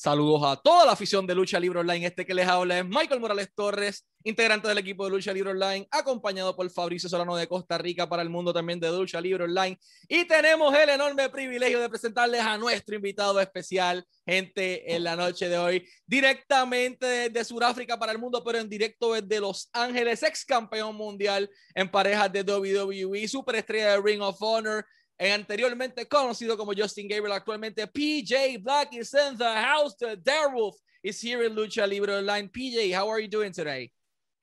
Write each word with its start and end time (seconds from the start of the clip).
Saludos 0.00 0.42
a 0.44 0.54
toda 0.54 0.86
la 0.86 0.92
afición 0.92 1.26
de 1.26 1.34
Lucha 1.34 1.58
Libre 1.58 1.80
Online. 1.80 2.06
Este 2.06 2.24
que 2.24 2.32
les 2.32 2.46
habla 2.46 2.78
es 2.78 2.84
Michael 2.84 3.18
Morales 3.18 3.50
Torres, 3.52 4.06
integrante 4.22 4.68
del 4.68 4.78
equipo 4.78 5.04
de 5.04 5.10
Lucha 5.10 5.32
Libre 5.32 5.50
Online, 5.50 5.88
acompañado 5.90 6.54
por 6.54 6.70
Fabricio 6.70 7.08
Solano 7.08 7.34
de 7.34 7.48
Costa 7.48 7.78
Rica 7.78 8.08
para 8.08 8.22
el 8.22 8.30
mundo 8.30 8.52
también 8.52 8.78
de 8.78 8.92
Lucha 8.92 9.20
Libre 9.20 9.42
Online. 9.42 9.76
Y 10.06 10.24
tenemos 10.24 10.72
el 10.72 10.90
enorme 10.90 11.28
privilegio 11.30 11.80
de 11.80 11.88
presentarles 11.88 12.42
a 12.42 12.56
nuestro 12.56 12.94
invitado 12.94 13.40
especial, 13.40 14.06
gente, 14.24 14.94
en 14.94 15.02
la 15.02 15.16
noche 15.16 15.48
de 15.48 15.58
hoy, 15.58 15.84
directamente 16.06 17.04
desde 17.28 17.44
Sudáfrica 17.44 17.98
para 17.98 18.12
el 18.12 18.18
mundo, 18.18 18.44
pero 18.44 18.58
en 18.58 18.68
directo 18.68 19.14
desde 19.14 19.40
Los 19.40 19.68
Ángeles, 19.72 20.22
ex 20.22 20.44
campeón 20.44 20.94
mundial 20.94 21.50
en 21.74 21.90
parejas 21.90 22.32
de 22.32 22.42
WWE, 22.42 23.26
superestrella 23.26 23.90
de 23.90 24.00
Ring 24.00 24.22
of 24.22 24.40
Honor, 24.40 24.86
anteriormente 25.18 26.06
conocido 26.06 26.56
como 26.56 26.72
Justin 26.72 27.08
Gabriel, 27.08 27.32
actualmente 27.32 27.86
PJ 27.86 28.62
Black 28.62 28.94
is 28.94 29.12
in 29.14 29.36
the 29.36 29.44
house. 29.44 29.96
The 29.96 30.16
Darewolf 30.16 30.76
is 31.02 31.20
here 31.20 31.44
in 31.44 31.54
Lucha 31.54 31.86
Libre 31.88 32.18
Online. 32.18 32.48
PJ, 32.48 32.94
how 32.94 33.08
are 33.08 33.20
you 33.20 33.28
doing 33.28 33.52
today? 33.52 33.90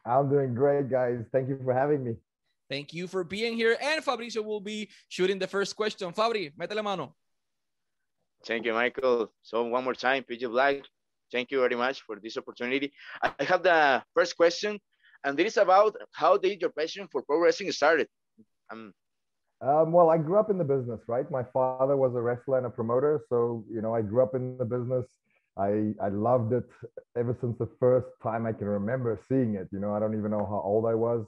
I'm 0.05 0.30
doing 0.30 0.53
great, 0.53 0.89
guys. 0.89 1.25
Thank 1.31 1.49
you 1.49 1.59
for 1.63 1.73
having 1.73 2.03
me. 2.03 2.16
Thank 2.69 2.93
you 2.93 3.07
for 3.07 3.23
being 3.23 3.55
here. 3.55 3.77
And 3.81 4.03
Fabricio 4.03 4.43
will 4.43 4.59
be 4.59 4.89
shooting 5.07 5.39
the 5.39 5.47
first 5.47 5.75
question. 5.75 6.11
Fabri, 6.11 6.52
métele 6.55 6.83
mano. 6.83 7.16
Thank 8.45 8.66
you, 8.66 8.73
Michael. 8.73 9.31
So 9.41 9.63
one 9.63 9.83
more 9.83 9.94
time, 9.95 10.23
PJ 10.23 10.49
Black, 10.49 10.83
thank 11.31 11.52
you 11.52 11.59
very 11.59 11.75
much 11.75 12.02
for 12.02 12.19
this 12.21 12.38
opportunity. 12.38 12.91
I 13.21 13.44
have 13.44 13.63
the 13.63 14.03
first 14.13 14.35
question, 14.35 14.80
and 15.23 15.39
it 15.39 15.45
is 15.47 15.57
about 15.57 15.95
how 16.11 16.38
did 16.38 16.61
your 16.61 16.69
passion 16.69 17.07
for 17.11 17.23
pro 17.23 17.39
wrestling 17.39 17.71
started? 17.71 18.07
Um, 18.69 18.94
um, 19.62 19.91
well, 19.91 20.09
I 20.09 20.18
grew 20.18 20.38
up 20.38 20.50
in 20.50 20.58
the 20.58 20.64
business, 20.64 21.02
right? 21.08 21.30
My 21.32 21.44
father 21.54 21.95
was 21.98 22.14
a 22.16 22.22
wrestler 22.22 22.58
and 22.58 22.68
a 22.68 22.70
promoter, 22.70 23.22
so 23.30 23.64
you 23.72 23.81
know, 23.81 23.95
I 23.95 24.02
grew 24.02 24.23
up 24.23 24.36
in 24.36 24.58
the 24.58 24.66
business. 24.66 25.05
I 25.58 25.94
I 26.02 26.09
loved 26.09 26.54
it 26.54 26.66
ever 27.18 27.38
since 27.40 27.58
the 27.58 27.70
first 27.80 28.08
time 28.22 28.45
I 28.45 28.52
can 28.53 28.67
remember 28.67 29.20
seeing 29.30 29.56
it. 29.56 29.70
You 29.72 29.80
know, 29.80 29.94
I 29.95 30.00
don't 30.00 30.17
even 30.17 30.31
know 30.31 30.45
how 30.45 30.62
old 30.64 30.86
I 30.86 30.94
was. 30.95 31.25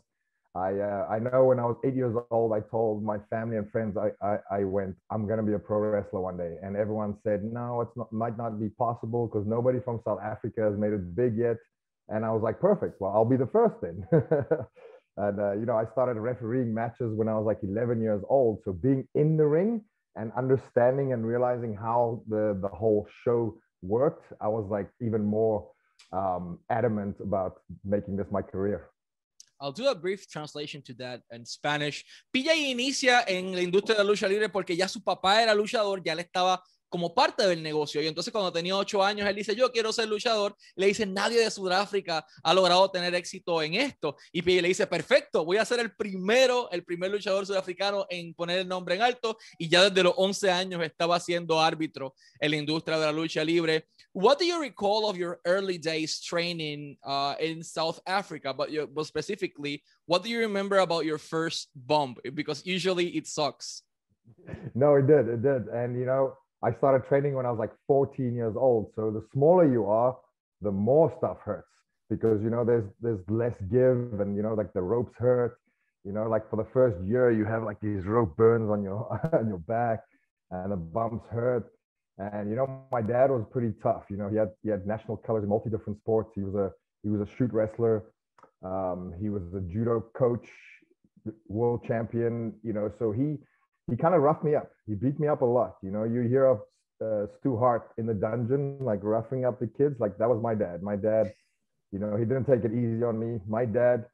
I 0.55 0.79
uh, 0.79 1.07
I 1.09 1.19
know 1.19 1.45
when 1.45 1.59
I 1.59 1.65
was 1.65 1.77
eight 1.85 1.95
years 1.95 2.15
old, 2.31 2.51
I 2.53 2.59
told 2.59 3.03
my 3.03 3.17
family 3.29 3.57
and 3.57 3.69
friends 3.71 3.95
I, 3.97 4.09
I 4.25 4.37
I 4.51 4.63
went 4.65 4.95
I'm 5.11 5.27
gonna 5.27 5.43
be 5.43 5.53
a 5.53 5.59
pro 5.59 5.79
wrestler 5.79 6.21
one 6.21 6.37
day, 6.37 6.57
and 6.63 6.75
everyone 6.75 7.15
said 7.23 7.43
no, 7.43 7.81
it's 7.81 7.95
not 7.95 8.11
might 8.11 8.37
not 8.37 8.59
be 8.59 8.69
possible 8.69 9.27
because 9.27 9.47
nobody 9.47 9.79
from 9.79 10.01
South 10.05 10.19
Africa 10.21 10.61
has 10.63 10.77
made 10.77 10.93
it 10.93 11.15
big 11.15 11.37
yet. 11.37 11.57
And 12.09 12.23
I 12.25 12.31
was 12.31 12.41
like, 12.41 12.59
perfect. 12.61 13.01
Well, 13.01 13.11
I'll 13.13 13.25
be 13.25 13.35
the 13.37 13.47
first 13.47 13.75
then. 13.81 14.05
And, 15.17 15.39
uh, 15.39 15.53
you 15.53 15.65
know, 15.65 15.75
I 15.75 15.85
started 15.91 16.19
refereeing 16.19 16.73
matches 16.73 17.13
when 17.15 17.27
I 17.27 17.33
was 17.33 17.45
like 17.45 17.59
11 17.63 18.01
years 18.01 18.21
old. 18.29 18.61
So 18.63 18.71
being 18.71 19.07
in 19.15 19.35
the 19.35 19.47
ring 19.47 19.81
and 20.15 20.31
understanding 20.37 21.13
and 21.13 21.25
realizing 21.25 21.75
how 21.75 22.21
the, 22.27 22.57
the 22.61 22.67
whole 22.67 23.07
show 23.23 23.57
worked, 23.81 24.31
I 24.39 24.47
was 24.47 24.65
like 24.69 24.89
even 25.01 25.25
more 25.25 25.69
um, 26.11 26.59
adamant 26.69 27.15
about 27.19 27.59
making 27.83 28.15
this 28.15 28.27
my 28.31 28.41
career. 28.41 28.89
I'll 29.59 29.71
do 29.71 29.87
a 29.87 29.95
brief 29.95 30.29
translation 30.29 30.83
to 30.83 30.93
that 30.95 31.21
in 31.31 31.43
Spanish. 31.45 32.05
PJ 32.31 32.69
inicia 32.71 33.23
en 33.27 33.55
la 33.55 33.61
industria 33.61 33.97
de 33.97 34.03
la 34.03 34.09
lucha 34.11 34.27
libre 34.27 34.49
porque 34.49 34.75
ya 34.75 34.87
su 34.87 35.03
papá 35.03 35.41
era 35.41 35.55
luchador, 35.55 36.03
ya 36.03 36.13
le 36.13 36.21
estaba 36.21 36.61
como 36.89 37.13
parte 37.13 37.45
del 37.47 37.61
negocio. 37.61 38.01
Y 38.01 38.07
entonces 38.07 38.31
cuando 38.31 38.51
tenía 38.51 38.75
ocho 38.75 39.03
años, 39.03 39.27
él 39.27 39.35
dice, 39.35 39.55
yo 39.55 39.71
quiero 39.71 39.91
ser 39.91 40.07
luchador. 40.07 40.55
Le 40.75 40.87
dice, 40.87 41.05
nadie 41.05 41.39
de 41.39 41.51
Sudáfrica 41.51 42.25
ha 42.43 42.53
logrado 42.53 42.89
tener 42.89 43.13
éxito 43.15 43.61
en 43.61 43.75
esto. 43.75 44.15
Y 44.31 44.41
le 44.41 44.67
dice, 44.67 44.87
perfecto, 44.87 45.45
voy 45.45 45.57
a 45.57 45.65
ser 45.65 45.79
el 45.79 45.95
primero, 45.95 46.69
el 46.71 46.83
primer 46.83 47.11
luchador 47.11 47.45
sudafricano 47.45 48.05
en 48.09 48.33
poner 48.33 48.59
el 48.59 48.67
nombre 48.67 48.95
en 48.95 49.01
alto. 49.01 49.37
Y 49.57 49.67
ya 49.69 49.83
desde 49.89 50.03
los 50.03 50.13
11 50.15 50.51
años 50.51 50.83
estaba 50.83 51.19
siendo 51.19 51.59
árbitro 51.59 52.13
en 52.39 52.51
la 52.51 52.57
industria 52.57 52.97
de 52.97 53.05
la 53.05 53.11
lucha 53.11 53.43
libre. 53.43 53.87
What 54.13 54.39
do 54.39 54.45
you 54.45 54.59
recall 54.59 55.09
of 55.09 55.17
your 55.17 55.39
early 55.45 55.77
days 55.77 56.19
training 56.19 56.97
uh, 57.03 57.35
in 57.39 57.63
South 57.63 57.99
Africa? 58.07 58.53
But, 58.53 58.69
but 58.93 59.05
specifically, 59.05 59.83
what 60.05 60.23
do 60.23 60.29
you 60.29 60.39
remember 60.39 60.79
about 60.79 61.05
your 61.05 61.19
first 61.19 61.69
bump? 61.75 62.19
Because 62.33 62.65
usually 62.65 63.09
it 63.09 63.27
sucks. 63.27 63.83
No, 64.73 64.95
it 64.95 65.07
did. 65.07 65.27
It 65.27 65.41
did. 65.41 65.67
And, 65.67 65.97
you 65.97 66.05
know, 66.05 66.33
I 66.63 66.73
started 66.73 67.07
training 67.07 67.35
when 67.35 67.45
I 67.45 67.51
was 67.51 67.59
like 67.59 67.71
14 67.87 68.33
years 68.33 68.55
old. 68.57 68.91
So 68.95 69.11
the 69.11 69.23
smaller 69.33 69.71
you 69.71 69.85
are, 69.85 70.17
the 70.61 70.71
more 70.71 71.13
stuff 71.17 71.37
hurts 71.43 71.67
because 72.09 72.41
you 72.41 72.49
know 72.49 72.63
there's 72.63 72.85
there's 73.01 73.19
less 73.29 73.53
give 73.69 74.19
and 74.19 74.35
you 74.35 74.41
know 74.41 74.53
like 74.53 74.73
the 74.73 74.81
ropes 74.81 75.13
hurt. 75.17 75.59
You 76.03 76.13
know, 76.13 76.27
like 76.29 76.49
for 76.49 76.55
the 76.55 76.67
first 76.73 76.97
year 77.05 77.31
you 77.31 77.45
have 77.45 77.63
like 77.63 77.79
these 77.81 78.05
rope 78.05 78.35
burns 78.37 78.69
on 78.69 78.81
your 78.81 79.07
on 79.33 79.47
your 79.47 79.59
back 79.59 79.99
and 80.51 80.71
the 80.71 80.77
bumps 80.77 81.25
hurt. 81.29 81.71
And 82.17 82.49
you 82.49 82.55
know, 82.55 82.81
my 82.91 83.01
dad 83.01 83.29
was 83.29 83.45
pretty 83.51 83.73
tough. 83.83 84.03
You 84.09 84.17
know, 84.17 84.29
he 84.29 84.37
had 84.37 84.49
he 84.63 84.69
had 84.69 84.87
national 84.87 85.17
colors 85.17 85.43
in 85.43 85.49
multi 85.49 85.69
different 85.69 85.99
sports. 85.99 86.31
He 86.33 86.41
was 86.41 86.55
a 86.55 86.71
he 87.03 87.09
was 87.09 87.21
a 87.21 87.31
shoot 87.37 87.51
wrestler. 87.53 88.03
Um, 88.63 89.13
he 89.19 89.29
was 89.29 89.43
a 89.55 89.61
judo 89.61 90.03
coach, 90.17 90.47
world 91.47 91.85
champion. 91.87 92.53
You 92.63 92.73
know, 92.73 92.91
so 92.97 93.11
he 93.11 93.37
he 93.89 93.95
kind 93.95 94.13
of 94.13 94.21
roughed 94.21 94.43
me 94.43 94.55
up. 94.55 94.69
He 94.85 94.95
beat 94.95 95.19
me 95.19 95.27
up 95.27 95.41
a 95.41 95.45
lot. 95.45 95.77
You 95.81 95.91
know, 95.91 96.03
you 96.03 96.21
hear 96.21 96.45
of 96.45 96.61
uh, 97.01 97.27
Stu 97.39 97.57
Hart 97.57 97.91
in 97.97 98.05
the 98.05 98.13
dungeon, 98.13 98.77
like 98.79 98.99
roughing 99.01 99.45
up 99.45 99.59
the 99.59 99.67
kids. 99.67 99.99
Like 99.99 100.17
that 100.17 100.29
was 100.29 100.41
my 100.41 100.55
dad. 100.55 100.83
My 100.83 100.95
dad, 100.95 101.33
you 101.91 101.99
know, 101.99 102.15
he 102.15 102.25
didn't 102.25 102.45
take 102.45 102.63
it 102.65 102.71
easy 102.71 103.03
on 103.03 103.19
me. 103.19 103.39
My 103.47 103.65
dad, 103.65 104.05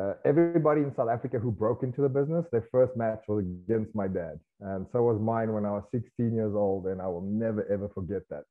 uh, 0.00 0.14
everybody 0.24 0.82
in 0.82 0.94
South 0.94 1.08
Africa 1.08 1.38
who 1.38 1.50
broke 1.50 1.82
into 1.82 2.02
the 2.02 2.08
business, 2.08 2.46
their 2.52 2.66
first 2.70 2.96
match 2.96 3.22
was 3.26 3.44
against 3.44 3.94
my 3.94 4.06
dad. 4.06 4.38
And 4.60 4.86
so 4.92 5.02
was 5.02 5.20
mine 5.20 5.52
when 5.52 5.66
I 5.66 5.72
was 5.72 5.84
16 5.90 6.32
years 6.32 6.54
old. 6.54 6.86
And 6.86 7.02
I 7.02 7.06
will 7.08 7.22
never, 7.22 7.66
ever 7.66 7.88
forget 7.88 8.22
that. 8.30 8.44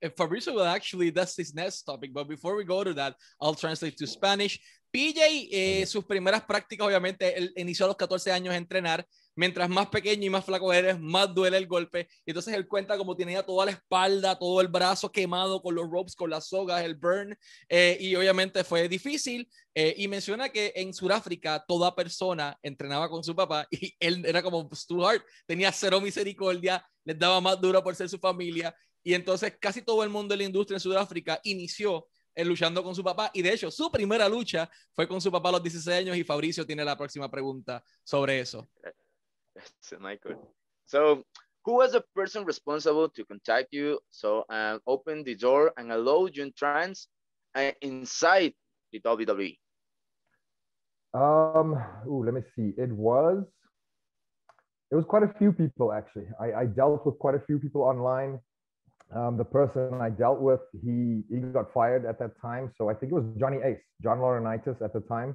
If 0.00 0.16
Fabricio 0.16 0.54
will 0.54 0.64
actually, 0.64 1.10
that's 1.10 1.36
his 1.36 1.54
next 1.54 1.82
topic. 1.82 2.12
But 2.12 2.26
before 2.26 2.56
we 2.56 2.64
go 2.64 2.82
to 2.82 2.94
that, 2.94 3.14
I'll 3.40 3.54
translate 3.54 3.96
to 3.98 4.06
Spanish. 4.06 4.58
PJ, 4.92 5.48
eh, 5.52 5.86
sus 5.86 6.04
primeras 6.04 6.42
prácticas, 6.42 6.86
obviamente, 6.86 7.36
él 7.36 7.52
inició 7.54 7.84
a 7.84 7.88
los 7.88 7.96
14 7.96 8.32
años 8.32 8.54
a 8.54 8.56
entrenar. 8.56 9.06
Mientras 9.40 9.70
más 9.70 9.88
pequeño 9.88 10.26
y 10.26 10.28
más 10.28 10.44
flaco 10.44 10.70
eres, 10.70 11.00
más 11.00 11.34
duele 11.34 11.56
el 11.56 11.66
golpe. 11.66 12.06
Y 12.26 12.32
entonces 12.32 12.52
él 12.52 12.68
cuenta 12.68 12.98
como 12.98 13.16
tenía 13.16 13.42
toda 13.42 13.64
la 13.64 13.70
espalda, 13.70 14.38
todo 14.38 14.60
el 14.60 14.68
brazo 14.68 15.10
quemado 15.10 15.62
con 15.62 15.74
los 15.74 15.90
ropes, 15.90 16.14
con 16.14 16.28
las 16.28 16.48
sogas, 16.48 16.84
el 16.84 16.94
burn. 16.94 17.34
Eh, 17.66 17.96
y 17.98 18.14
obviamente 18.16 18.62
fue 18.64 18.86
difícil. 18.86 19.48
Eh, 19.74 19.94
y 19.96 20.08
menciona 20.08 20.50
que 20.50 20.74
en 20.76 20.92
Sudáfrica 20.92 21.64
toda 21.66 21.96
persona 21.96 22.58
entrenaba 22.62 23.08
con 23.08 23.24
su 23.24 23.34
papá 23.34 23.66
y 23.70 23.94
él 23.98 24.26
era 24.26 24.42
como 24.42 24.68
Stuart, 24.74 25.24
tenía 25.46 25.72
cero 25.72 26.02
misericordia, 26.02 26.86
les 27.02 27.18
daba 27.18 27.40
más 27.40 27.58
duro 27.58 27.82
por 27.82 27.96
ser 27.96 28.10
su 28.10 28.18
familia. 28.18 28.76
Y 29.02 29.14
entonces 29.14 29.56
casi 29.58 29.80
todo 29.80 30.04
el 30.04 30.10
mundo 30.10 30.34
de 30.34 30.36
la 30.36 30.44
industria 30.44 30.76
en 30.76 30.80
Sudáfrica 30.80 31.40
inició 31.44 32.08
eh, 32.34 32.44
luchando 32.44 32.84
con 32.84 32.94
su 32.94 33.02
papá. 33.02 33.30
Y 33.32 33.40
de 33.40 33.54
hecho, 33.54 33.70
su 33.70 33.90
primera 33.90 34.28
lucha 34.28 34.70
fue 34.92 35.08
con 35.08 35.18
su 35.18 35.32
papá 35.32 35.48
a 35.48 35.52
los 35.52 35.62
16 35.62 35.96
años. 35.96 36.18
Y 36.18 36.24
Fabricio 36.24 36.66
tiene 36.66 36.84
la 36.84 36.94
próxima 36.94 37.30
pregunta 37.30 37.82
sobre 38.04 38.40
eso. 38.40 38.68
Michael. 40.00 40.52
So, 40.86 41.24
who 41.64 41.74
was 41.74 41.92
the 41.92 42.02
person 42.14 42.44
responsible 42.44 43.08
to 43.08 43.24
contact 43.24 43.68
you? 43.72 44.00
So, 44.10 44.44
uh, 44.48 44.78
open 44.86 45.24
the 45.24 45.34
door 45.34 45.72
and 45.76 45.92
allow 45.92 46.26
you 46.26 46.42
entrance 46.42 47.08
uh, 47.54 47.72
inside 47.82 48.54
the 48.92 49.00
WWE. 49.00 49.56
Um, 51.12 51.82
ooh, 52.06 52.24
let 52.24 52.34
me 52.34 52.42
see. 52.54 52.72
It 52.78 52.92
was, 52.92 53.44
it 54.90 54.94
was 54.94 55.04
quite 55.04 55.22
a 55.22 55.32
few 55.38 55.52
people 55.52 55.92
actually. 55.92 56.26
I, 56.40 56.52
I 56.62 56.66
dealt 56.66 57.04
with 57.04 57.18
quite 57.18 57.34
a 57.34 57.40
few 57.40 57.58
people 57.58 57.82
online. 57.82 58.38
Um, 59.14 59.36
the 59.36 59.44
person 59.44 59.94
I 60.00 60.10
dealt 60.10 60.40
with, 60.40 60.60
he 60.84 61.22
he 61.28 61.40
got 61.40 61.72
fired 61.74 62.06
at 62.06 62.20
that 62.20 62.40
time. 62.40 62.70
So 62.78 62.88
I 62.88 62.94
think 62.94 63.10
it 63.10 63.14
was 63.14 63.24
Johnny 63.38 63.58
Ace, 63.64 63.82
John 64.02 64.18
Laurinaitis 64.18 64.80
at 64.82 64.92
the 64.92 65.00
time, 65.00 65.34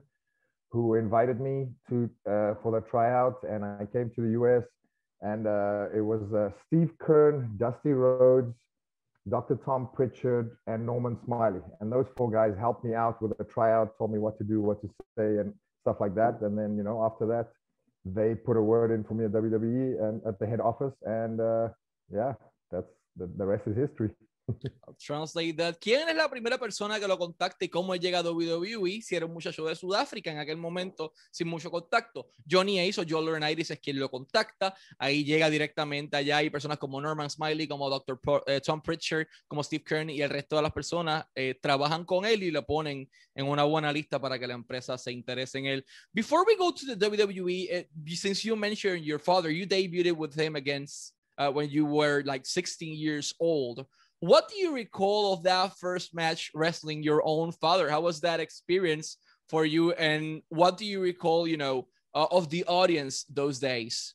who 0.72 0.96
invited 0.96 1.40
me 1.40 1.68
to 1.90 2.10
uh, 2.28 2.56
for 2.62 2.72
the 2.72 2.82
tryout, 2.90 3.38
and 3.44 3.64
I 3.64 3.86
came 3.92 4.12
to 4.16 4.22
the 4.22 4.32
U.S. 4.32 4.64
And 5.22 5.48
uh, 5.48 5.86
it 5.96 6.02
was 6.02 6.22
uh, 6.34 6.50
Steve 6.68 6.92
Keirn, 7.02 7.58
Dusty 7.58 7.94
Rhodes, 7.94 8.54
Dr. 9.30 9.58
Tom 9.66 9.90
Pritchard, 9.94 10.58
and 10.68 10.86
Norman 10.86 11.18
Smiley. 11.26 11.62
And 11.80 11.92
those 11.92 12.06
four 12.18 12.30
guys 12.30 12.54
helped 12.60 12.84
me 12.84 12.94
out 12.94 13.22
with 13.22 13.38
the 13.38 13.44
tryout, 13.46 13.98
told 13.98 14.12
me 14.12 14.20
what 14.20 14.38
to 14.38 14.44
do, 14.44 14.62
what 14.62 14.82
to 14.82 14.88
say, 15.18 15.40
and 15.40 15.54
stuff 15.82 15.98
like 16.00 16.16
that. 16.16 16.42
And 16.42 16.58
then 16.58 16.78
you 16.78 16.84
know 16.84 17.04
after 17.04 17.26
that, 17.28 17.48
they 18.06 18.36
put 18.36 18.58
a 18.58 18.62
word 18.62 18.92
in 18.92 19.04
for 19.04 19.14
me 19.14 19.26
at 19.26 19.32
WWE 19.32 20.04
and 20.08 20.22
at 20.28 20.38
the 20.40 20.46
head 20.46 20.60
office, 20.60 20.94
and 21.04 21.40
yeah, 22.14 22.34
that's 22.72 22.92
the, 23.18 23.30
the 23.38 23.46
rest 23.46 23.64
is 23.68 23.76
history. 23.76 24.10
Translate 25.06 25.54
that. 25.54 25.76
¿Quién 25.80 26.08
es 26.08 26.16
la 26.16 26.30
primera 26.30 26.58
persona 26.58 27.00
que 27.00 27.08
lo 27.08 27.18
contacta 27.18 27.66
y 27.66 27.70
cómo 27.70 27.96
llega 27.96 28.20
a 28.20 28.22
WWE? 28.22 29.02
Si 29.02 29.16
era 29.16 29.26
un 29.26 29.34
muchacho 29.34 29.66
de 29.66 29.76
Sudáfrica 29.76 30.32
en 30.32 30.38
aquel 30.38 30.58
momento, 30.58 31.14
sin 31.32 31.48
mucho 31.48 31.72
contacto. 31.72 32.32
Johnny 32.50 32.80
Ace 32.80 33.02
o 33.02 33.06
Joe 33.08 33.24
Laurinaitis 33.24 33.72
es 33.72 33.80
quien 33.80 34.00
lo 34.00 34.10
contacta. 34.10 34.76
Ahí 34.98 35.24
llega 35.24 35.50
directamente 35.50 36.18
allá. 36.18 36.38
Hay 36.38 36.50
personas 36.50 36.78
como 36.78 37.02
Norman 37.02 37.30
Smiley, 37.30 37.68
como 37.68 37.90
Dr. 37.90 38.20
Eh, 38.48 38.62
Tom 38.62 38.82
Pritchard, 38.82 39.28
como 39.48 39.64
Steve 39.64 39.84
Kern 39.84 40.10
y 40.10 40.22
el 40.22 40.30
resto 40.30 40.56
de 40.56 40.62
las 40.62 40.72
personas 40.72 41.26
eh, 41.34 41.58
trabajan 41.62 42.06
con 42.06 42.26
él 42.26 42.44
y 42.44 42.52
lo 42.52 42.66
ponen 42.66 43.10
en 43.34 43.48
una 43.48 43.64
buena 43.64 43.92
lista 43.92 44.20
para 44.20 44.40
que 44.40 44.48
la 44.48 44.54
empresa 44.54 44.98
se 44.98 45.12
interese 45.12 45.60
en 45.60 45.66
él. 45.66 45.86
Before 46.14 46.44
we 46.48 46.56
go 46.56 46.74
to 46.74 46.86
the 46.86 46.96
WWE, 46.96 47.68
eh, 47.70 47.90
since 48.16 48.48
you 48.48 48.56
mentioned 48.56 49.04
your 49.04 49.20
father, 49.20 49.50
you 49.50 49.66
debuted 49.66 50.16
with 50.16 50.40
him 50.40 50.56
against 50.56 51.16
uh, 51.38 51.50
when 51.52 51.70
you 51.70 51.86
were 51.86 52.24
like 52.24 52.46
16 52.46 52.96
years 52.96 53.34
old. 53.40 53.86
What 54.20 54.50
do 54.50 54.58
you 54.58 54.74
recall 54.74 55.34
of 55.34 55.44
that 55.44 55.78
first 55.78 56.16
match 56.16 56.52
wrestling 56.56 57.04
your 57.04 57.22
own 57.26 57.52
father? 57.52 57.90
How 57.90 58.02
was 58.02 58.22
that 58.22 58.40
experience 58.40 59.18
for 59.50 59.66
you? 59.66 59.92
And 59.94 60.42
what 60.50 60.78
do 60.78 60.86
you 60.86 61.02
recall, 61.02 61.48
you 61.48 61.58
know, 61.58 61.88
uh, 62.14 62.28
of 62.32 62.50
the 62.50 62.64
audience 62.66 63.26
those 63.26 63.60
days? 63.60 64.14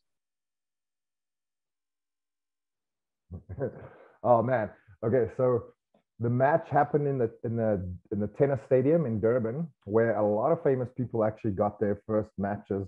oh 4.22 4.42
man. 4.42 4.70
Okay, 5.04 5.30
so 5.36 5.64
the 6.18 6.28
match 6.30 6.66
happened 6.70 7.06
in 7.06 7.18
the 7.18 7.30
in 7.44 7.56
the 7.56 7.82
in 8.12 8.20
the 8.20 8.26
tennis 8.38 8.58
stadium 8.66 9.06
in 9.06 9.20
Durban, 9.20 9.66
where 9.84 10.16
a 10.16 10.26
lot 10.26 10.52
of 10.52 10.62
famous 10.62 10.88
people 10.96 11.24
actually 11.24 11.52
got 11.52 11.80
their 11.80 12.02
first 12.06 12.30
matches 12.36 12.86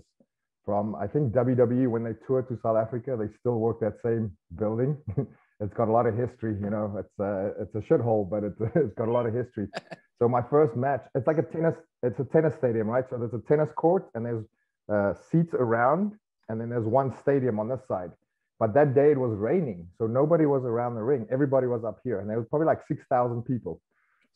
from. 0.65 0.95
I 0.95 1.07
think 1.07 1.33
WWE 1.33 1.87
when 1.87 2.03
they 2.03 2.13
toured 2.27 2.47
to 2.49 2.59
South 2.61 2.77
Africa, 2.77 3.17
they 3.17 3.33
still 3.39 3.59
work 3.59 3.79
that 3.79 3.97
same 4.03 4.31
building. 4.55 4.97
it's 5.63 5.73
got 5.73 5.87
a 5.87 5.91
lot 5.91 6.05
of 6.05 6.15
history, 6.15 6.55
you 6.61 6.69
know. 6.69 6.95
It's 6.99 7.19
a 7.19 7.53
it's 7.61 7.75
a 7.75 7.79
shithole, 7.79 8.29
but 8.29 8.43
it's 8.43 8.59
it's 8.75 8.93
got 8.95 9.07
a 9.07 9.11
lot 9.11 9.25
of 9.25 9.33
history. 9.33 9.67
so 10.19 10.27
my 10.27 10.41
first 10.49 10.75
match, 10.75 11.03
it's 11.15 11.27
like 11.27 11.37
a 11.37 11.43
tennis, 11.43 11.75
it's 12.03 12.19
a 12.19 12.25
tennis 12.25 12.55
stadium, 12.55 12.87
right? 12.87 13.05
So 13.09 13.17
there's 13.17 13.33
a 13.33 13.43
tennis 13.47 13.69
court 13.75 14.09
and 14.13 14.25
there's 14.25 14.45
uh, 14.91 15.13
seats 15.31 15.53
around, 15.53 16.13
and 16.49 16.59
then 16.59 16.69
there's 16.69 16.85
one 16.85 17.15
stadium 17.21 17.59
on 17.59 17.69
this 17.69 17.81
side. 17.87 18.11
But 18.59 18.73
that 18.75 18.93
day 18.93 19.11
it 19.11 19.17
was 19.17 19.35
raining, 19.37 19.87
so 19.97 20.05
nobody 20.07 20.45
was 20.45 20.63
around 20.63 20.95
the 20.95 21.03
ring. 21.03 21.27
Everybody 21.31 21.67
was 21.67 21.83
up 21.83 21.99
here, 22.03 22.19
and 22.19 22.29
there 22.29 22.37
was 22.37 22.47
probably 22.49 22.67
like 22.67 22.81
six 22.87 23.03
thousand 23.09 23.43
people. 23.43 23.81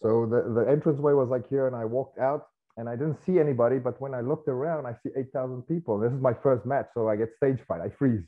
So 0.02 0.26
the 0.26 0.42
the 0.54 0.72
entranceway 0.72 1.14
was 1.14 1.30
like 1.30 1.48
here, 1.50 1.68
and 1.68 1.76
I 1.76 1.86
walked 1.86 2.20
out, 2.20 2.48
and 2.78 2.90
I 2.90 2.96
didn't 2.96 3.18
see 3.26 3.40
anybody. 3.40 3.80
But 3.80 4.00
when 4.02 4.14
I 4.14 4.22
looked 4.22 4.48
around, 4.48 4.86
I 4.86 4.94
see 5.04 5.10
eight 5.18 5.32
thousand 5.34 5.64
people. 5.64 6.00
This 6.00 6.14
is 6.14 6.22
my 6.22 6.34
first 6.34 6.66
match, 6.66 6.88
so 6.94 7.10
I 7.10 7.16
get 7.16 7.30
stage 7.36 7.60
fright. 7.68 7.82
I 7.82 7.90
freeze. 7.90 8.24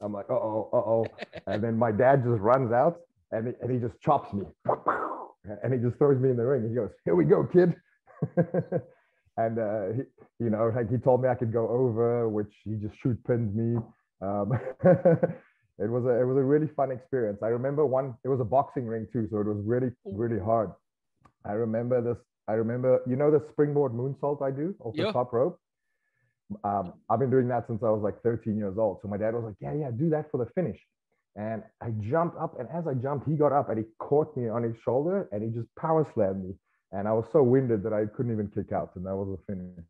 I'm 0.00 0.12
like, 0.12 0.26
uh 0.30 0.34
oh, 0.34 0.68
uh 0.72 0.76
oh, 0.76 1.06
and 1.46 1.62
then 1.62 1.76
my 1.76 1.90
dad 1.90 2.22
just 2.24 2.40
runs 2.40 2.72
out, 2.72 2.98
and 3.32 3.48
he, 3.48 3.52
and 3.60 3.70
he 3.70 3.78
just 3.78 4.00
chops 4.00 4.32
me, 4.32 4.44
and 5.62 5.72
he 5.72 5.80
just 5.80 5.96
throws 5.98 6.20
me 6.20 6.30
in 6.30 6.36
the 6.36 6.44
ring. 6.44 6.68
He 6.68 6.74
goes, 6.74 6.90
"Here 7.04 7.14
we 7.14 7.24
go, 7.24 7.44
kid." 7.44 7.74
and 9.36 9.58
uh, 9.58 9.92
he, 9.96 10.44
you 10.44 10.50
know, 10.50 10.70
like 10.74 10.90
he 10.90 10.98
told 10.98 11.22
me 11.22 11.28
I 11.28 11.34
could 11.34 11.52
go 11.52 11.68
over, 11.68 12.28
which 12.28 12.52
he 12.64 12.74
just 12.74 12.94
shoot 13.02 13.18
pinned 13.26 13.54
me. 13.54 13.80
Um, 14.20 14.52
it 14.84 15.90
was 15.90 16.04
a 16.04 16.20
it 16.20 16.26
was 16.26 16.36
a 16.36 16.42
really 16.42 16.68
fun 16.76 16.90
experience. 16.92 17.38
I 17.42 17.48
remember 17.48 17.84
one. 17.86 18.14
It 18.24 18.28
was 18.28 18.40
a 18.40 18.44
boxing 18.44 18.86
ring 18.86 19.06
too, 19.12 19.28
so 19.30 19.38
it 19.38 19.46
was 19.46 19.62
really 19.64 19.90
really 20.04 20.40
hard. 20.40 20.70
I 21.44 21.52
remember 21.52 22.00
this. 22.02 22.18
I 22.46 22.52
remember 22.52 23.00
you 23.06 23.16
know 23.16 23.30
the 23.30 23.44
springboard 23.50 23.92
moonsault 23.92 24.42
I 24.42 24.50
do 24.50 24.74
off 24.80 24.94
the 24.94 25.12
top 25.12 25.32
rope. 25.32 25.60
Um, 26.64 26.94
I've 27.10 27.18
been 27.18 27.30
doing 27.30 27.48
that 27.48 27.66
since 27.66 27.82
I 27.82 27.90
was 27.90 28.02
like 28.02 28.22
13 28.22 28.56
years 28.56 28.78
old. 28.78 29.00
So 29.02 29.08
my 29.08 29.16
dad 29.16 29.34
was 29.34 29.44
like, 29.44 29.56
"Yeah, 29.60 29.74
yeah, 29.74 29.90
do 29.90 30.08
that 30.10 30.30
for 30.30 30.38
the 30.38 30.50
finish." 30.52 30.80
And 31.36 31.62
I 31.80 31.90
jumped 32.00 32.36
up, 32.38 32.58
and 32.58 32.68
as 32.70 32.86
I 32.86 32.94
jumped, 32.94 33.28
he 33.28 33.36
got 33.36 33.52
up 33.52 33.68
and 33.68 33.78
he 33.78 33.84
caught 33.98 34.36
me 34.36 34.48
on 34.48 34.62
his 34.62 34.76
shoulder 34.84 35.28
and 35.30 35.42
he 35.42 35.50
just 35.50 35.68
power 35.76 36.06
slammed 36.14 36.44
me. 36.44 36.54
And 36.90 37.06
I 37.06 37.12
was 37.12 37.26
so 37.32 37.42
winded 37.42 37.82
that 37.84 37.92
I 37.92 38.06
couldn't 38.06 38.32
even 38.32 38.48
kick 38.48 38.72
out, 38.72 38.92
and 38.96 39.04
that 39.06 39.14
was 39.14 39.36
the 39.36 39.44
finish. 39.52 39.84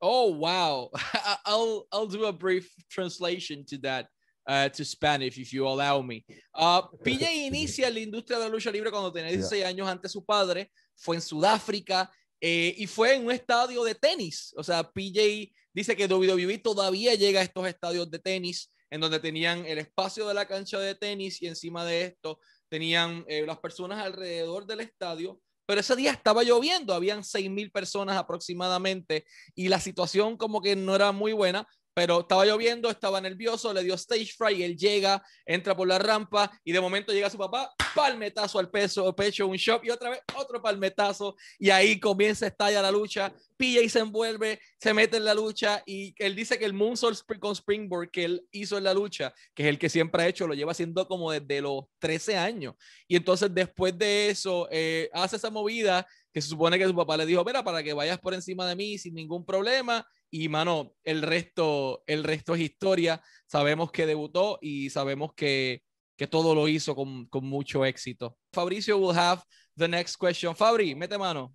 Oh 0.00 0.32
wow! 0.32 0.90
I'll 1.46 1.86
I'll 1.92 2.06
do 2.06 2.24
a 2.26 2.32
brief 2.32 2.72
translation 2.90 3.64
to 3.68 3.78
that 3.78 4.08
uh, 4.48 4.68
to 4.70 4.84
Spanish 4.84 5.38
if 5.38 5.52
you 5.52 5.66
allow 5.66 6.02
me. 6.02 6.24
Uh, 6.54 6.82
PJ 7.04 7.46
inicia 7.46 7.92
la 7.92 8.00
industria 8.00 8.38
de 8.38 8.48
la 8.48 8.50
lucha 8.50 8.72
libre 8.72 8.90
cuando 8.90 9.12
tenía 9.12 9.30
16 9.30 9.60
yeah. 9.60 9.68
años 9.68 9.88
ante 9.88 10.08
su 10.08 10.24
padre. 10.24 10.70
Fue 10.96 11.16
en 11.16 11.22
Sudáfrica 11.22 12.10
eh, 12.40 12.74
y 12.76 12.86
fue 12.86 13.14
en 13.14 13.26
un 13.26 13.30
estadio 13.30 13.84
de 13.84 13.94
tenis. 13.94 14.54
O 14.56 14.62
sea, 14.62 14.82
PJ 14.82 15.52
dice 15.74 15.96
que 15.96 16.06
WWE 16.06 16.58
todavía 16.58 17.14
llega 17.14 17.40
a 17.40 17.44
estos 17.44 17.66
estadios 17.66 18.10
de 18.10 18.18
tenis 18.18 18.72
en 18.90 19.00
donde 19.00 19.20
tenían 19.20 19.66
el 19.66 19.78
espacio 19.78 20.26
de 20.26 20.34
la 20.34 20.46
cancha 20.46 20.78
de 20.78 20.94
tenis 20.94 21.42
y 21.42 21.46
encima 21.46 21.84
de 21.84 22.04
esto 22.04 22.40
tenían 22.68 23.24
eh, 23.28 23.44
las 23.46 23.58
personas 23.58 24.04
alrededor 24.04 24.66
del 24.66 24.80
estadio. 24.80 25.40
Pero 25.66 25.80
ese 25.80 25.96
día 25.96 26.12
estaba 26.12 26.42
lloviendo, 26.42 26.94
habían 26.94 27.22
seis 27.22 27.50
mil 27.50 27.70
personas 27.70 28.16
aproximadamente 28.16 29.26
y 29.54 29.68
la 29.68 29.80
situación 29.80 30.38
como 30.38 30.62
que 30.62 30.74
no 30.74 30.94
era 30.94 31.12
muy 31.12 31.34
buena, 31.34 31.68
pero 31.98 32.20
estaba 32.20 32.46
lloviendo, 32.46 32.88
estaba 32.88 33.20
nervioso, 33.20 33.74
le 33.74 33.82
dio 33.82 33.94
stage 33.94 34.32
fright, 34.36 34.60
él 34.60 34.76
llega, 34.76 35.20
entra 35.44 35.76
por 35.76 35.88
la 35.88 35.98
rampa 35.98 36.48
y 36.62 36.70
de 36.70 36.80
momento 36.80 37.12
llega 37.12 37.28
su 37.28 37.36
papá, 37.36 37.74
palmetazo 37.92 38.60
al 38.60 38.70
peso, 38.70 39.16
pecho, 39.16 39.48
un 39.48 39.56
shot 39.56 39.84
y 39.84 39.90
otra 39.90 40.10
vez 40.10 40.20
otro 40.36 40.62
palmetazo 40.62 41.34
y 41.58 41.70
ahí 41.70 41.98
comienza 41.98 42.54
a 42.56 42.70
la 42.70 42.92
lucha, 42.92 43.34
pilla 43.56 43.80
y 43.80 43.88
se 43.88 43.98
envuelve, 43.98 44.60
se 44.78 44.94
mete 44.94 45.16
en 45.16 45.24
la 45.24 45.34
lucha 45.34 45.82
y 45.86 46.14
él 46.18 46.36
dice 46.36 46.56
que 46.56 46.66
el 46.66 46.72
moonsault 46.72 47.18
con 47.40 47.56
springboard 47.56 48.12
que 48.12 48.26
él 48.26 48.46
hizo 48.52 48.78
en 48.78 48.84
la 48.84 48.94
lucha, 48.94 49.34
que 49.52 49.64
es 49.64 49.68
el 49.68 49.76
que 49.76 49.88
siempre 49.88 50.22
ha 50.22 50.28
hecho, 50.28 50.46
lo 50.46 50.54
lleva 50.54 50.70
haciendo 50.70 51.08
como 51.08 51.32
desde 51.32 51.60
los 51.60 51.86
13 51.98 52.36
años. 52.36 52.76
Y 53.08 53.16
entonces 53.16 53.52
después 53.52 53.98
de 53.98 54.28
eso 54.28 54.68
eh, 54.70 55.10
hace 55.12 55.34
esa 55.34 55.50
movida 55.50 56.06
que 56.32 56.40
se 56.40 56.48
supone 56.48 56.78
que 56.78 56.86
su 56.86 56.94
papá 56.94 57.16
le 57.16 57.26
dijo, 57.26 57.44
mira, 57.44 57.64
para 57.64 57.82
que 57.82 57.92
vayas 57.92 58.20
por 58.20 58.34
encima 58.34 58.68
de 58.68 58.76
mí 58.76 58.98
sin 58.98 59.14
ningún 59.14 59.44
problema 59.44 60.06
y 60.30 60.48
mano, 60.48 60.94
el 61.04 61.22
resto, 61.22 62.02
el 62.06 62.24
resto 62.24 62.54
es 62.54 62.60
historia. 62.60 63.22
Sabemos 63.46 63.90
que 63.90 64.06
debutó 64.06 64.58
y 64.60 64.90
sabemos 64.90 65.32
que, 65.34 65.82
que 66.16 66.26
todo 66.26 66.54
lo 66.54 66.68
hizo 66.68 66.94
con, 66.94 67.26
con 67.26 67.44
mucho 67.44 67.84
éxito. 67.84 68.36
Fabricio 68.52 68.98
will 68.98 69.16
have 69.16 69.42
the 69.76 69.88
next 69.88 70.16
question. 70.16 70.54
Fabri, 70.54 70.94
mete 70.94 71.16
mano. 71.16 71.52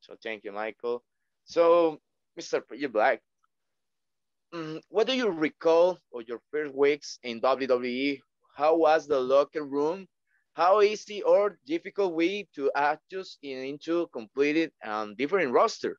So 0.00 0.16
thank 0.22 0.44
you, 0.44 0.52
Michael. 0.52 1.04
So, 1.44 2.00
Mr. 2.38 2.62
Black, 2.90 3.20
um, 4.52 4.80
what 4.88 5.06
do 5.06 5.12
you 5.12 5.28
recall 5.28 5.98
of 6.14 6.22
your 6.26 6.40
first 6.50 6.74
weeks 6.74 7.18
in 7.22 7.40
WWE? 7.40 8.20
How 8.54 8.76
was 8.76 9.06
the 9.06 9.20
locker 9.20 9.64
room? 9.64 10.06
How 10.54 10.80
easy 10.80 11.22
or 11.22 11.58
difficult 11.66 12.14
way 12.14 12.48
to 12.54 12.70
adjust 12.74 13.38
into 13.42 14.08
completed 14.08 14.72
and 14.82 15.16
different 15.16 15.52
roster? 15.52 15.98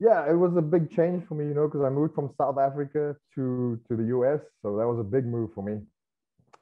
Yeah, 0.00 0.28
it 0.28 0.34
was 0.34 0.56
a 0.56 0.62
big 0.62 0.90
change 0.96 1.26
for 1.28 1.34
me, 1.34 1.44
you 1.44 1.54
know, 1.54 1.68
because 1.68 1.84
I 1.84 1.90
moved 1.90 2.14
from 2.14 2.30
South 2.40 2.56
Africa 2.58 3.14
to 3.34 3.78
to 3.86 3.96
the 3.96 4.04
US, 4.16 4.40
so 4.62 4.76
that 4.78 4.86
was 4.86 4.98
a 4.98 5.04
big 5.04 5.26
move 5.26 5.50
for 5.54 5.62
me. 5.62 5.78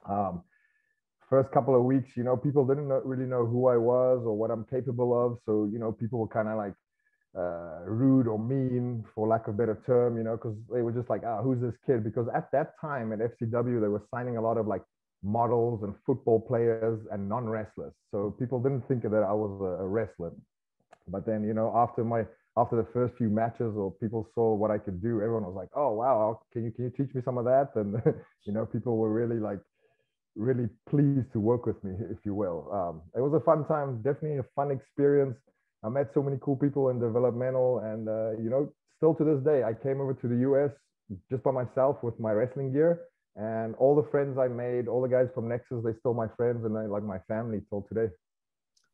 Um, 0.09 0.43
first 1.31 1.53
couple 1.53 1.77
of 1.77 1.85
weeks, 1.85 2.09
you 2.17 2.25
know, 2.25 2.37
people 2.37 2.67
didn't 2.67 2.89
know, 2.89 3.01
really 3.05 3.27
know 3.27 3.47
who 3.47 3.69
I 3.69 3.77
was 3.77 4.23
or 4.27 4.37
what 4.37 4.51
I'm 4.51 4.65
capable 4.65 5.15
of, 5.15 5.39
so 5.47 5.69
you 5.73 5.79
know, 5.79 5.93
people 5.93 6.19
were 6.19 6.27
kind 6.27 6.49
of 6.49 6.57
like 6.57 6.75
uh, 7.39 7.85
rude 7.87 8.27
or 8.27 8.41
mean, 8.41 9.05
for 9.15 9.29
lack 9.29 9.47
of 9.47 9.57
better 9.57 9.81
term, 9.87 10.17
you 10.17 10.25
know, 10.25 10.37
because 10.37 10.57
they 10.73 10.83
were 10.83 10.93
just 10.93 11.09
like, 11.09 11.23
ah, 11.25 11.41
who's 11.41 11.61
this 11.61 11.75
kid? 11.87 12.03
Because 12.03 12.27
at 12.35 12.51
that 12.51 12.73
time 12.81 13.13
at 13.13 13.21
FCW, 13.21 13.81
they 13.81 13.89
were 13.89 14.03
signing 14.13 14.37
a 14.37 14.43
lot 14.43 14.57
of 14.57 14.67
like 14.67 14.83
models 15.23 15.85
and 15.85 15.95
football 16.05 16.41
players 16.41 16.99
and 17.13 17.29
non-wrestlers, 17.29 17.93
so 18.11 18.35
people 18.37 18.61
didn't 18.61 18.83
think 18.89 19.05
that 19.05 19.23
I 19.23 19.33
was 19.33 19.79
a 19.81 19.87
wrestler. 19.87 20.33
But 21.07 21.25
then, 21.25 21.45
you 21.45 21.55
know, 21.55 21.73
after 21.75 22.05
my 22.05 22.25
after 22.59 22.77
the 22.77 22.89
first 22.93 23.15
few 23.17 23.29
matches 23.29 23.77
or 23.77 23.93
people 23.93 24.29
saw 24.35 24.55
what 24.55 24.71
I 24.71 24.79
could 24.79 25.01
do, 25.01 25.21
everyone 25.21 25.45
was 25.45 25.55
like, 25.55 25.69
"Oh 25.75 25.93
wow, 25.93 26.41
can 26.53 26.65
you 26.65 26.73
can 26.73 26.85
you 26.85 26.91
teach 26.91 27.15
me 27.15 27.23
some 27.25 27.39
of 27.39 27.45
that?" 27.45 27.71
And 27.77 28.03
you 28.47 28.53
know, 28.53 28.67
people 28.67 28.97
were 28.97 29.13
really 29.13 29.39
like 29.39 29.61
really 30.35 30.69
pleased 30.89 31.33
to 31.33 31.41
work 31.41 31.67
with 31.67 31.83
me, 31.85 31.95
if 32.11 32.19
you 32.25 32.35
will. 32.35 32.69
Um, 32.73 33.03
it 33.17 33.21
was 33.21 33.35
a 33.35 33.45
fun 33.45 33.65
time, 33.67 34.03
definitely 34.03 34.39
a 34.39 34.47
fun 34.55 34.71
experience. 34.71 35.37
I 35.85 35.89
met 35.89 36.11
so 36.13 36.23
many 36.23 36.39
cool 36.41 36.57
people 36.57 36.89
in 36.91 36.99
developmental, 36.99 37.79
and 37.79 38.09
uh, 38.09 38.33
you 38.43 38.51
know, 38.51 38.73
still 38.97 39.15
to 39.15 39.25
this 39.25 39.41
day, 39.45 39.63
I 39.63 39.73
came 39.73 40.01
over 40.01 40.15
to 40.15 40.29
the 40.29 40.39
US 40.51 40.73
just 41.31 41.43
by 41.43 41.53
myself 41.53 42.03
with 42.03 42.19
my 42.19 42.33
wrestling 42.33 42.73
gear, 42.73 43.03
and 43.37 43.75
all 43.77 43.95
the 43.95 44.09
friends 44.11 44.37
I 44.39 44.49
made, 44.49 44.89
all 44.89 45.01
the 45.01 45.09
guys 45.09 45.29
from 45.35 45.49
Nexus, 45.49 45.85
they 45.85 45.95
still 46.01 46.15
my 46.15 46.29
friends 46.37 46.65
and 46.65 46.75
they 46.75 46.87
like 46.87 47.05
my 47.05 47.21
family 47.29 47.63
till 47.71 47.83
today. 47.83 48.13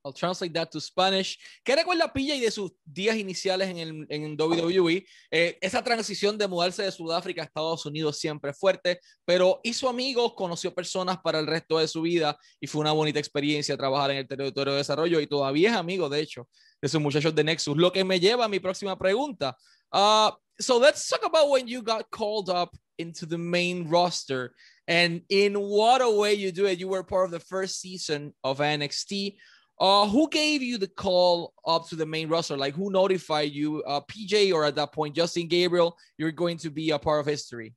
I'll 0.04 0.12
translate 0.12 0.52
that 0.52 0.70
to 0.70 0.80
Spanish. 0.80 1.38
¿Qué 1.64 1.74
recuerda 1.74 2.12
PJ 2.12 2.38
de 2.38 2.50
sus 2.50 2.72
días 2.84 3.16
iniciales 3.16 3.74
en, 3.74 4.36
WWE? 4.38 5.06
Eh, 5.30 5.58
esa 5.60 5.82
transición 5.82 6.36
de 6.36 6.46
mudarse 6.46 6.82
de 6.82 6.92
Sudáfrica 6.92 7.40
a 7.40 7.44
Estados 7.46 7.86
Unidos 7.86 8.18
siempre 8.18 8.52
fuerte, 8.52 9.00
pero 9.24 9.60
hizo 9.64 9.88
amigos, 9.88 10.34
conoció 10.34 10.74
personas 10.74 11.18
para 11.22 11.38
el 11.38 11.46
resto 11.46 11.78
de 11.78 11.88
su 11.88 12.02
vida 12.02 12.38
y 12.60 12.66
fue 12.66 12.82
una 12.82 12.92
bonita 12.92 13.18
experiencia 13.18 13.76
trabajar 13.76 14.10
en 14.10 14.18
el 14.18 14.28
territorio 14.28 14.74
de 14.74 14.78
desarrollo 14.78 15.20
y 15.20 15.26
todavía 15.26 15.70
es 15.70 15.76
amigo, 15.76 16.10
de 16.10 16.20
hecho, 16.20 16.48
de 16.82 16.88
sus 16.88 17.00
muchachos 17.00 17.34
de 17.34 17.42
Nexus. 17.42 17.76
Lo 17.76 17.90
que 17.90 18.04
me 18.04 18.20
lleva 18.20 18.44
a 18.44 18.48
mi 18.48 18.60
próxima 18.60 18.98
pregunta. 18.98 19.56
Uh, 19.90 20.30
so 20.58 20.78
let's 20.78 21.08
talk 21.08 21.24
about 21.24 21.48
when 21.48 21.66
you 21.66 21.82
got 21.82 22.10
called 22.10 22.50
up 22.50 22.76
into 22.98 23.26
the 23.26 23.38
main 23.38 23.88
roster 23.88 24.54
and 24.86 25.22
in 25.28 25.54
what 25.54 26.02
a 26.02 26.10
way 26.10 26.34
you 26.34 26.52
do 26.52 26.66
it. 26.66 26.78
You 26.78 26.88
were 26.88 27.02
part 27.02 27.26
of 27.26 27.30
the 27.30 27.40
first 27.40 27.80
season 27.80 28.34
of 28.42 28.58
NXT. 28.58 29.36
Uh, 29.80 30.06
who 30.08 30.28
gave 30.30 30.62
you 30.62 30.78
the 30.78 30.86
call 30.86 31.52
up 31.66 31.88
to 31.88 31.96
the 31.96 32.06
main 32.06 32.28
roster? 32.28 32.56
Like, 32.56 32.74
who 32.74 32.90
notified 32.90 33.52
you? 33.52 33.82
Uh, 33.82 34.00
PJ 34.02 34.52
or 34.52 34.64
at 34.64 34.76
that 34.76 34.92
point, 34.92 35.16
Justin 35.16 35.48
Gabriel, 35.48 35.96
you're 36.16 36.30
going 36.30 36.56
to 36.58 36.70
be 36.70 36.90
a 36.90 36.98
part 36.98 37.20
of 37.20 37.26
history? 37.26 37.74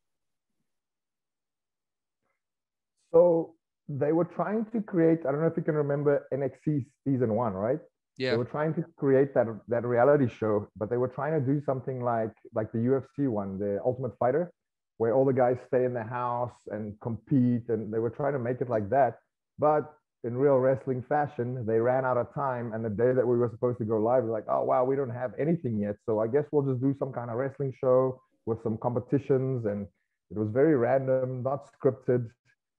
So 3.12 3.56
they 3.90 4.12
were 4.12 4.26
trying 4.26 4.66
to 4.74 4.82
create, 4.82 5.20
I 5.28 5.32
don't 5.32 5.42
know 5.42 5.48
if 5.48 5.58
you 5.58 5.64
can 5.64 5.76
remember 5.76 6.28
NXT 6.34 6.86
season 7.06 7.34
one, 7.34 7.54
right? 7.54 7.80
Yeah. 8.18 8.32
They 8.32 8.38
were 8.38 8.46
trying 8.46 8.74
to 8.76 8.84
create 8.98 9.34
that 9.36 9.46
that 9.68 9.86
reality 9.86 10.28
show, 10.28 10.68
but 10.76 10.90
they 10.90 10.98
were 10.98 11.08
trying 11.08 11.34
to 11.40 11.54
do 11.54 11.62
something 11.66 12.04
like 12.04 12.34
like 12.54 12.72
the 12.72 12.80
UFC 12.80 13.30
one, 13.30 13.60
the 13.60 13.80
Ultimate 13.86 14.18
Fighter. 14.18 14.52
where 14.98 15.14
all 15.14 15.26
the 15.26 15.34
guys 15.34 15.58
stay 15.68 15.86
in 15.86 15.94
the 15.94 16.04
house 16.04 16.58
and 16.72 17.00
compete, 17.02 17.70
and 17.70 17.94
they 17.94 18.00
were 18.00 18.10
trying 18.10 18.34
to 18.34 18.40
make 18.40 18.62
it 18.62 18.70
like 18.70 18.90
that. 18.90 19.20
But 19.60 19.94
in 20.24 20.36
real 20.36 20.56
wrestling 20.56 21.04
fashion, 21.08 21.66
they 21.66 21.80
ran 21.80 22.06
out 22.06 22.18
of 22.18 22.34
time. 22.34 22.74
And 22.74 22.84
the 22.84 22.90
day 22.90 23.14
that 23.14 23.26
we 23.26 23.38
were 23.38 23.50
supposed 23.50 23.78
to 23.80 23.86
go 23.86 23.98
live, 23.98 24.26
like, 24.26 24.46
oh, 24.50 24.64
wow, 24.64 24.84
we 24.84 24.96
don't 24.96 25.10
have 25.10 25.32
anything 25.40 25.80
yet. 25.80 25.96
So 26.06 26.20
I 26.20 26.28
guess 26.28 26.46
we'll 26.52 26.66
just 26.72 26.82
do 26.82 26.96
some 27.00 27.12
kind 27.14 27.30
of 27.30 27.38
wrestling 27.38 27.74
show 27.80 28.22
with 28.46 28.62
some 28.64 28.78
competitions. 28.78 29.66
And 29.66 29.88
it 30.32 30.38
was 30.38 30.50
very 30.52 30.76
random, 30.76 31.44
not 31.44 31.70
scripted. 31.74 32.28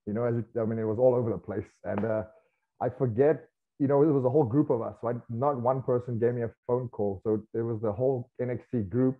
You 0.05 0.13
know, 0.13 0.25
as 0.25 0.35
you, 0.35 0.61
I 0.61 0.65
mean, 0.65 0.79
it 0.79 0.85
was 0.85 0.99
all 0.99 1.15
over 1.15 1.31
the 1.31 1.37
place. 1.37 1.67
And 1.85 2.03
uh, 2.05 2.23
I 2.81 2.89
forget, 2.89 3.47
you 3.79 3.87
know, 3.87 4.03
it 4.03 4.11
was 4.11 4.25
a 4.25 4.29
whole 4.29 4.43
group 4.43 4.69
of 4.69 4.81
us. 4.81 4.95
So 5.01 5.09
I, 5.09 5.13
not 5.29 5.61
one 5.61 5.81
person 5.81 6.19
gave 6.19 6.33
me 6.33 6.43
a 6.43 6.51
phone 6.67 6.89
call. 6.89 7.21
So 7.23 7.41
it 7.53 7.61
was 7.61 7.79
the 7.81 7.91
whole 7.91 8.29
NXT 8.41 8.89
group 8.89 9.17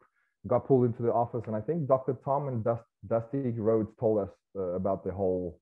got 0.48 0.68
pulled 0.68 0.86
into 0.86 1.04
the 1.04 1.14
office. 1.14 1.44
And 1.48 1.56
I 1.56 1.62
think 1.62 1.88
Dr. 1.88 2.18
Tom 2.24 2.48
and 2.48 2.64
Dust, 2.64 2.84
Dusty 3.08 3.52
Rhodes 3.52 3.90
told 4.00 4.20
us 4.20 4.30
uh, 4.58 4.76
about 4.76 5.04
the 5.04 5.12
whole 5.12 5.60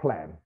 plan. 0.00 0.36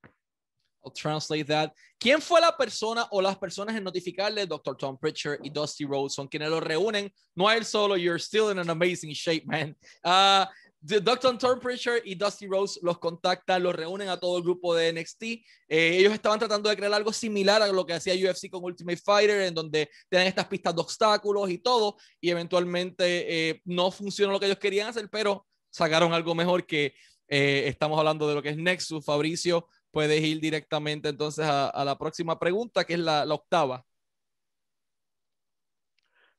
I'll 0.84 0.92
translate 0.92 1.46
that. 1.48 1.72
¿Quién 1.98 2.20
fue 2.20 2.40
la 2.40 2.56
persona 2.56 3.06
o 3.10 3.20
las 3.20 3.36
personas 3.36 3.76
en 3.76 3.84
notificarle? 3.84 4.46
Dr. 4.46 4.76
Tom 4.76 4.98
Pritchard 4.98 5.40
y 5.42 5.50
Dusty 5.50 5.84
Rhodes 5.84 6.14
son 6.14 6.28
quienes 6.28 6.48
lo 6.48 6.60
reúnen. 6.60 7.12
No 7.34 7.50
él 7.50 7.64
solo, 7.64 7.96
you're 7.96 8.18
still 8.18 8.50
in 8.50 8.58
an 8.58 8.70
amazing 8.70 9.12
shape, 9.12 9.44
man. 9.46 9.76
Uh, 10.02 10.46
Dr. 10.82 11.36
Tom 11.36 11.60
Pritchard 11.60 12.00
y 12.06 12.14
Dusty 12.14 12.46
Rhodes 12.46 12.78
los 12.82 12.98
contactan, 12.98 13.62
los 13.62 13.74
reúnen 13.74 14.08
a 14.08 14.18
todo 14.18 14.38
el 14.38 14.42
grupo 14.42 14.74
de 14.74 14.92
NXT. 14.94 15.22
Eh, 15.22 15.44
ellos 15.68 16.14
estaban 16.14 16.38
tratando 16.38 16.70
de 16.70 16.76
crear 16.76 16.94
algo 16.94 17.12
similar 17.12 17.60
a 17.60 17.66
lo 17.66 17.84
que 17.84 17.92
hacía 17.92 18.14
UFC 18.14 18.48
con 18.48 18.64
Ultimate 18.64 18.96
Fighter, 18.96 19.42
en 19.42 19.54
donde 19.54 19.90
tienen 20.08 20.28
estas 20.28 20.46
pistas 20.46 20.74
de 20.74 20.80
obstáculos 20.80 21.50
y 21.50 21.58
todo, 21.58 21.96
y 22.18 22.30
eventualmente 22.30 23.50
eh, 23.50 23.60
no 23.66 23.90
funcionó 23.90 24.32
lo 24.32 24.40
que 24.40 24.46
ellos 24.46 24.58
querían 24.58 24.88
hacer, 24.88 25.10
pero 25.10 25.46
sacaron 25.70 26.14
algo 26.14 26.34
mejor 26.34 26.64
que 26.64 26.94
eh, 27.28 27.68
estamos 27.68 27.98
hablando 27.98 28.26
de 28.26 28.34
lo 28.34 28.42
que 28.42 28.48
es 28.48 28.56
Nexus. 28.56 29.04
Fabricio, 29.04 29.68
puedes 29.90 30.20
ir 30.22 30.40
directamente 30.40 31.08
entonces 31.08 31.44
a, 31.44 31.68
a 31.68 31.84
la 31.84 31.96
próxima 31.98 32.38
pregunta, 32.38 32.84
que 32.84 32.94
es 32.94 33.00
la, 33.00 33.24
la, 33.24 33.34
octava. 33.34 33.84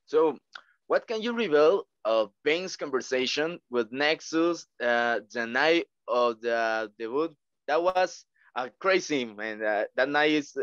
So, 0.04 0.38
what 0.88 1.06
can 1.06 1.22
you 1.22 1.32
reveal 1.32 1.86
of 2.04 2.32
Bane's 2.44 2.76
conversation 2.76 3.60
with 3.70 3.90
Nexus 3.92 4.66
uh, 4.80 5.20
the 5.32 5.46
night 5.46 5.86
of 6.08 6.40
the 6.40 6.90
debut? 6.98 7.34
That 7.66 7.82
was 7.82 8.24
uh, 8.54 8.68
crazy, 8.78 9.24
man. 9.24 9.62
Uh, 9.62 9.84
that 9.96 10.08
night 10.08 10.32
is 10.32 10.56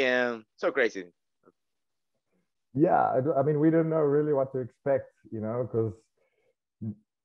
um, 0.00 0.44
so 0.56 0.70
crazy. 0.70 1.06
Yeah, 2.74 3.20
I 3.36 3.42
mean, 3.42 3.60
we 3.60 3.68
didn't 3.68 3.90
know 3.90 3.96
really 3.96 4.32
what 4.32 4.52
to 4.52 4.60
expect, 4.60 5.12
you 5.30 5.40
know, 5.40 5.68
because 5.70 5.92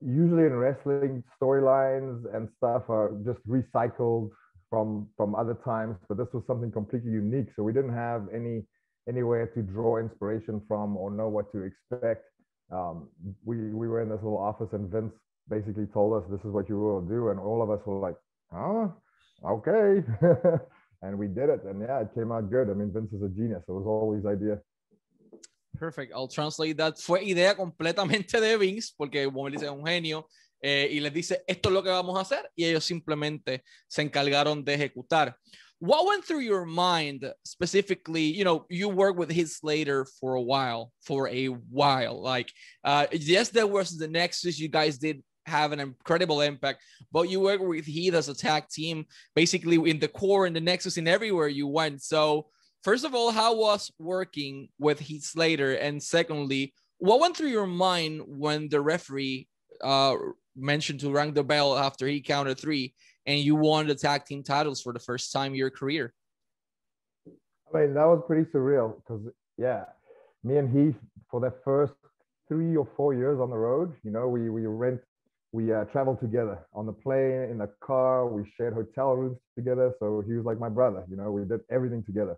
usually 0.01 0.44
in 0.44 0.53
wrestling, 0.53 1.24
storylines 1.41 2.24
and 2.36 2.50
stuff 2.58 2.89
are 2.89 3.13
just 3.25 3.39
recycled 3.48 4.29
from 4.69 5.07
from 5.15 5.36
other 5.36 5.57
times, 5.65 5.97
but 6.07 6.17
this 6.17 6.27
was 6.33 6.43
something 6.45 6.71
completely 6.71 7.12
unique. 7.12 7.47
So 7.55 7.63
we 7.63 7.74
didn't 7.74 7.93
have 7.93 8.27
any 8.33 8.63
anywhere 9.07 9.47
to 9.47 9.62
draw 9.62 9.97
inspiration 9.97 10.62
from 10.67 10.97
or 10.97 11.09
know 11.09 11.29
what 11.29 11.51
to 11.53 11.63
expect. 11.63 12.25
Um, 12.71 13.09
we 13.45 13.57
we 13.74 13.88
were 13.88 14.01
in 14.01 14.09
this 14.09 14.19
little 14.21 14.38
office, 14.38 14.69
and 14.74 14.89
Vince 14.89 15.13
basically 15.50 15.86
told 15.88 16.21
us 16.21 16.29
this 16.29 16.43
is 16.45 16.51
what 16.51 16.67
you 16.69 16.79
will 16.79 17.01
do, 17.01 17.29
and 17.29 17.39
all 17.39 17.62
of 17.62 17.69
us 17.69 17.79
were 17.86 18.00
like, 18.00 18.17
"Huh, 18.51 18.89
okay," 19.45 20.03
and 21.01 21.17
we 21.17 21.27
did 21.27 21.50
it, 21.50 21.63
and 21.63 21.81
yeah, 21.81 22.01
it 22.01 22.13
came 22.13 22.31
out 22.31 22.50
good. 22.50 22.69
I 22.69 22.74
mean, 22.74 22.91
Vince 22.91 23.13
is 23.13 23.24
a 23.24 23.29
genius. 23.29 23.63
It 23.67 23.71
was 23.71 23.86
always 23.86 24.25
idea. 24.25 24.59
Perfect. 25.79 26.12
I'll 26.13 26.27
translate 26.27 26.77
that. 26.77 26.97
Fue 27.00 27.19
idea 27.21 27.55
completamente 27.55 28.41
de 28.41 28.57
Vince, 28.57 28.93
porque 28.97 29.25
como 29.25 29.47
él 29.47 29.53
dice, 29.53 29.69
un 29.69 29.86
genio. 29.86 30.27
Eh, 30.61 30.89
y 30.91 30.99
les 30.99 31.13
dice, 31.13 31.43
esto 31.47 31.69
es 31.69 31.73
lo 31.73 31.83
que 31.83 31.89
vamos 31.89 32.17
a 32.17 32.21
hacer, 32.21 32.51
y 32.55 32.65
ellos 32.65 32.85
simplemente 32.85 33.63
se 33.87 34.01
encargaron 34.01 34.63
de 34.63 34.73
ejecutar. 34.73 35.35
What 35.79 36.07
went 36.07 36.25
through 36.25 36.39
your 36.39 36.65
mind 36.65 37.31
specifically? 37.45 38.23
You 38.23 38.43
know, 38.43 38.65
you 38.67 38.89
worked 38.89 39.19
with 39.19 39.29
Heath 39.29 39.51
Slater 39.51 40.05
for 40.19 40.33
a 40.33 40.41
while, 40.41 40.91
for 41.01 41.27
a 41.27 41.47
while. 41.47 42.19
Like, 42.19 42.51
uh, 42.83 43.05
yes, 43.11 43.49
there 43.49 43.67
was 43.67 43.95
the 43.95 44.07
Nexus. 44.07 44.57
You 44.57 44.69
guys 44.69 44.97
did 44.97 45.21
have 45.45 45.73
an 45.73 45.79
incredible 45.79 46.41
impact, 46.41 46.83
but 47.11 47.29
you 47.29 47.39
worked 47.39 47.63
with 47.63 47.85
Heath 47.85 48.15
as 48.15 48.27
a 48.27 48.33
tag 48.35 48.67
team, 48.69 49.05
basically 49.35 49.77
in 49.89 49.99
the 49.99 50.07
core, 50.07 50.47
in 50.47 50.53
the 50.53 50.61
Nexus, 50.61 50.97
and 50.97 51.07
everywhere 51.07 51.47
you 51.47 51.67
went. 51.67 52.01
So, 52.01 52.47
first 52.83 53.05
of 53.05 53.13
all, 53.13 53.31
how 53.31 53.55
was 53.55 53.91
working 53.99 54.69
with 54.79 54.99
Heath 54.99 55.25
Slater? 55.25 55.73
And 55.73 56.01
secondly, 56.01 56.73
what 56.97 57.19
went 57.19 57.37
through 57.37 57.49
your 57.49 57.67
mind 57.67 58.23
when 58.25 58.67
the 58.69 58.81
referee 58.81 59.47
uh, 59.83 60.15
mentioned 60.57 60.99
to 61.01 61.11
ring 61.11 61.33
the 61.33 61.43
bell 61.43 61.77
after 61.77 62.07
he 62.07 62.21
counted 62.21 62.59
three, 62.59 62.93
and 63.25 63.39
you 63.39 63.55
won 63.55 63.87
the 63.87 63.95
tag 63.95 64.25
team 64.25 64.43
titles 64.43 64.81
for 64.81 64.93
the 64.93 64.99
first 64.99 65.31
time 65.31 65.51
in 65.51 65.57
your 65.57 65.69
career. 65.69 66.13
I 67.73 67.79
mean, 67.79 67.93
that 67.93 68.05
was 68.05 68.23
pretty 68.25 68.49
surreal 68.51 68.95
because, 68.95 69.21
yeah, 69.57 69.85
me 70.43 70.57
and 70.57 70.69
Heath 70.75 70.95
for 71.29 71.39
the 71.39 71.53
first 71.63 71.93
three 72.47 72.75
or 72.77 72.87
four 72.95 73.13
years 73.13 73.39
on 73.39 73.49
the 73.49 73.57
road, 73.57 73.93
you 74.03 74.11
know, 74.11 74.27
we 74.27 74.49
we 74.49 74.65
rent, 74.65 75.01
we 75.51 75.73
uh, 75.73 75.83
traveled 75.85 76.19
together 76.21 76.59
on 76.73 76.85
the 76.85 76.93
plane, 76.93 77.49
in 77.51 77.57
the 77.57 77.69
car, 77.81 78.25
we 78.27 78.49
shared 78.55 78.73
hotel 78.73 79.15
rooms 79.15 79.37
together. 79.55 79.93
So 79.99 80.23
he 80.25 80.33
was 80.33 80.45
like 80.45 80.59
my 80.59 80.69
brother, 80.69 81.03
you 81.09 81.17
know, 81.17 81.31
we 81.31 81.43
did 81.43 81.61
everything 81.69 82.03
together. 82.03 82.37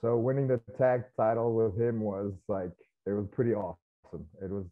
So 0.00 0.16
winning 0.16 0.48
the 0.48 0.60
tag 0.78 1.04
title 1.16 1.54
with 1.54 1.78
him 1.78 2.00
was 2.00 2.32
like, 2.48 2.72
it 3.06 3.12
was 3.12 3.26
pretty 3.32 3.54
awesome. 3.54 4.26
It 4.42 4.50
was 4.50 4.64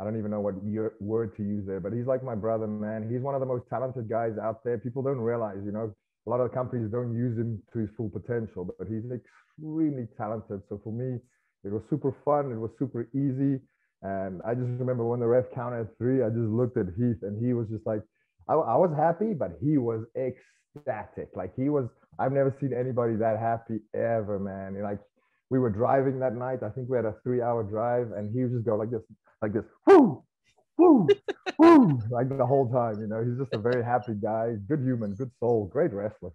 I 0.00 0.04
don't 0.04 0.18
even 0.18 0.30
know 0.30 0.40
what 0.40 0.54
word 1.00 1.36
to 1.36 1.42
use 1.42 1.64
there, 1.66 1.80
but 1.80 1.92
he's 1.92 2.06
like 2.06 2.22
my 2.24 2.34
brother, 2.34 2.66
man. 2.66 3.08
He's 3.10 3.22
one 3.22 3.34
of 3.34 3.40
the 3.40 3.46
most 3.46 3.64
talented 3.70 4.08
guys 4.08 4.32
out 4.42 4.64
there. 4.64 4.76
People 4.78 5.02
don't 5.02 5.20
realize, 5.20 5.58
you 5.64 5.70
know, 5.70 5.94
a 6.26 6.30
lot 6.30 6.40
of 6.40 6.52
companies 6.52 6.90
don't 6.90 7.14
use 7.14 7.38
him 7.38 7.62
to 7.72 7.78
his 7.80 7.90
full 7.96 8.10
potential, 8.10 8.64
but 8.78 8.88
he's 8.88 9.04
extremely 9.12 10.08
talented. 10.16 10.62
So 10.68 10.80
for 10.82 10.92
me, 10.92 11.18
it 11.64 11.72
was 11.72 11.82
super 11.88 12.14
fun. 12.24 12.50
It 12.50 12.58
was 12.58 12.70
super 12.78 13.08
easy. 13.14 13.60
And 14.02 14.42
I 14.44 14.54
just 14.54 14.66
remember 14.80 15.04
when 15.04 15.20
the 15.20 15.26
ref 15.26 15.44
counted 15.54 15.88
three, 15.96 16.22
I 16.22 16.28
just 16.28 16.50
looked 16.50 16.76
at 16.76 16.86
Heath 16.96 17.22
and 17.22 17.44
he 17.44 17.52
was 17.54 17.68
just 17.68 17.86
like, 17.86 18.02
I, 18.48 18.54
I 18.54 18.76
was 18.76 18.92
happy, 18.96 19.32
but 19.32 19.52
he 19.62 19.78
was 19.78 20.04
ecstatic. 20.16 21.30
Like 21.34 21.54
he 21.56 21.68
was, 21.68 21.86
I've 22.18 22.32
never 22.32 22.54
seen 22.60 22.72
anybody 22.72 23.16
that 23.16 23.38
happy 23.38 23.80
ever, 23.94 24.38
man. 24.38 24.82
Like 24.82 24.98
we 25.50 25.58
were 25.58 25.70
driving 25.70 26.18
that 26.20 26.34
night. 26.34 26.62
I 26.62 26.70
think 26.70 26.88
we 26.88 26.96
had 26.96 27.04
a 27.04 27.14
three 27.22 27.42
hour 27.42 27.62
drive 27.62 28.12
and 28.12 28.34
he 28.34 28.42
would 28.42 28.52
just 28.52 28.64
go 28.64 28.76
like 28.76 28.90
this, 28.90 29.02
like 29.42 29.52
this, 29.52 29.64
whoo, 29.86 30.22
whoo, 30.78 31.08
whoo, 31.58 32.00
like 32.10 32.28
the 32.28 32.46
whole 32.46 32.70
time. 32.70 33.00
You 33.00 33.06
know, 33.06 33.24
he's 33.24 33.38
just 33.38 33.52
a 33.52 33.58
very 33.58 33.84
happy 33.84 34.14
guy, 34.14 34.56
good 34.68 34.80
human, 34.80 35.14
good 35.14 35.30
soul, 35.40 35.66
great 35.66 35.92
wrestler. 35.92 36.30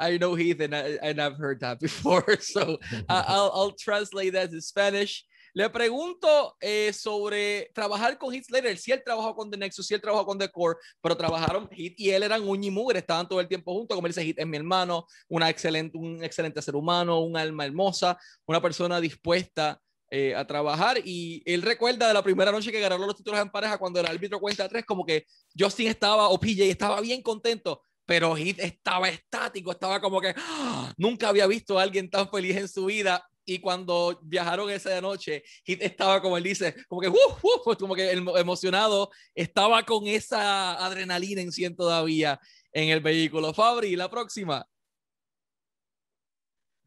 I 0.00 0.16
know 0.16 0.34
Heath, 0.34 0.60
and, 0.60 0.74
I, 0.74 0.98
and 1.02 1.20
I've 1.20 1.36
heard 1.36 1.60
that 1.60 1.80
before, 1.80 2.24
so 2.40 2.78
I'll, 3.08 3.50
I'll 3.52 3.72
translate 3.72 4.34
that 4.34 4.50
to 4.52 4.60
Spanish. 4.60 5.24
Le 5.58 5.68
pregunto 5.70 6.56
eh, 6.60 6.92
sobre 6.92 7.72
trabajar 7.74 8.16
con 8.16 8.32
Heath 8.32 8.44
Slater. 8.44 8.78
Si 8.78 8.92
él 8.92 9.02
trabajó 9.04 9.34
con 9.34 9.50
The 9.50 9.56
Nexus, 9.56 9.88
si 9.88 9.94
él 9.94 10.00
trabajó 10.00 10.24
con 10.24 10.38
The 10.38 10.48
Core, 10.52 10.78
pero 11.00 11.16
trabajaron 11.16 11.68
Heath 11.72 11.94
y 11.96 12.10
él 12.10 12.22
eran 12.22 12.48
un 12.48 12.62
y 12.62 12.70
mugre, 12.70 13.00
estaban 13.00 13.28
todo 13.28 13.40
el 13.40 13.48
tiempo 13.48 13.74
juntos. 13.74 13.96
Como 13.96 14.06
él 14.06 14.12
dice, 14.12 14.22
Heath 14.22 14.38
es 14.38 14.46
mi 14.46 14.56
hermano, 14.56 15.08
una 15.26 15.50
excelente, 15.50 15.98
un 15.98 16.22
excelente 16.22 16.62
ser 16.62 16.76
humano, 16.76 17.18
un 17.22 17.36
alma 17.36 17.64
hermosa, 17.64 18.16
una 18.46 18.62
persona 18.62 19.00
dispuesta 19.00 19.80
eh, 20.12 20.32
a 20.36 20.46
trabajar 20.46 21.00
y 21.04 21.42
él 21.44 21.62
recuerda 21.62 22.06
de 22.06 22.14
la 22.14 22.22
primera 22.22 22.52
noche 22.52 22.70
que 22.70 22.78
ganó 22.78 22.96
los 22.96 23.16
títulos 23.16 23.40
en 23.40 23.50
pareja 23.50 23.78
cuando 23.78 23.98
el 23.98 24.06
árbitro 24.06 24.38
cuenta 24.38 24.68
tres 24.68 24.84
como 24.84 25.04
que 25.04 25.26
Justin 25.58 25.88
estaba 25.88 26.28
o 26.28 26.38
PJ 26.38 26.66
estaba 26.66 27.00
bien 27.00 27.20
contento 27.20 27.82
pero 28.06 28.34
Heath 28.36 28.60
estaba 28.60 29.08
estático 29.08 29.72
estaba 29.72 30.00
como 30.00 30.20
que 30.20 30.32
¡ah! 30.34 30.94
nunca 30.96 31.28
había 31.28 31.48
visto 31.48 31.78
a 31.78 31.82
alguien 31.82 32.08
tan 32.08 32.30
feliz 32.30 32.56
en 32.56 32.68
su 32.68 32.86
vida 32.86 33.22
y 33.48 33.58
cuando 33.60 34.18
viajaron 34.22 34.70
esa 34.70 35.00
noche 35.00 35.42
Heath 35.64 35.82
estaba 35.82 36.20
como 36.20 36.36
él 36.36 36.42
dice 36.42 36.74
como 36.86 37.00
que 37.00 37.08
uh, 37.08 37.14
uh, 37.14 37.76
como 37.76 37.94
que 37.94 38.10
emocionado 38.10 39.10
estaba 39.34 39.82
con 39.84 40.06
esa 40.06 40.74
adrenalina 40.84 41.40
en 41.40 41.50
sí 41.50 41.68
todavía 41.74 42.38
en 42.72 42.90
el 42.90 43.00
vehículo 43.00 43.54
Fabri 43.54 43.96
la 43.96 44.10
próxima 44.10 44.66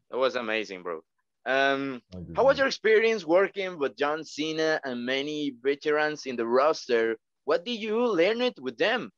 That 0.10 0.20
was 0.20 0.36
amazing 0.36 0.84
bro 0.84 1.04
Um, 1.44 2.04
how 2.36 2.46
was 2.46 2.60
your 2.60 2.68
experience 2.68 3.26
working 3.26 3.80
with 3.80 3.98
John 3.98 4.24
Cena 4.24 4.80
and 4.84 5.04
many 5.04 5.56
veterans 5.64 6.28
in 6.28 6.36
the 6.36 6.46
roster? 6.46 7.18
What 7.46 7.66
did 7.66 7.80
you 7.80 8.06
learn 8.06 8.42
it 8.42 8.60
with 8.60 8.78
them? 8.78 9.12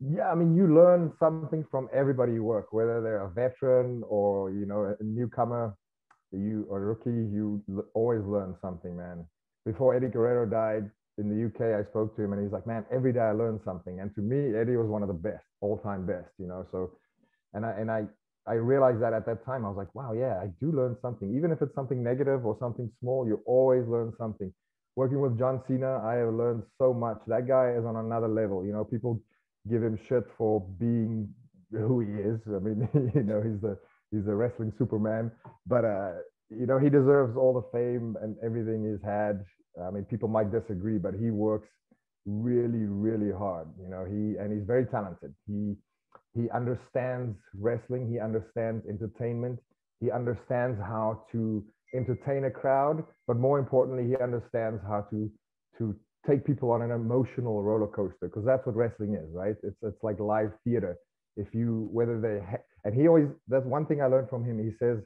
Yeah, 0.00 0.30
I 0.30 0.34
mean, 0.36 0.54
you 0.54 0.72
learn 0.72 1.12
something 1.18 1.64
from 1.70 1.88
everybody 1.92 2.32
you 2.34 2.44
work, 2.44 2.72
whether 2.72 3.00
they're 3.00 3.22
a 3.24 3.30
veteran 3.30 4.02
or 4.08 4.50
you 4.50 4.64
know 4.64 4.94
a 4.98 5.02
newcomer, 5.02 5.74
you 6.32 6.66
or 6.70 6.78
a 6.78 6.86
rookie. 6.86 7.10
You 7.10 7.62
always 7.94 8.22
learn 8.24 8.54
something, 8.62 8.96
man. 8.96 9.26
Before 9.64 9.94
Eddie 9.94 10.08
Guerrero 10.08 10.46
died 10.46 10.90
in 11.18 11.28
the 11.28 11.36
UK, 11.36 11.74
I 11.74 11.84
spoke 11.84 12.14
to 12.16 12.22
him 12.22 12.32
and 12.32 12.42
he's 12.42 12.52
like, 12.52 12.66
"Man, 12.66 12.84
every 12.92 13.12
day 13.12 13.20
I 13.20 13.32
learn 13.32 13.60
something." 13.64 14.00
And 14.00 14.14
to 14.14 14.20
me, 14.22 14.54
Eddie 14.56 14.76
was 14.76 14.88
one 14.88 15.02
of 15.02 15.08
the 15.08 15.14
best, 15.28 15.44
all-time 15.60 16.06
best, 16.06 16.30
you 16.38 16.46
know. 16.46 16.64
So, 16.70 16.92
and 17.54 17.64
I 17.66 17.72
and 17.72 17.90
I 17.90 18.06
I 18.46 18.54
realized 18.54 19.00
that 19.02 19.12
at 19.12 19.26
that 19.26 19.44
time, 19.44 19.64
I 19.64 19.68
was 19.68 19.76
like, 19.76 19.94
wow, 19.94 20.12
yeah, 20.12 20.40
I 20.40 20.48
do 20.60 20.72
learn 20.72 20.96
something. 21.02 21.34
Even 21.36 21.52
if 21.52 21.60
it's 21.62 21.74
something 21.74 22.02
negative 22.02 22.46
or 22.46 22.56
something 22.58 22.90
small, 23.00 23.26
you 23.26 23.42
always 23.46 23.86
learn 23.86 24.12
something. 24.18 24.52
working 24.96 25.20
with 25.20 25.38
John 25.38 25.62
Cena, 25.68 26.00
I 26.04 26.14
have 26.14 26.34
learned 26.34 26.62
so 26.78 26.92
much. 26.94 27.18
That 27.28 27.46
guy 27.46 27.72
is 27.78 27.84
on 27.84 27.96
another 27.96 28.26
level. 28.28 28.64
You 28.66 28.72
know, 28.72 28.84
people 28.84 29.20
give 29.68 29.82
him 29.82 29.98
shit 30.08 30.24
for 30.36 30.60
being 30.78 31.28
who 31.70 32.00
he 32.00 32.12
is. 32.12 32.40
I 32.46 32.58
mean, 32.58 32.88
you 33.14 33.22
know, 33.22 33.42
he's 33.42 33.60
the 33.60 33.78
he's 34.10 34.24
the 34.24 34.34
wrestling 34.34 34.72
Superman, 34.78 35.30
but 35.66 35.84
uh, 35.84 36.12
you 36.50 36.66
know, 36.66 36.78
he 36.78 36.88
deserves 36.88 37.36
all 37.36 37.52
the 37.52 37.68
fame 37.76 38.16
and 38.22 38.36
everything 38.44 38.90
he's 38.90 39.04
had. 39.04 39.44
I 39.82 39.90
mean, 39.90 40.04
people 40.04 40.28
might 40.28 40.50
disagree, 40.50 40.98
but 40.98 41.14
he 41.14 41.30
works 41.30 41.68
really, 42.26 42.86
really 42.86 43.32
hard. 43.32 43.68
You 43.80 43.88
know, 43.88 44.04
he 44.04 44.38
and 44.38 44.52
he's 44.52 44.66
very 44.66 44.86
talented. 44.86 45.34
He 45.46 45.76
he 46.34 46.48
understands 46.50 47.36
wrestling. 47.58 48.10
He 48.10 48.18
understands 48.18 48.84
entertainment. 48.88 49.58
He 50.00 50.10
understands 50.10 50.78
how 50.80 51.24
to 51.32 51.64
entertain 51.94 52.44
a 52.44 52.50
crowd, 52.50 53.02
but 53.26 53.36
more 53.36 53.58
importantly, 53.58 54.06
he 54.06 54.16
understands 54.22 54.80
how 54.86 55.06
to 55.10 55.30
to 55.78 55.94
take 56.26 56.44
people 56.44 56.70
on 56.70 56.82
an 56.82 56.90
emotional 56.90 57.62
roller 57.62 57.86
coaster 57.86 58.28
because 58.28 58.44
that's 58.44 58.66
what 58.66 58.76
wrestling 58.76 59.14
is, 59.14 59.28
right? 59.32 59.56
It's 59.62 59.76
it's 59.82 60.02
like 60.02 60.18
live 60.18 60.52
theater. 60.64 60.96
If 61.36 61.54
you 61.54 61.88
whether 61.92 62.20
they 62.20 62.42
and 62.84 62.94
he 62.94 63.08
always 63.08 63.28
that's 63.48 63.66
one 63.66 63.86
thing 63.86 64.02
I 64.02 64.06
learned 64.06 64.28
from 64.28 64.44
him. 64.44 64.58
He 64.62 64.72
says 64.78 64.98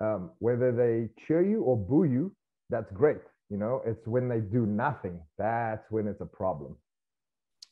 um, 0.00 0.30
whether 0.38 0.72
they 0.72 1.08
cheer 1.26 1.42
you 1.42 1.62
or 1.62 1.76
boo 1.76 2.04
you, 2.04 2.34
that's 2.70 2.90
great. 2.92 3.18
You 3.50 3.58
know, 3.58 3.82
it's 3.84 4.06
when 4.06 4.28
they 4.28 4.40
do 4.40 4.66
nothing 4.66 5.20
that's 5.38 5.84
when 5.90 6.06
it's 6.08 6.20
a 6.20 6.26
problem. 6.26 6.76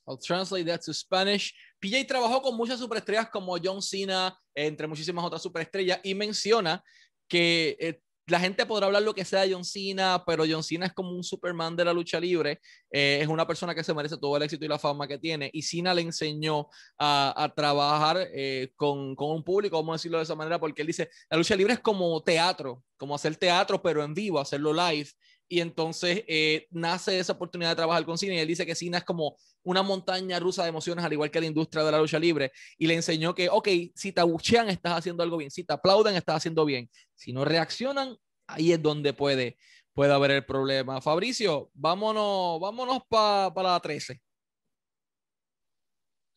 I'll 0.06 0.18
translate 0.18 0.66
that 0.66 0.82
to 0.82 0.92
Spanish. 0.92 1.54
PJ 1.80 2.06
trabajó 2.06 2.42
con 2.42 2.56
muchas 2.56 2.80
superestrellas 2.80 3.30
como 3.30 3.56
John 3.58 3.80
Cena, 3.80 4.36
entre 4.54 4.86
muchísimas 4.86 5.24
otras 5.24 5.42
superestrellas, 5.42 6.00
y 6.02 6.14
menciona 6.14 6.82
que 7.28 7.76
eh, 7.78 8.00
la 8.26 8.38
gente 8.38 8.64
podrá 8.66 8.86
hablar 8.86 9.02
lo 9.02 9.14
que 9.14 9.24
sea 9.24 9.42
de 9.42 9.52
John 9.52 9.64
Cena, 9.64 10.22
pero 10.26 10.44
John 10.48 10.62
Cena 10.62 10.86
es 10.86 10.92
como 10.92 11.10
un 11.10 11.24
Superman 11.24 11.74
de 11.76 11.84
la 11.84 11.92
lucha 11.92 12.20
libre. 12.20 12.60
Eh, 12.90 13.18
es 13.20 13.28
una 13.28 13.46
persona 13.46 13.74
que 13.74 13.82
se 13.82 13.92
merece 13.92 14.16
todo 14.16 14.36
el 14.36 14.42
éxito 14.42 14.64
y 14.64 14.68
la 14.68 14.78
fama 14.78 15.08
que 15.08 15.18
tiene. 15.18 15.50
Y 15.52 15.62
Cena 15.62 15.92
le 15.92 16.02
enseñó 16.02 16.68
a, 16.98 17.52
trabajar 17.56 18.28
eh, 18.32 18.72
con, 18.76 19.16
con, 19.16 19.30
un 19.30 19.42
público, 19.42 19.76
vamos 19.76 19.94
a 19.94 19.96
decirlo 19.96 20.18
de 20.18 20.24
esa 20.24 20.36
manera, 20.36 20.60
porque 20.60 20.82
él 20.82 20.86
dice, 20.86 21.10
la 21.30 21.36
lucha 21.36 21.56
libre 21.56 21.74
es 21.74 21.80
como 21.80 22.22
teatro, 22.22 22.82
como 22.96 23.14
hacer 23.14 23.36
teatro, 23.36 23.82
pero 23.82 24.04
en 24.04 24.14
vivo, 24.14 24.38
hacerlo 24.38 24.72
live 24.72 25.10
y 25.52 25.60
entonces 25.60 26.24
eh, 26.28 26.66
nace 26.70 27.18
esa 27.18 27.34
oportunidad 27.34 27.72
de 27.72 27.76
trabajar 27.76 28.06
con 28.06 28.16
cine 28.16 28.36
y 28.36 28.38
él 28.38 28.48
dice 28.48 28.64
que 28.64 28.74
cine 28.74 28.96
es 28.96 29.04
como 29.04 29.36
una 29.62 29.82
montaña 29.82 30.40
rusa 30.40 30.62
de 30.62 30.70
emociones, 30.70 31.04
al 31.04 31.12
igual 31.12 31.30
que 31.30 31.40
la 31.40 31.46
industria 31.46 31.84
de 31.84 31.92
la 31.92 31.98
lucha 31.98 32.18
libre, 32.18 32.52
y 32.78 32.86
le 32.86 32.94
enseñó 32.94 33.34
que, 33.34 33.50
ok, 33.50 33.68
si 33.94 34.12
te 34.12 34.22
abuchean, 34.22 34.70
estás 34.70 34.94
haciendo 34.94 35.22
algo 35.22 35.36
bien, 35.36 35.50
si 35.50 35.62
te 35.62 35.74
aplauden, 35.74 36.14
estás 36.14 36.36
haciendo 36.36 36.64
bien, 36.64 36.88
si 37.14 37.34
no 37.34 37.44
reaccionan, 37.44 38.16
ahí 38.46 38.72
es 38.72 38.82
donde 38.82 39.12
puede, 39.12 39.58
puede 39.92 40.14
haber 40.14 40.30
el 40.30 40.46
problema. 40.46 41.02
Fabricio, 41.02 41.70
vámonos, 41.74 42.58
vámonos 42.58 43.02
para 43.06 43.52
pa 43.52 43.62
la 43.62 43.78
13. 43.78 44.22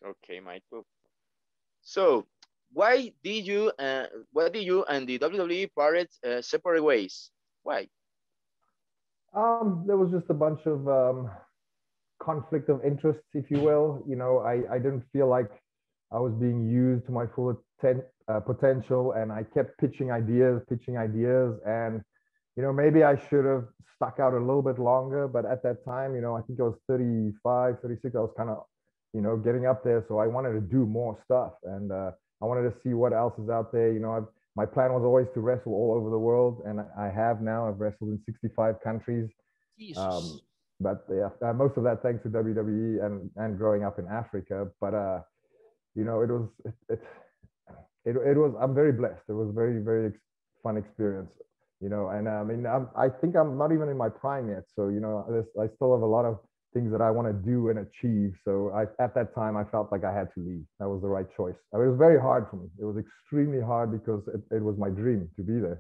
Okay, 0.04 0.42
Michael. 0.42 0.84
So, 1.80 2.28
why 2.74 3.14
did 3.24 3.46
you, 3.46 3.72
uh, 3.80 4.08
why 4.34 4.50
did 4.50 4.66
you 4.66 4.84
and 4.90 5.08
the 5.08 5.18
WWE 5.20 5.74
parted 5.74 6.10
uh, 6.22 6.42
separate 6.42 6.84
ways? 6.84 7.32
Why? 7.64 7.88
Um, 9.36 9.84
there 9.86 9.98
was 9.98 10.12
just 10.12 10.30
a 10.30 10.34
bunch 10.34 10.62
of 10.66 10.88
um, 10.88 11.30
conflict 12.22 12.70
of 12.70 12.84
interests, 12.86 13.28
if 13.34 13.52
you 13.52 13.60
will. 13.60 14.04
You 14.08 14.16
know, 14.16 14.40
I, 14.40 14.64
I 14.74 14.78
didn't 14.78 15.04
feel 15.12 15.28
like 15.28 15.52
I 16.12 16.20
was 16.20 16.34
being 16.34 16.70
used 16.70 17.06
to 17.08 17.12
my 17.12 17.26
full 17.36 17.62
atten- 17.80 18.04
uh, 18.30 18.40
potential, 18.40 19.12
and 19.12 19.32
I 19.32 19.44
kept 19.44 19.78
pitching 19.78 20.12
ideas, 20.12 20.62
pitching 20.70 20.98
ideas, 20.98 21.60
and 21.68 22.02
you 22.56 22.64
know, 22.64 22.72
maybe 22.72 23.04
I 23.04 23.18
should 23.28 23.44
have 23.44 23.66
stuck 23.96 24.20
out 24.22 24.34
a 24.34 24.40
little 24.40 24.62
bit 24.62 24.80
longer. 24.80 25.28
But 25.28 25.46
at 25.46 25.62
that 25.64 25.84
time, 25.84 26.16
you 26.16 26.22
know, 26.22 26.38
I 26.38 26.42
think 26.42 26.60
I 26.62 26.64
was 26.64 26.78
35, 26.88 27.80
36. 27.82 28.16
I 28.16 28.20
was 28.20 28.32
kind 28.38 28.50
of, 28.50 28.64
you 29.14 29.22
know, 29.22 29.36
getting 29.36 29.66
up 29.66 29.84
there, 29.84 30.06
so 30.08 30.20
I 30.20 30.28
wanted 30.28 30.54
to 30.54 30.62
do 30.62 30.86
more 30.86 31.20
stuff, 31.26 31.52
and 31.64 31.92
uh, 31.92 32.12
I 32.42 32.46
wanted 32.46 32.72
to 32.72 32.76
see 32.82 32.94
what 32.94 33.12
else 33.12 33.38
is 33.38 33.50
out 33.50 33.74
there. 33.74 33.92
You 33.92 34.00
know, 34.00 34.14
I've 34.14 34.28
my 34.56 34.66
plan 34.66 34.94
was 34.94 35.04
always 35.04 35.28
to 35.34 35.42
wrestle 35.42 35.74
all 35.74 35.94
over 35.98 36.10
the 36.10 36.20
world, 36.20 36.62
and 36.66 36.80
I 36.98 37.10
have 37.10 37.42
now. 37.42 37.68
I've 37.68 37.80
wrestled 37.80 38.10
in 38.12 38.20
65 38.26 38.76
countries. 38.82 39.30
Um, 39.98 40.40
but 40.80 41.06
yeah, 41.10 41.30
uh, 41.42 41.54
most 41.54 41.78
of 41.78 41.84
that 41.84 42.02
thanks 42.02 42.24
to 42.24 42.30
WWE 42.30 43.06
and 43.06 43.30
and 43.38 43.58
growing 43.58 43.84
up 43.84 44.00
in 44.00 44.08
Africa. 44.08 44.68
But 44.80 44.94
uh, 44.94 45.20
you 45.96 46.04
know, 46.04 46.22
it 46.22 46.30
was 46.30 46.50
it, 46.66 46.74
it 46.90 47.00
it, 48.06 48.16
it 48.16 48.38
was 48.38 48.54
I'm 48.60 48.74
very 48.74 48.92
blessed. 48.92 49.24
It 49.28 49.34
was 49.34 49.52
very 49.54 49.82
very 49.82 50.14
fun 50.64 50.78
experience. 50.78 51.34
You 51.82 51.90
know, 51.90 52.10
and 52.10 52.28
I 52.28 52.44
mean, 52.44 52.66
I'm, 52.66 52.88
I 52.98 53.10
think 53.10 53.36
I'm 53.36 53.58
not 53.58 53.72
even 53.74 53.90
in 53.90 53.98
my 53.98 54.10
prime 54.10 54.50
yet. 54.50 54.64
So 54.76 54.88
you 54.88 55.00
know, 55.00 55.26
I 55.62 55.68
still 55.76 55.94
have 55.94 56.02
a 56.02 56.06
lot 56.06 56.26
of 56.26 56.40
things 56.76 56.92
that 56.92 57.02
I 57.02 57.10
want 57.10 57.28
to 57.32 57.38
do 57.52 57.70
and 57.70 57.80
achieve. 57.88 58.36
So 58.44 58.54
I, 58.80 58.84
at 59.02 59.16
that 59.16 59.34
time, 59.34 59.56
I 59.56 59.64
felt 59.64 59.88
like 59.94 60.04
I 60.04 60.14
had 60.20 60.28
to 60.36 60.40
leave. 60.48 60.66
That 60.80 60.90
was 60.94 61.02
the 61.02 61.08
right 61.08 61.30
choice. 61.40 61.56
it 61.74 61.78
was 61.78 61.98
very 61.98 62.20
hard 62.20 62.44
for 62.50 62.58
me. 62.58 62.68
It 62.78 62.86
was 62.90 62.98
extremely 62.98 63.62
hard 63.72 63.88
because 63.98 64.22
it, 64.36 64.42
it 64.58 64.62
was 64.62 64.76
my 64.78 64.90
dream 64.90 65.22
to 65.38 65.42
be 65.42 65.58
there. 65.66 65.80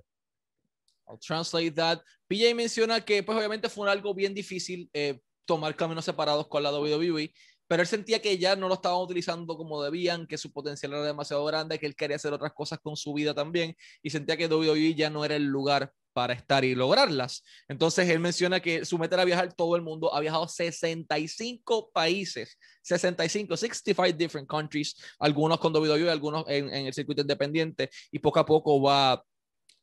I'll 1.07 1.19
translate 1.19 1.75
that. 1.75 2.01
PJ 2.31 2.55
menciona 2.55 3.01
que 3.01 3.21
pues 3.21 3.37
obviamente 3.37 3.69
fue 3.69 3.91
algo 3.91 4.15
bien 4.15 4.33
difícil 4.33 4.89
eh, 4.93 5.19
tomar 5.45 5.75
caminos 5.75 6.05
separados 6.05 6.47
con 6.47 6.63
la 6.63 6.71
WWE, 6.71 7.31
pero 7.67 7.81
él 7.81 7.87
sentía 7.87 8.19
que 8.19 8.37
ya 8.37 8.55
no 8.55 8.67
lo 8.67 8.75
estaban 8.75 8.99
utilizando 9.01 9.55
como 9.57 9.83
debían, 9.83 10.25
que 10.25 10.37
su 10.37 10.51
potencial 10.51 10.93
era 10.93 11.03
demasiado 11.03 11.45
grande, 11.45 11.77
que 11.77 11.85
él 11.85 11.95
quería 11.95 12.15
hacer 12.15 12.33
otras 12.33 12.53
cosas 12.53 12.79
con 12.79 12.95
su 12.95 13.13
vida 13.13 13.35
también 13.35 13.75
y 14.01 14.09
sentía 14.09 14.37
que 14.37 14.47
WWE 14.47 14.95
ya 14.95 15.11
no 15.11 15.23
era 15.23 15.35
el 15.35 15.45
lugar 15.45 15.91
para 16.15 16.33
estar 16.33 16.63
y 16.63 16.73
lograrlas. 16.73 17.43
Entonces 17.67 18.07
él 18.07 18.21
menciona 18.21 18.61
que 18.61 18.85
su 18.85 18.97
meta 18.97 19.15
era 19.15 19.25
viajar 19.25 19.53
todo 19.53 19.75
el 19.75 19.81
mundo, 19.81 20.15
ha 20.15 20.21
viajado 20.21 20.47
65 20.47 21.91
países, 21.93 22.57
65, 22.83 23.57
65 23.57 24.17
different 24.17 24.47
countries, 24.47 24.95
algunos 25.19 25.59
con 25.59 25.75
WWE, 25.75 26.09
algunos 26.09 26.45
en, 26.47 26.69
el 26.69 26.93
circuito 26.93 27.21
independiente 27.21 27.89
y 28.11 28.19
poco 28.19 28.39
a 28.39 28.45
poco 28.45 28.81
va 28.81 29.21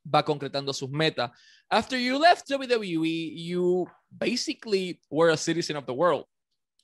va 0.03 0.25
concretando 0.25 0.73
sus 0.73 0.89
metas. 0.89 1.31
After 1.71 1.99
you 1.99 2.19
left 2.19 2.49
WWE, 2.49 3.35
you 3.37 3.87
basically 4.11 5.01
were 5.11 5.31
a 5.31 5.37
citizen 5.37 5.77
of 5.77 5.85
the 5.85 5.93
world. 5.93 6.25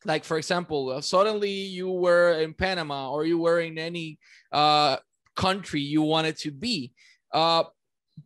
Like, 0.05 0.25
for 0.25 0.37
example, 0.37 0.91
uh, 0.91 1.01
suddenly 1.01 1.51
you 1.51 1.91
were 1.91 2.41
in 2.43 2.53
Panama 2.53 3.11
or 3.11 3.25
you 3.25 3.39
were 3.39 3.61
in 3.61 3.79
any 3.79 4.19
uh, 4.53 4.99
country 5.35 5.81
you 5.81 6.03
wanted 6.03 6.37
to 6.39 6.53
be. 6.53 6.93
Uh, 7.33 7.65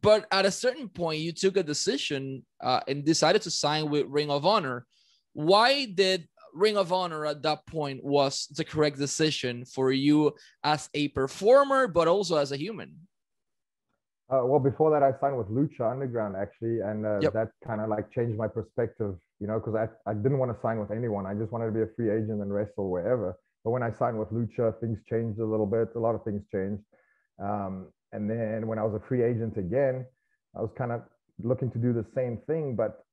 but 0.00 0.26
at 0.30 0.46
a 0.46 0.50
certain 0.50 0.88
point, 0.88 1.20
you 1.20 1.32
took 1.32 1.56
a 1.56 1.62
decision 1.62 2.44
uh, 2.62 2.80
and 2.88 3.04
decided 3.04 3.42
to 3.42 3.50
sign 3.50 3.90
with 3.90 4.06
Ring 4.08 4.30
of 4.30 4.46
Honor. 4.46 4.86
Why 5.32 5.86
did 5.86 6.28
Ring 6.54 6.76
of 6.76 6.92
Honor 6.92 7.26
at 7.26 7.42
that 7.42 7.66
point 7.66 8.04
was 8.04 8.46
the 8.56 8.64
correct 8.64 8.98
decision 8.98 9.64
for 9.64 9.90
you 9.90 10.32
as 10.62 10.88
a 10.94 11.08
performer, 11.08 11.88
but 11.88 12.08
also 12.08 12.36
as 12.36 12.52
a 12.52 12.56
human? 12.56 12.96
Uh, 14.30 14.44
well, 14.44 14.60
before 14.60 14.90
that, 14.90 15.02
I 15.02 15.12
signed 15.20 15.36
with 15.36 15.48
Lucha 15.48 15.90
Underground 15.90 16.36
actually, 16.36 16.80
and 16.80 17.04
uh, 17.04 17.18
yep. 17.20 17.34
that 17.34 17.48
kind 17.66 17.80
of 17.80 17.90
like 17.90 18.10
changed 18.12 18.38
my 18.38 18.48
perspective, 18.48 19.14
you 19.40 19.46
know, 19.46 19.60
because 19.60 19.74
I, 19.74 20.10
I 20.10 20.14
didn't 20.14 20.38
want 20.38 20.54
to 20.54 20.60
sign 20.62 20.78
with 20.78 20.90
anyone. 20.90 21.26
I 21.26 21.34
just 21.34 21.52
wanted 21.52 21.66
to 21.66 21.72
be 21.72 21.82
a 21.82 21.88
free 21.96 22.10
agent 22.10 22.40
and 22.40 22.52
wrestle 22.52 22.90
wherever. 22.90 23.36
But 23.64 23.70
when 23.72 23.82
I 23.82 23.90
signed 23.90 24.18
with 24.18 24.30
Lucha, 24.30 24.78
things 24.80 24.98
changed 25.08 25.38
a 25.38 25.44
little 25.44 25.66
bit. 25.66 25.88
A 25.96 25.98
lot 25.98 26.14
of 26.14 26.24
things 26.24 26.42
changed. 26.50 26.82
Um, 27.38 27.88
and 28.12 28.28
then 28.28 28.66
when 28.66 28.78
I 28.78 28.84
was 28.84 28.94
a 28.94 29.06
free 29.06 29.22
agent 29.22 29.56
again, 29.56 30.06
I 30.56 30.60
was 30.60 30.70
kind 30.76 30.92
of 30.92 31.02
looking 31.42 31.70
to 31.70 31.78
do 31.78 31.92
the 31.92 32.04
same 32.14 32.38
thing, 32.46 32.76
but 32.76 33.04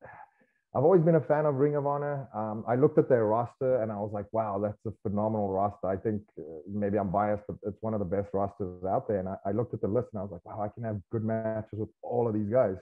I've 0.75 0.83
always 0.83 1.01
been 1.01 1.15
a 1.15 1.21
fan 1.21 1.45
of 1.45 1.55
Ring 1.55 1.75
of 1.75 1.88
Honor. 1.88 2.27
Um, 2.35 2.63
I 2.67 2.75
looked 2.75 2.99
at 2.99 3.09
their 3.09 3.25
roster 3.25 3.81
and 3.81 3.91
I 3.91 3.95
was 3.95 4.12
like, 4.13 4.27
wow, 4.31 4.59
that's 4.62 4.77
a 4.85 4.91
phenomenal 5.01 5.49
roster. 5.49 5.88
I 5.88 5.95
think 5.97 6.21
uh, 6.38 6.43
maybe 6.71 6.99
I'm 6.99 7.09
biased, 7.09 7.43
but 7.47 7.55
it's 7.63 7.77
one 7.81 7.95
of 7.95 7.99
the 7.99 8.05
best 8.05 8.29
rosters 8.33 8.83
out 8.85 9.07
there. 9.07 9.19
And 9.19 9.29
I, 9.29 9.35
I, 9.47 9.51
looked 9.51 9.73
at 9.73 9.81
the 9.81 9.88
list 9.88 10.09
and 10.13 10.19
I 10.19 10.23
was 10.23 10.31
like, 10.31 10.45
wow, 10.45 10.63
I 10.63 10.67
can 10.67 10.83
have 10.83 11.01
good 11.12 11.23
matches 11.23 11.79
with 11.79 11.89
all 12.03 12.27
of 12.27 12.35
these 12.35 12.49
guys. 12.49 12.75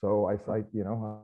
So 0.00 0.26
I 0.30 0.36
like, 0.48 0.66
you 0.72 0.84
know, 0.84 1.22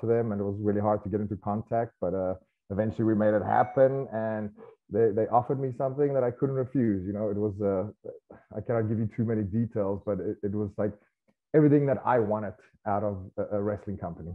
to 0.00 0.06
them 0.06 0.32
and 0.32 0.40
it 0.40 0.44
was 0.44 0.56
really 0.58 0.80
hard 0.80 1.04
to 1.04 1.08
get 1.08 1.20
into 1.20 1.36
contact, 1.36 1.92
but 2.00 2.12
uh, 2.12 2.34
eventually 2.70 3.04
we 3.04 3.14
made 3.14 3.34
it 3.34 3.44
happen. 3.44 4.08
And 4.12 4.50
they, 4.90 5.10
they 5.10 5.26
offered 5.28 5.60
me 5.60 5.72
something 5.76 6.14
that 6.14 6.22
I 6.22 6.30
couldn't 6.30 6.54
refuse. 6.54 7.06
You 7.06 7.12
know, 7.12 7.30
it 7.30 7.36
was, 7.36 7.54
uh, 7.60 7.90
I 8.56 8.60
cannot 8.60 8.88
give 8.88 8.98
you 8.98 9.08
too 9.16 9.24
many 9.24 9.42
details, 9.42 10.02
but 10.06 10.20
it, 10.20 10.36
it 10.42 10.52
was 10.52 10.70
like 10.76 10.92
everything 11.54 11.86
that 11.86 12.02
I 12.04 12.18
wanted 12.18 12.54
out 12.86 13.02
of 13.02 13.30
a, 13.36 13.60
wrestling 13.60 13.98
company. 13.98 14.32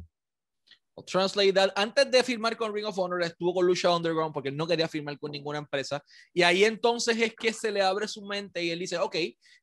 I'll 0.98 1.06
translate 1.06 1.56
that. 1.56 1.72
Antes 1.78 2.12
de 2.12 2.22
firmar 2.22 2.58
con 2.58 2.74
Ring 2.74 2.86
of 2.86 3.00
Honor, 3.00 3.22
estuvo 3.22 3.54
con 3.54 3.66
Lucha 3.66 3.96
Underground 3.96 4.34
porque 4.34 4.52
no 4.52 4.68
quería 4.68 4.90
firmar 4.90 5.18
con 5.18 5.32
ninguna 5.32 5.58
empresa. 5.58 6.04
Y 6.34 6.42
ahí 6.42 6.66
entonces 6.66 7.18
es 7.18 7.34
que 7.34 7.54
se 7.54 7.72
le 7.72 7.82
abre 7.82 8.10
su 8.10 8.22
mente 8.26 8.62
y 8.62 8.72
él 8.72 8.80
dice, 8.80 8.98
ok, 8.98 9.16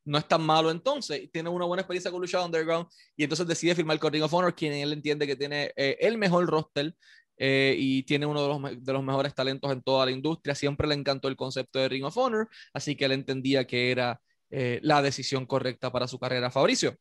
no 0.05 0.17
es 0.17 0.27
tan 0.27 0.41
malo 0.41 0.71
entonces. 0.71 1.29
Tiene 1.31 1.49
una 1.49 1.65
buena 1.65 1.81
experiencia 1.81 2.09
con 2.09 2.19
Lucha 2.19 2.43
Underground 2.43 2.87
y 3.15 3.23
entonces 3.23 3.45
decide 3.45 3.75
firmar 3.75 3.99
con 3.99 4.11
Ring 4.11 4.23
of 4.23 4.33
Honor, 4.33 4.55
quien 4.55 4.73
él 4.73 4.91
entiende 4.91 5.27
que 5.27 5.35
tiene 5.35 5.71
eh, 5.75 5.97
el 5.99 6.17
mejor 6.17 6.47
roster 6.47 6.95
eh, 7.41 7.73
y 7.77 8.03
tiene 8.03 8.25
uno 8.25 8.43
de 8.43 8.47
los, 8.49 8.83
de 8.83 8.93
los, 8.93 9.01
mejores 9.01 9.33
talentos 9.33 9.71
en 9.71 9.81
toda 9.81 10.05
la 10.05 10.11
industria. 10.11 10.53
Siempre 10.53 10.85
le 10.87 10.95
encantó 10.95 11.29
el 11.29 11.37
concepto 11.37 11.79
de 11.79 11.87
Ring 11.87 12.03
of 12.03 12.17
Honor, 12.17 12.49
así 12.73 12.97
que 12.97 13.05
él 13.05 13.13
entendía 13.13 13.65
que 13.65 13.91
era 13.91 14.19
eh, 14.49 14.79
la 14.83 15.01
decisión 15.01 15.45
correcta 15.45 15.89
para 15.89 16.07
su 16.07 16.19
carrera. 16.19 16.51
Fabricio. 16.51 16.95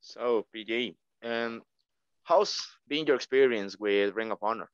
So, 0.00 0.46
PJ, 0.52 0.96
um, 1.22 1.62
how's 2.24 2.58
been 2.88 3.06
your 3.06 3.14
experience 3.14 3.76
with 3.78 4.14
Ring 4.16 4.32
of 4.32 4.38
Honor? 4.42 4.68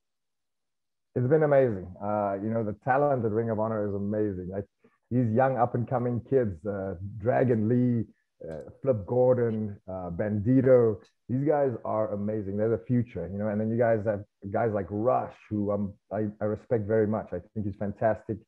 It's 1.14 1.26
been 1.28 1.42
amazing. 1.42 1.86
Uh, 2.02 2.36
you 2.42 2.48
know, 2.48 2.64
the 2.64 2.76
talent 2.84 3.24
at 3.24 3.32
Ring 3.32 3.50
of 3.50 3.58
Honor 3.58 3.86
is 3.86 3.94
amazing. 3.94 4.48
Like 4.48 4.64
these 5.10 5.30
young 5.34 5.58
up 5.58 5.74
and 5.74 5.86
coming 5.86 6.22
kids, 6.30 6.64
uh, 6.64 6.94
Dragon 7.18 7.68
Lee, 7.68 8.04
uh, 8.48 8.70
Flip 8.80 9.04
Gordon, 9.06 9.76
uh, 9.86 10.10
Bandito. 10.10 10.98
These 11.28 11.46
guys 11.46 11.72
are 11.84 12.12
amazing. 12.12 12.56
They're 12.56 12.70
the 12.70 12.84
future, 12.86 13.28
you 13.32 13.38
know. 13.38 13.48
And 13.48 13.60
then 13.60 13.68
you 13.70 13.78
guys 13.78 14.00
have 14.06 14.24
guys 14.52 14.70
like 14.72 14.86
Rush, 14.90 15.34
who 15.50 15.72
um, 15.72 15.92
I, 16.12 16.26
I 16.40 16.44
respect 16.44 16.86
very 16.86 17.06
much. 17.06 17.28
I 17.32 17.38
think 17.52 17.66
he's 17.66 17.74
fantastic. 17.78 18.38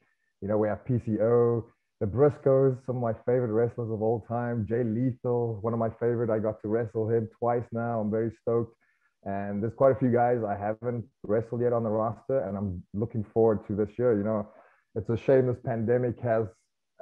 You 0.40 0.48
know, 0.48 0.58
we 0.58 0.68
have 0.68 0.84
PCO, 0.84 1.64
the 2.00 2.06
Briscoes, 2.06 2.78
some 2.86 2.96
of 2.96 3.02
my 3.02 3.14
favorite 3.26 3.52
wrestlers 3.52 3.90
of 3.90 4.00
all 4.00 4.24
time. 4.28 4.64
Jay 4.68 4.84
Lethal, 4.84 5.58
one 5.62 5.72
of 5.72 5.80
my 5.80 5.90
favorite. 6.00 6.30
I 6.30 6.38
got 6.38 6.62
to 6.62 6.68
wrestle 6.68 7.08
him 7.08 7.28
twice 7.38 7.64
now. 7.72 8.00
I'm 8.00 8.10
very 8.10 8.30
stoked. 8.42 8.76
And 9.24 9.60
there's 9.60 9.74
quite 9.74 9.92
a 9.92 9.98
few 9.98 10.12
guys 10.12 10.38
I 10.48 10.56
haven't 10.56 11.04
wrestled 11.24 11.60
yet 11.62 11.72
on 11.72 11.82
the 11.82 11.90
roster, 11.90 12.38
and 12.40 12.56
I'm 12.56 12.82
looking 12.94 13.24
forward 13.34 13.66
to 13.66 13.74
this 13.74 13.88
year. 13.98 14.16
You 14.16 14.22
know, 14.22 14.48
it's 14.94 15.08
a 15.10 15.16
shame 15.16 15.48
this 15.48 15.56
pandemic 15.64 16.20
has 16.20 16.46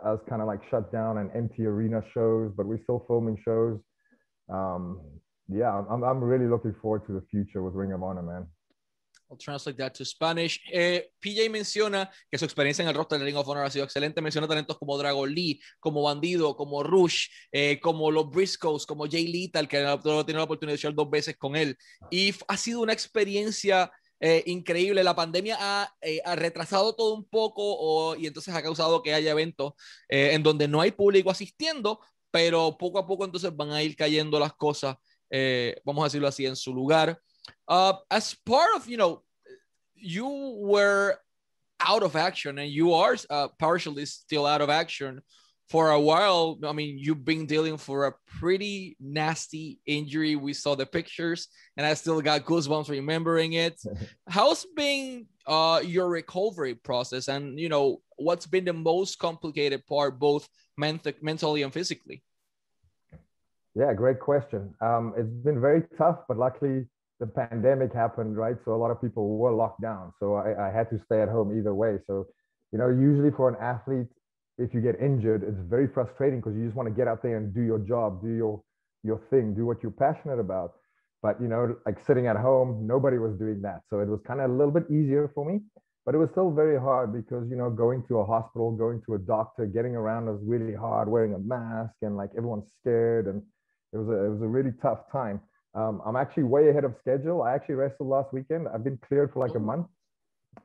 us 0.04 0.20
kind 0.28 0.40
of 0.40 0.48
like 0.48 0.60
shut 0.70 0.90
down 0.90 1.18
and 1.18 1.30
empty 1.34 1.66
arena 1.66 2.02
shows, 2.12 2.52
but 2.56 2.66
we're 2.66 2.82
still 2.82 3.04
filming 3.06 3.38
shows. 3.44 3.78
Um, 4.48 5.00
yeah, 5.48 5.72
I'm, 5.90 6.02
I'm 6.02 6.22
really 6.22 6.46
looking 6.46 6.74
forward 6.74 7.06
to 7.06 7.12
the 7.12 7.22
future 7.30 7.62
with 7.62 7.74
Ring 7.74 7.92
of 7.92 8.02
Honor, 8.02 8.22
man. 8.22 8.46
I'll 9.28 9.36
translate 9.36 9.76
that 9.78 9.92
to 9.94 10.04
Spanish. 10.04 10.60
Eh, 10.72 11.10
PJ 11.20 11.50
menciona 11.50 12.08
que 12.30 12.38
su 12.38 12.44
experiencia 12.44 12.82
en 12.82 12.88
el 12.88 12.94
roster 12.94 13.18
de 13.18 13.24
Ring 13.24 13.36
of 13.36 13.48
Honor 13.48 13.64
ha 13.64 13.70
sido 13.70 13.84
excelente. 13.84 14.22
Menciona 14.22 14.46
talentos 14.46 14.78
como 14.78 14.96
Dragon 14.96 15.28
Lee, 15.28 15.60
como 15.80 16.02
Bandido, 16.02 16.54
como 16.54 16.84
Rush, 16.84 17.26
eh, 17.50 17.80
como 17.80 18.12
los 18.12 18.30
Briscoes, 18.30 18.86
como 18.86 19.06
Jay 19.08 19.26
Lethal, 19.26 19.66
que 19.66 19.78
ha 19.78 20.00
tenido 20.00 20.38
la 20.38 20.44
oportunidad 20.44 20.74
de 20.74 20.76
echar 20.76 20.94
dos 20.94 21.10
veces 21.10 21.36
con 21.36 21.56
él. 21.56 21.76
Y 22.08 22.32
ha 22.46 22.56
sido 22.56 22.82
una 22.82 22.92
experiencia 22.92 23.90
eh, 24.20 24.42
increíble. 24.46 25.04
La 25.04 25.14
pandemia 25.14 25.56
ha, 25.60 25.94
eh, 26.00 26.20
ha, 26.24 26.36
retrasado 26.36 26.94
todo 26.94 27.14
un 27.14 27.24
poco 27.28 27.62
o, 27.62 28.16
y 28.16 28.26
entonces 28.26 28.54
ha 28.54 28.62
causado 28.62 29.02
que 29.02 29.12
haya 29.12 29.32
eventos 29.32 29.74
eh, 30.08 30.30
en 30.32 30.42
donde 30.42 30.68
no 30.68 30.80
hay 30.80 30.92
público 30.92 31.30
asistiendo, 31.30 32.00
pero 32.30 32.76
poco 32.78 32.98
a 32.98 33.06
poco 33.06 33.24
entonces 33.24 33.54
van 33.54 33.72
a 33.72 33.82
ir 33.82 33.94
cayendo 33.94 34.38
las 34.40 34.54
cosas, 34.54 34.96
eh, 35.30 35.74
vamos 35.84 36.02
a 36.02 36.06
decirlo 36.06 36.28
así, 36.28 36.46
en 36.46 36.56
su 36.56 36.72
lugar. 36.72 37.16
Uh, 37.68 37.94
as 38.10 38.34
part 38.44 38.74
of, 38.76 38.88
you 38.88 38.96
know, 38.96 39.22
you 39.94 40.58
were 40.60 41.16
out 41.80 42.02
of 42.02 42.16
action 42.16 42.58
and 42.58 42.70
you 42.70 42.94
are 42.94 43.16
uh, 43.30 43.48
partially 43.58 44.06
still 44.06 44.46
out 44.46 44.60
of 44.60 44.70
action 44.70 45.20
for 45.68 45.90
a 45.90 46.00
while. 46.00 46.58
I 46.64 46.72
mean, 46.72 46.98
you've 46.98 47.24
been 47.24 47.46
dealing 47.46 47.76
for 47.76 48.06
a 48.06 48.14
pretty 48.38 48.96
nasty 49.00 49.80
injury. 49.86 50.36
We 50.36 50.52
saw 50.52 50.74
the 50.74 50.86
pictures, 50.86 51.48
and 51.76 51.84
I 51.84 51.94
still 51.94 52.20
got 52.20 52.44
goosebumps 52.44 52.88
remembering 52.88 53.54
it. 53.54 53.80
How's 54.28 54.64
been 54.76 55.26
uh, 55.46 55.82
your 55.84 56.08
recovery 56.08 56.74
process, 56.74 57.28
and 57.28 57.58
you 57.58 57.68
know 57.68 58.02
what's 58.16 58.46
been 58.46 58.64
the 58.64 58.72
most 58.72 59.18
complicated 59.18 59.86
part, 59.86 60.18
both 60.18 60.48
ment- 60.76 61.22
mentally 61.22 61.62
and 61.62 61.72
physically? 61.72 62.22
Yeah, 63.76 63.92
great 63.92 64.20
question. 64.20 64.72
Um, 64.80 65.12
it's 65.18 65.28
been 65.44 65.60
very 65.60 65.82
tough, 65.98 66.20
but 66.28 66.38
luckily 66.38 66.86
the 67.20 67.26
pandemic 67.26 67.92
happened, 67.92 68.34
right? 68.38 68.56
So 68.64 68.74
a 68.74 68.80
lot 68.80 68.90
of 68.90 69.02
people 69.02 69.36
were 69.36 69.52
locked 69.52 69.82
down. 69.82 70.14
So 70.18 70.34
I, 70.34 70.68
I 70.68 70.72
had 70.72 70.88
to 70.90 70.98
stay 70.98 71.20
at 71.20 71.28
home 71.28 71.56
either 71.58 71.74
way. 71.74 71.98
So, 72.06 72.26
you 72.72 72.78
know, 72.78 72.88
usually 72.88 73.30
for 73.30 73.50
an 73.50 73.56
athlete, 73.60 74.06
if 74.56 74.72
you 74.72 74.80
get 74.80 74.98
injured, 74.98 75.44
it's 75.46 75.60
very 75.68 75.88
frustrating 75.88 76.40
because 76.40 76.56
you 76.56 76.64
just 76.64 76.74
want 76.74 76.88
to 76.88 76.94
get 76.94 77.06
out 77.06 77.22
there 77.22 77.36
and 77.36 77.52
do 77.54 77.60
your 77.60 77.78
job, 77.78 78.22
do 78.22 78.30
your 78.30 78.62
your 79.04 79.20
thing, 79.30 79.54
do 79.54 79.66
what 79.66 79.82
you're 79.82 79.92
passionate 79.92 80.40
about. 80.40 80.72
But 81.22 81.38
you 81.38 81.48
know, 81.48 81.76
like 81.84 81.98
sitting 82.06 82.26
at 82.28 82.36
home, 82.36 82.86
nobody 82.86 83.18
was 83.18 83.36
doing 83.36 83.60
that. 83.60 83.82
So 83.90 84.00
it 84.00 84.08
was 84.08 84.20
kind 84.26 84.40
of 84.40 84.50
a 84.50 84.54
little 84.54 84.72
bit 84.72 84.84
easier 84.90 85.30
for 85.34 85.44
me, 85.44 85.60
but 86.06 86.14
it 86.14 86.18
was 86.18 86.30
still 86.30 86.50
very 86.50 86.80
hard 86.80 87.12
because 87.12 87.50
you 87.50 87.56
know, 87.56 87.68
going 87.68 88.04
to 88.08 88.20
a 88.20 88.24
hospital, 88.24 88.70
going 88.72 89.02
to 89.04 89.14
a 89.14 89.18
doctor, 89.18 89.66
getting 89.66 89.94
around 89.94 90.26
was 90.26 90.40
really 90.42 90.74
hard, 90.74 91.10
wearing 91.10 91.34
a 91.34 91.38
mask 91.38 91.92
and 92.00 92.16
like 92.16 92.30
everyone's 92.38 92.72
scared, 92.80 93.26
and 93.26 93.42
it 93.92 93.98
was 93.98 94.08
a 94.08 94.24
it 94.24 94.30
was 94.30 94.42
a 94.42 94.48
really 94.48 94.72
tough 94.82 95.10
time. 95.10 95.40
Um, 95.74 96.00
I'm 96.06 96.16
actually 96.16 96.44
way 96.44 96.70
ahead 96.70 96.84
of 96.84 96.94
schedule. 97.00 97.42
I 97.42 97.54
actually 97.54 97.74
wrestled 97.76 98.08
last 98.08 98.32
weekend. 98.32 98.66
I've 98.68 98.84
been 98.84 98.98
cleared 99.06 99.32
for 99.32 99.40
like 99.40 99.54
a 99.54 99.60
month. 99.60 99.86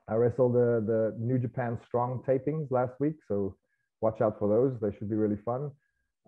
I 0.07 0.15
wrestled 0.15 0.53
the 0.53 0.83
the 0.85 1.15
New 1.19 1.37
Japan 1.37 1.77
Strong 1.85 2.23
tapings 2.27 2.71
last 2.71 2.93
week, 2.99 3.15
so 3.27 3.55
watch 3.99 4.21
out 4.21 4.39
for 4.39 4.47
those. 4.47 4.79
They 4.81 4.97
should 4.97 5.09
be 5.09 5.15
really 5.15 5.37
fun. 5.43 5.71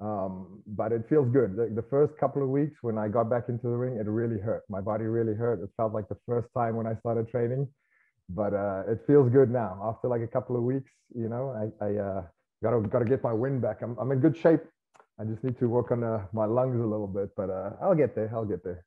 Um, 0.02 0.62
but 0.66 0.92
it 0.92 1.04
feels 1.08 1.30
good. 1.30 1.56
The, 1.56 1.72
the, 1.74 1.86
first 1.88 2.18
couple 2.18 2.42
of 2.42 2.50
weeks 2.50 2.78
when 2.82 2.98
I 2.98 3.08
got 3.08 3.30
back 3.30 3.44
into 3.48 3.68
the 3.68 3.78
ring, 3.78 3.98
it 3.98 4.08
really 4.08 4.40
hurt. 4.40 4.64
My 4.68 4.82
body 4.82 5.04
really 5.04 5.36
hurt. 5.36 5.62
It 5.62 5.70
felt 5.78 5.94
like 5.94 6.10
the 6.10 6.18
first 6.26 6.48
time 6.58 6.76
when 6.76 6.88
I 6.88 6.96
started 6.96 7.30
training, 7.30 7.68
but 8.28 8.54
uh, 8.54 8.84
it 8.88 9.02
feels 9.06 9.30
good 9.30 9.52
now. 9.52 9.80
After 9.84 10.08
like 10.08 10.22
a 10.22 10.28
couple 10.28 10.56
of 10.56 10.64
weeks, 10.64 10.90
you 11.14 11.30
know, 11.30 11.54
I, 11.80 11.86
I 11.86 11.96
uh, 11.98 12.24
gotta 12.64 12.82
gotta 12.88 13.06
get 13.06 13.24
my 13.24 13.34
wind 13.34 13.62
back. 13.62 13.84
I'm 13.84 13.96
I'm 14.00 14.12
in 14.12 14.20
good 14.20 14.36
shape. 14.36 14.62
I 15.20 15.26
just 15.26 15.44
need 15.44 15.58
to 15.60 15.68
work 15.68 15.92
on 15.92 16.04
uh, 16.04 16.26
my 16.34 16.46
lungs 16.46 16.80
a 16.80 16.86
little 16.86 17.08
bit, 17.08 17.30
but 17.36 17.50
uh, 17.50 17.72
I'll 17.82 17.96
get 17.96 18.16
there. 18.16 18.32
I'll 18.34 18.46
get 18.46 18.64
there. 18.64 18.84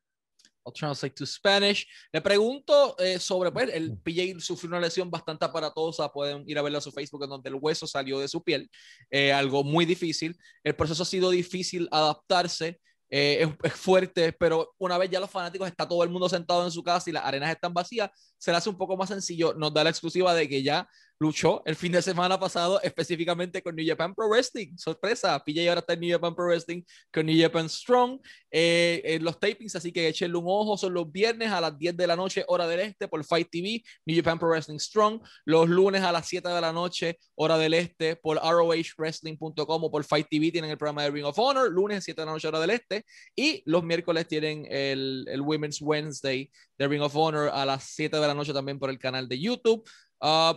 I'll 0.67 0.73
translate 0.73 1.15
to 1.15 1.27
Spanish. 1.27 1.87
Le 2.12 2.21
pregunto 2.21 2.97
eh, 2.99 3.21
sobre, 3.21 3.53
pues, 3.53 3.71
el 3.73 3.97
PJ 3.99 4.41
sufrió 4.41 4.71
una 4.71 4.81
lesión 4.81 5.09
bastante 5.09 5.45
aparatosa, 5.45 6.12
pueden 6.12 6.43
ir 6.49 6.59
a 6.59 6.62
verla 6.62 6.79
a 6.79 6.81
su 6.81 6.91
Facebook, 6.91 7.23
en 7.23 7.31
donde 7.31 7.49
el 7.49 7.55
hueso 7.55 7.87
salió 7.87 8.19
de 8.19 8.27
su 8.27 8.43
piel, 8.43 8.69
eh, 9.09 9.33
algo 9.33 9.62
muy 9.62 9.85
difícil. 9.85 10.37
El 10.65 10.75
proceso 10.75 11.05
ha 11.05 11.07
sido 11.07 11.31
difícil 11.31 11.89
adaptarse, 11.93 12.81
eh, 13.09 13.39
es, 13.43 13.73
es, 13.73 13.73
fuerte, 13.75 14.33
pero 14.33 14.75
una 14.79 14.99
vez 14.99 15.09
ya 15.09 15.21
los 15.21 15.31
fanáticos, 15.31 15.69
está 15.69 15.87
todo 15.87 16.03
el 16.03 16.11
mundo 16.11 16.29
sentado 16.29 16.65
en 16.65 16.73
su 16.73 16.83
casa 16.83 17.09
y 17.09 17.12
las 17.12 17.25
arenas 17.25 17.53
están 17.53 17.73
vacías, 17.73 18.11
se 18.38 18.51
le 18.51 18.57
hace 18.57 18.68
un 18.68 18.77
poco 18.77 18.96
más 18.96 19.09
sencillo, 19.09 19.55
nos 19.55 19.72
da 19.72 19.85
la 19.85 19.90
exclusiva 19.90 20.35
de 20.35 20.49
que 20.49 20.62
ya 20.62 20.88
luchó 21.18 21.62
el 21.64 21.77
fin 21.77 21.92
de 21.92 22.03
semana 22.03 22.38
pasado 22.38 22.81
específicamente 22.83 23.62
con 23.62 23.75
New 23.75 23.87
Japan 23.87 24.14
Pro 24.14 24.29
Wrestling. 24.29 24.77
Sorpresa, 24.77 25.42
PJ 25.42 25.68
ahora 25.68 25.81
está 25.81 25.94
en 25.94 26.01
New 26.01 26.12
Japan 26.12 26.35
Pro 26.35 26.46
Wrestling 26.46 26.83
con 27.12 27.27
New 27.27 27.40
Japan 27.40 27.68
Strong. 27.68 28.20
Eh, 28.51 29.03
en 29.05 29.25
los 29.25 29.38
tapings, 29.38 29.77
así 29.77 29.92
que 29.92 30.09
échenle 30.09 30.37
un 30.37 30.44
ojo. 30.46 30.77
Son 30.77 30.92
los 30.92 31.11
viernes 31.11 31.51
a 31.51 31.61
las 31.61 31.79
10 31.79 31.96
de 31.96 32.07
la 32.07 32.16
noche, 32.16 32.44
hora 32.49 32.66
del 32.66 32.81
este, 32.81 33.09
por 33.09 33.25
Fight 33.25 33.49
TV, 33.51 33.83
New 34.05 34.16
Japan 34.16 34.38
Pro 34.38 34.49
Wrestling 34.49 34.79
Strong. 34.79 35.20
Los 35.44 35.68
lunes 35.68 36.03
a 36.03 36.12
las 36.12 36.27
7 36.27 36.49
de 36.49 36.61
la 36.61 36.72
noche, 36.72 37.18
hora 37.35 37.59
del 37.59 37.75
este, 37.75 38.16
por 38.16 38.38
ROHWrestling.com 38.38 39.85
o 39.85 39.90
por 39.90 40.05
Fight 40.05 40.27
TV 40.29 40.51
tienen 40.51 40.70
el 40.70 40.79
programa 40.79 41.03
de 41.03 41.11
Ring 41.11 41.25
of 41.25 41.38
Honor. 41.38 41.70
Lunes 41.70 41.99
a 41.99 42.01
7 42.01 42.20
de 42.20 42.27
la 42.27 42.33
noche, 42.33 42.49
hora 42.49 42.61
del 42.61 42.70
este. 42.70 43.05
Y 43.35 43.62
los 43.66 43.83
miércoles 43.83 44.29
tienen 44.29 44.66
el, 44.70 45.25
el 45.29 45.40
Women's 45.40 45.81
Wednesday 45.81 46.51
de 46.79 46.88
Ring 46.88 47.03
of 47.03 47.16
Honor 47.16 47.51
a 47.53 47.64
las 47.64 47.85
7 47.85 48.18
de 48.18 48.26
la 48.27 48.35
noche 48.35 48.53
también 48.53 48.79
por 48.79 48.91
el 48.91 48.99
canal 48.99 49.29
de 49.29 49.37
YouTube. 49.37 49.87
Uh, 50.21 50.55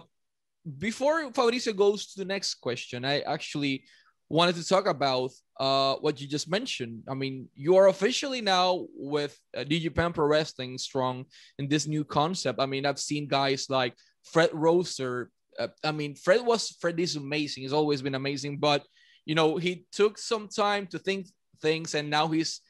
before 0.78 1.32
Fabricio 1.32 1.76
goes 1.76 2.14
to 2.14 2.20
the 2.20 2.26
next 2.26 2.56
question, 2.56 3.06
I 3.06 3.22
actually 3.22 3.86
wanted 4.30 4.56
to 4.56 4.68
talk 4.68 4.88
about 4.88 5.32
uh, 5.60 5.96
what 5.96 6.22
you 6.22 6.28
just 6.28 6.50
mentioned. 6.50 7.04
I 7.10 7.16
mean, 7.16 7.50
you 7.56 7.76
are 7.78 7.88
officially 7.88 8.42
now 8.42 8.86
with 8.96 9.38
uh, 9.58 9.64
Japan 9.64 10.14
Pro 10.14 10.28
Wrestling 10.28 10.78
strong 10.78 11.26
in 11.58 11.68
this 11.68 11.88
new 11.88 12.04
concept. 12.04 12.60
I 12.62 12.66
mean, 12.66 12.86
I've 12.86 13.00
seen 13.00 13.28
guys 13.28 13.70
like 13.70 13.96
Fred 14.24 14.52
Rosser. 14.54 15.32
Uh, 15.58 15.70
I 15.84 15.92
mean, 15.92 16.16
Fred 16.16 16.46
was 16.46 16.76
Fred 16.80 17.00
is 17.00 17.16
amazing. 17.16 17.64
He's 17.64 17.74
always 17.74 18.02
been 18.02 18.16
amazing, 18.16 18.60
but 18.60 18.86
you 19.26 19.36
know, 19.36 19.58
he 19.58 19.86
took 19.92 20.18
some 20.18 20.48
time 20.48 20.88
to 20.88 21.00
think 21.00 21.28
things, 21.62 21.96
and 21.96 22.10
now 22.10 22.28
he's 22.28 22.62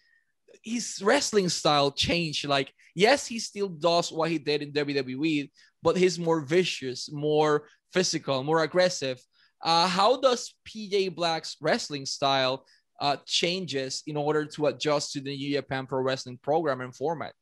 his 0.64 1.02
wrestling 1.04 1.50
style 1.50 1.92
changed. 1.92 2.48
Like, 2.48 2.74
yes, 2.96 3.28
he 3.28 3.40
still 3.40 3.70
does 3.70 4.12
what 4.12 4.30
he 4.30 4.38
did 4.38 4.62
in 4.62 4.72
WWE, 4.72 5.50
but 5.82 5.98
he's 5.98 6.20
more 6.20 6.42
vicious, 6.42 7.12
more 7.12 7.68
physical, 7.94 8.44
more 8.44 8.64
aggressive. 8.64 9.20
Uh, 9.62 9.88
how 9.88 10.20
does 10.20 10.54
PJ 10.68 11.16
Black's 11.16 11.58
wrestling 11.62 12.06
style 12.06 12.66
uh, 13.02 13.18
changes 13.26 14.04
in 14.08 14.18
order 14.18 14.46
to 14.46 14.68
adjust 14.68 15.14
to 15.14 15.22
the 15.22 15.36
New 15.36 15.54
Japan 15.54 15.86
Pro 15.86 16.02
Wrestling 16.02 16.40
program 16.42 16.82
and 16.82 16.96
format? 16.96 17.34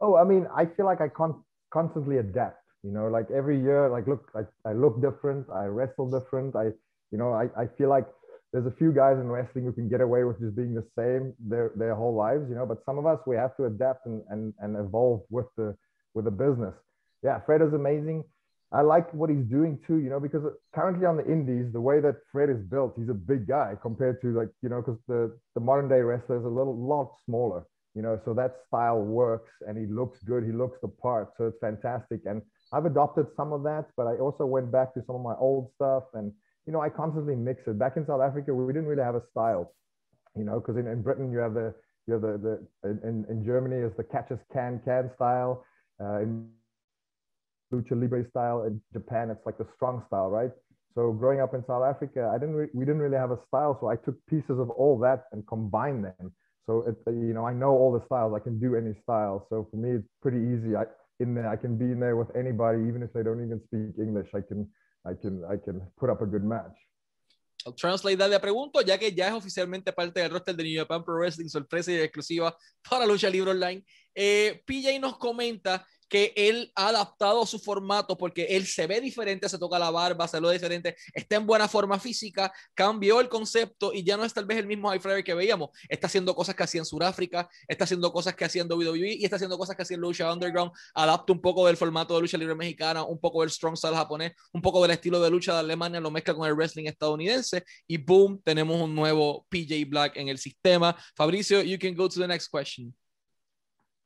Oh, 0.00 0.16
I 0.16 0.24
mean, 0.24 0.46
I 0.54 0.66
feel 0.66 0.86
like 0.86 1.00
I 1.00 1.08
con- 1.08 1.42
constantly 1.70 2.18
adapt. 2.18 2.62
You 2.84 2.92
know, 2.92 3.08
like 3.08 3.28
every 3.30 3.60
year, 3.60 3.88
like 3.88 4.06
look, 4.06 4.30
I, 4.36 4.42
I 4.68 4.72
look 4.72 5.02
different, 5.02 5.46
I 5.50 5.64
wrestle 5.64 6.08
different. 6.08 6.54
I, 6.54 6.66
you 7.10 7.18
know, 7.18 7.32
I, 7.32 7.48
I 7.60 7.66
feel 7.66 7.88
like 7.88 8.06
there's 8.52 8.66
a 8.66 8.76
few 8.78 8.92
guys 8.92 9.18
in 9.18 9.28
wrestling 9.28 9.64
who 9.64 9.72
can 9.72 9.88
get 9.88 10.00
away 10.00 10.24
with 10.24 10.40
just 10.40 10.56
being 10.56 10.74
the 10.74 10.86
same 10.96 11.34
their 11.38 11.72
their 11.76 11.94
whole 11.94 12.14
lives, 12.14 12.48
you 12.48 12.54
know. 12.54 12.66
But 12.66 12.84
some 12.84 12.98
of 12.98 13.06
us 13.06 13.18
we 13.26 13.36
have 13.36 13.56
to 13.56 13.66
adapt 13.66 14.06
and 14.06 14.22
and, 14.30 14.54
and 14.60 14.76
evolve 14.76 15.22
with 15.30 15.46
the 15.56 15.76
with 16.14 16.24
the 16.24 16.30
business. 16.30 16.74
Yeah, 17.22 17.40
Fred 17.40 17.62
is 17.62 17.74
amazing. 17.74 18.24
I 18.70 18.82
like 18.82 19.12
what 19.14 19.30
he's 19.30 19.44
doing 19.46 19.78
too, 19.86 19.96
you 19.96 20.10
know, 20.10 20.20
because 20.20 20.42
currently 20.74 21.06
on 21.06 21.16
the 21.16 21.24
indies, 21.24 21.72
the 21.72 21.80
way 21.80 22.00
that 22.00 22.16
Fred 22.30 22.50
is 22.50 22.60
built, 22.60 22.94
he's 22.98 23.08
a 23.08 23.14
big 23.14 23.46
guy 23.46 23.74
compared 23.80 24.20
to 24.20 24.28
like, 24.38 24.50
you 24.62 24.68
know, 24.68 24.82
because 24.82 25.00
the, 25.08 25.34
the 25.54 25.60
modern 25.60 25.88
day 25.88 26.00
wrestler 26.02 26.38
is 26.38 26.44
a 26.44 26.48
little 26.48 26.76
lot 26.76 27.14
smaller, 27.24 27.64
you 27.94 28.02
know, 28.02 28.20
so 28.26 28.34
that 28.34 28.56
style 28.66 29.00
works 29.00 29.52
and 29.66 29.78
he 29.78 29.86
looks 29.86 30.22
good. 30.22 30.44
He 30.44 30.52
looks 30.52 30.78
the 30.82 30.88
part. 30.88 31.30
So 31.38 31.46
it's 31.46 31.58
fantastic. 31.62 32.20
And 32.26 32.42
I've 32.70 32.84
adopted 32.84 33.28
some 33.34 33.54
of 33.54 33.62
that, 33.62 33.86
but 33.96 34.06
I 34.06 34.16
also 34.16 34.44
went 34.44 34.70
back 34.70 34.92
to 34.94 35.02
some 35.06 35.16
of 35.16 35.22
my 35.22 35.34
old 35.40 35.70
stuff 35.74 36.04
and, 36.12 36.30
you 36.68 36.72
know, 36.74 36.82
I 36.86 36.90
constantly 37.02 37.36
mix 37.48 37.66
it. 37.66 37.78
Back 37.80 37.96
in 37.96 38.04
South 38.06 38.20
Africa, 38.28 38.54
we 38.54 38.72
didn't 38.74 38.90
really 38.92 39.06
have 39.10 39.16
a 39.16 39.24
style, 39.32 39.64
you 40.36 40.44
know, 40.44 40.60
because 40.60 40.76
in, 40.76 40.86
in 40.86 41.00
Britain, 41.08 41.32
you 41.32 41.40
have 41.46 41.54
the, 41.54 41.74
You 42.08 42.14
have 42.16 42.22
the, 42.22 42.36
the 42.46 42.88
in, 43.08 43.26
in 43.32 43.44
Germany 43.44 43.78
is 43.88 43.92
the 44.00 44.04
catch 44.04 44.30
as 44.30 44.40
can 44.52 44.80
can 44.84 45.10
style. 45.16 45.52
Uh, 46.00 46.24
in 46.24 46.48
lucha 47.72 47.94
libre 48.00 48.24
style. 48.30 48.64
In 48.68 48.80
Japan, 48.92 49.30
it's 49.30 49.44
like 49.44 49.58
the 49.58 49.66
strong 49.76 50.02
style, 50.08 50.30
right? 50.30 50.50
So 50.94 51.12
growing 51.12 51.40
up 51.40 51.52
in 51.54 51.62
South 51.66 51.84
Africa, 51.84 52.30
I 52.34 52.38
didn't 52.38 52.56
re- 52.60 52.74
we 52.78 52.84
didn't 52.84 53.02
really 53.06 53.20
have 53.24 53.30
a 53.30 53.40
style, 53.48 53.76
so 53.80 53.88
I 53.88 53.96
took 53.96 54.16
pieces 54.26 54.58
of 54.64 54.70
all 54.70 54.98
that 55.06 55.24
and 55.32 55.46
combined 55.46 56.02
them. 56.04 56.32
So 56.66 56.84
it, 56.88 56.96
you 57.06 57.34
know, 57.36 57.46
I 57.46 57.52
know 57.52 57.72
all 57.80 57.92
the 57.92 58.04
styles. 58.06 58.32
I 58.34 58.42
can 58.46 58.58
do 58.58 58.70
any 58.82 58.94
style. 59.04 59.46
So 59.50 59.66
for 59.70 59.76
me, 59.76 59.90
it's 59.98 60.08
pretty 60.24 60.40
easy. 60.52 60.76
I 60.76 60.84
in 61.20 61.34
there, 61.34 61.48
I 61.48 61.56
can 61.56 61.76
be 61.76 61.86
in 61.94 62.00
there 62.00 62.16
with 62.16 62.30
anybody, 62.36 62.80
even 62.88 63.02
if 63.02 63.12
they 63.12 63.22
don't 63.22 63.42
even 63.44 63.60
speak 63.66 63.98
English. 63.98 64.30
I 64.34 64.40
can, 64.40 64.68
I 65.04 65.14
can, 65.14 65.42
I 65.44 65.56
can 65.56 65.80
put 65.96 66.10
up 66.10 66.22
a 66.22 66.26
good 66.26 66.44
match. 66.44 66.76
Translate 67.76 68.16
that 68.18 68.30
le 68.30 68.40
pregunto, 68.40 68.80
ya 68.80 68.96
que 68.96 69.12
ya 69.12 69.28
es 69.28 69.34
oficialmente 69.34 69.92
parte 69.92 70.20
del 70.20 70.30
roster 70.30 70.54
de 70.54 70.62
New 70.62 70.80
Japan 70.80 71.04
Pro 71.04 71.16
Wrestling, 71.16 71.48
sorpresa 71.48 71.92
y 71.92 71.96
exclusiva 71.96 72.56
para 72.88 73.04
Lucha 73.04 73.28
Libre 73.28 73.50
Online. 73.50 73.84
Eh, 74.14 74.62
PJ 74.64 74.98
nos 75.00 75.18
comenta 75.18 75.84
que 76.08 76.32
él 76.36 76.72
ha 76.74 76.88
adaptado 76.88 77.44
su 77.46 77.58
formato 77.58 78.16
porque 78.16 78.44
él 78.50 78.66
se 78.66 78.86
ve 78.86 79.00
diferente, 79.00 79.48
se 79.48 79.58
toca 79.58 79.78
la 79.78 79.90
barba, 79.90 80.26
se 80.26 80.40
lo 80.40 80.50
diferente, 80.50 80.96
está 81.12 81.36
en 81.36 81.46
buena 81.46 81.68
forma 81.68 81.98
física, 81.98 82.52
cambió 82.74 83.20
el 83.20 83.28
concepto 83.28 83.92
y 83.92 84.02
ya 84.02 84.16
no 84.16 84.24
es 84.24 84.32
tal 84.32 84.46
vez 84.46 84.58
el 84.58 84.66
mismo 84.66 84.88
high 84.88 85.00
flyer 85.00 85.24
que 85.24 85.34
veíamos. 85.34 85.70
Está 85.88 86.06
haciendo 86.06 86.34
cosas 86.34 86.54
que 86.54 86.62
hacía 86.62 86.80
en 86.80 86.84
Sudáfrica, 86.84 87.48
está 87.66 87.84
haciendo 87.84 88.12
cosas 88.12 88.34
que 88.34 88.44
hacía 88.44 88.62
en 88.62 88.72
WWE 88.72 89.14
y 89.14 89.24
está 89.24 89.36
haciendo 89.36 89.58
cosas 89.58 89.76
que 89.76 89.82
hacía 89.82 89.96
en 89.96 90.00
Lucha 90.00 90.32
Underground. 90.32 90.72
Adapta 90.94 91.32
un 91.32 91.40
poco 91.40 91.66
del 91.66 91.76
formato 91.76 92.14
de 92.14 92.22
lucha 92.22 92.38
libre 92.38 92.54
mexicana, 92.54 93.02
un 93.02 93.18
poco 93.20 93.42
del 93.42 93.50
strong 93.50 93.76
style 93.76 93.94
japonés, 93.94 94.32
un 94.52 94.62
poco 94.62 94.82
del 94.82 94.92
estilo 94.92 95.20
de 95.20 95.30
lucha 95.30 95.52
de 95.52 95.60
Alemania, 95.60 96.00
lo 96.00 96.10
mezcla 96.10 96.34
con 96.34 96.46
el 96.46 96.54
wrestling 96.54 96.86
estadounidense 96.86 97.64
y 97.86 97.98
boom, 97.98 98.40
tenemos 98.42 98.80
un 98.80 98.94
nuevo 98.94 99.46
PJ 99.48 99.84
Black 99.88 100.16
en 100.16 100.28
el 100.28 100.38
sistema. 100.38 100.96
Fabricio, 101.14 101.62
you 101.62 101.78
can 101.78 101.94
go 101.94 102.08
to 102.08 102.20
the 102.20 102.26
next 102.26 102.48
question. 102.48 102.94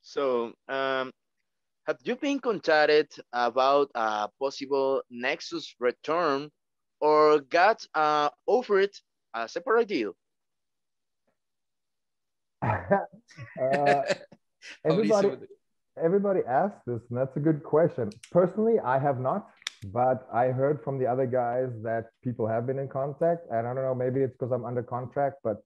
So, 0.00 0.52
um, 0.68 1.12
Have 1.88 1.99
you 2.05 2.14
been 2.14 2.38
contacted 2.38 3.11
about 3.33 3.90
a 3.97 4.29
possible 4.38 5.03
Nexus 5.11 5.75
return 5.81 6.49
or 7.01 7.40
got 7.40 7.85
uh, 7.92 8.31
offered 8.47 8.90
a 9.35 9.49
separate 9.49 9.88
deal? 9.88 10.12
uh, 12.62 14.03
everybody, 14.85 15.31
everybody 16.01 16.40
asked 16.47 16.87
this, 16.87 17.01
and 17.11 17.18
that's 17.18 17.37
a 17.37 17.40
good 17.40 17.64
question. 17.64 18.11
Personally, 18.31 18.79
I 18.79 19.01
have 19.01 19.18
not, 19.18 19.49
but 19.87 20.29
I 20.33 20.47
heard 20.47 20.85
from 20.85 21.01
the 21.01 21.07
other 21.07 21.27
guys 21.27 21.71
that 21.83 22.11
people 22.23 22.47
have 22.47 22.64
been 22.64 22.79
in 22.79 22.87
contact, 22.87 23.49
and 23.51 23.66
I 23.66 23.75
don't 23.75 23.83
know, 23.83 23.95
maybe 23.97 24.21
it's 24.21 24.37
because 24.38 24.53
I'm 24.53 24.64
under 24.64 24.85
contract, 24.85 25.38
but 25.42 25.57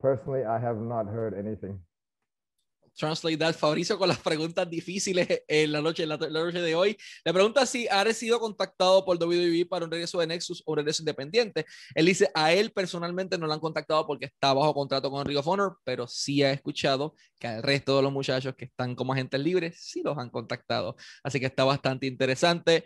personally, 0.00 0.44
I 0.44 0.58
have 0.58 0.78
not 0.78 1.06
heard 1.06 1.32
anything. 1.32 1.78
Translate 2.96 3.36
That, 3.36 3.54
Fabricio, 3.54 3.98
con 3.98 4.08
las 4.08 4.18
preguntas 4.18 4.68
difíciles 4.68 5.26
en 5.48 5.72
la 5.72 5.80
noche, 5.80 6.04
en 6.04 6.10
la, 6.10 6.16
noche 6.16 6.60
de 6.60 6.74
hoy. 6.74 6.96
Le 7.24 7.32
pregunta 7.32 7.66
si 7.66 7.88
ha 7.88 8.04
sido 8.12 8.38
contactado 8.38 9.04
por 9.04 9.16
WWE 9.16 9.66
para 9.66 9.84
un 9.84 9.90
regreso 9.90 10.20
de 10.20 10.26
Nexus 10.26 10.62
o 10.64 10.72
un 10.72 10.78
regreso 10.78 11.02
independiente. 11.02 11.66
Él 11.94 12.06
dice, 12.06 12.30
a 12.34 12.52
él 12.52 12.70
personalmente 12.72 13.36
no 13.36 13.46
lo 13.46 13.52
han 13.52 13.60
contactado 13.60 14.06
porque 14.06 14.26
está 14.26 14.52
bajo 14.52 14.72
contrato 14.74 15.10
con 15.10 15.24
Ring 15.24 15.38
of 15.38 15.46
Honor, 15.46 15.78
pero 15.84 16.06
sí 16.06 16.42
ha 16.42 16.52
escuchado 16.52 17.14
que 17.38 17.48
al 17.48 17.62
resto 17.62 17.96
de 17.96 18.02
los 18.02 18.12
muchachos 18.12 18.54
que 18.56 18.66
están 18.66 18.94
como 18.94 19.12
agentes 19.12 19.40
libres 19.40 19.76
sí 19.80 20.02
los 20.02 20.16
han 20.16 20.30
contactado. 20.30 20.96
Así 21.22 21.40
que 21.40 21.46
está 21.46 21.64
bastante 21.64 22.06
interesante. 22.06 22.84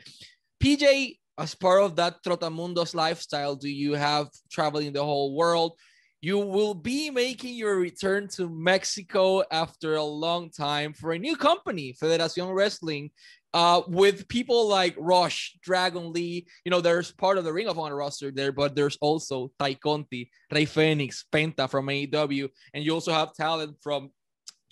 PJ, 0.58 1.20
as 1.36 1.54
part 1.54 1.82
of 1.82 1.94
that 1.94 2.16
Trotamundos 2.22 2.94
lifestyle, 2.94 3.56
do 3.56 3.68
you 3.68 3.94
have 3.94 4.28
traveling 4.48 4.92
the 4.92 5.00
whole 5.00 5.34
world? 5.36 5.72
You 6.20 6.38
will 6.38 6.74
be 6.74 7.10
making 7.10 7.54
your 7.54 7.76
return 7.76 8.26
to 8.30 8.48
Mexico 8.48 9.44
after 9.52 9.94
a 9.94 10.02
long 10.02 10.50
time 10.50 10.92
for 10.92 11.12
a 11.12 11.18
new 11.18 11.36
company, 11.36 11.94
Federación 11.94 12.52
Wrestling, 12.52 13.10
uh, 13.54 13.82
with 13.86 14.28
people 14.28 14.66
like 14.68 14.96
Rush, 14.98 15.56
Dragon 15.62 16.12
Lee. 16.12 16.46
You 16.64 16.70
know, 16.70 16.80
there's 16.80 17.12
part 17.12 17.38
of 17.38 17.44
the 17.44 17.52
Ring 17.52 17.68
of 17.68 17.78
Honor 17.78 17.96
roster 17.96 18.32
there, 18.32 18.50
but 18.50 18.74
there's 18.74 18.98
also 19.00 19.52
Tay 19.60 19.74
Conti, 19.74 20.30
Rey 20.52 20.64
Fenix, 20.64 21.24
Penta 21.32 21.70
from 21.70 21.86
AEW, 21.86 22.48
and 22.74 22.84
you 22.84 22.92
also 22.92 23.12
have 23.12 23.32
talent 23.34 23.76
from 23.80 24.10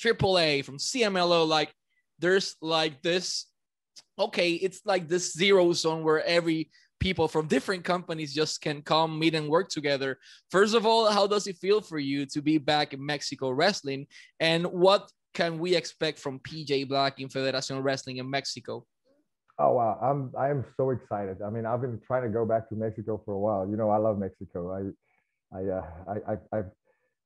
AAA, 0.02 0.64
from 0.64 0.78
CMLL. 0.78 1.46
Like, 1.46 1.72
there's 2.18 2.56
like 2.60 3.02
this. 3.02 3.46
Okay, 4.18 4.52
it's 4.52 4.80
like 4.84 5.08
this 5.08 5.32
zero 5.32 5.72
zone 5.72 6.02
where 6.02 6.24
every 6.24 6.70
people 7.00 7.28
from 7.28 7.46
different 7.46 7.84
companies 7.84 8.34
just 8.34 8.60
can 8.60 8.82
come 8.82 9.18
meet 9.18 9.34
and 9.34 9.48
work 9.48 9.68
together. 9.68 10.18
First 10.50 10.74
of 10.74 10.86
all, 10.86 11.10
how 11.10 11.26
does 11.26 11.46
it 11.46 11.58
feel 11.58 11.80
for 11.80 11.98
you 11.98 12.26
to 12.26 12.42
be 12.42 12.58
back 12.58 12.94
in 12.94 13.04
Mexico 13.04 13.50
wrestling? 13.50 14.06
And 14.40 14.66
what 14.66 15.10
can 15.34 15.58
we 15.58 15.74
expect 15.76 16.18
from 16.18 16.40
PJ 16.40 16.88
Black 16.88 17.20
in 17.20 17.28
Federación 17.28 17.82
Wrestling 17.82 18.16
in 18.16 18.28
Mexico? 18.28 18.86
Oh 19.58 19.72
wow, 19.72 19.98
I'm 20.02 20.32
I 20.38 20.50
am 20.50 20.64
so 20.76 20.90
excited. 20.90 21.40
I 21.40 21.48
mean, 21.48 21.64
I've 21.64 21.80
been 21.80 22.00
trying 22.06 22.24
to 22.24 22.28
go 22.28 22.44
back 22.44 22.68
to 22.68 22.74
Mexico 22.74 23.20
for 23.24 23.32
a 23.32 23.38
while. 23.38 23.66
You 23.68 23.76
know, 23.76 23.88
I 23.88 23.96
love 23.96 24.18
Mexico. 24.18 24.60
I 24.72 25.56
I 25.56 25.62
uh, 25.64 25.84
I, 26.08 26.32
I 26.32 26.58
I've 26.58 26.70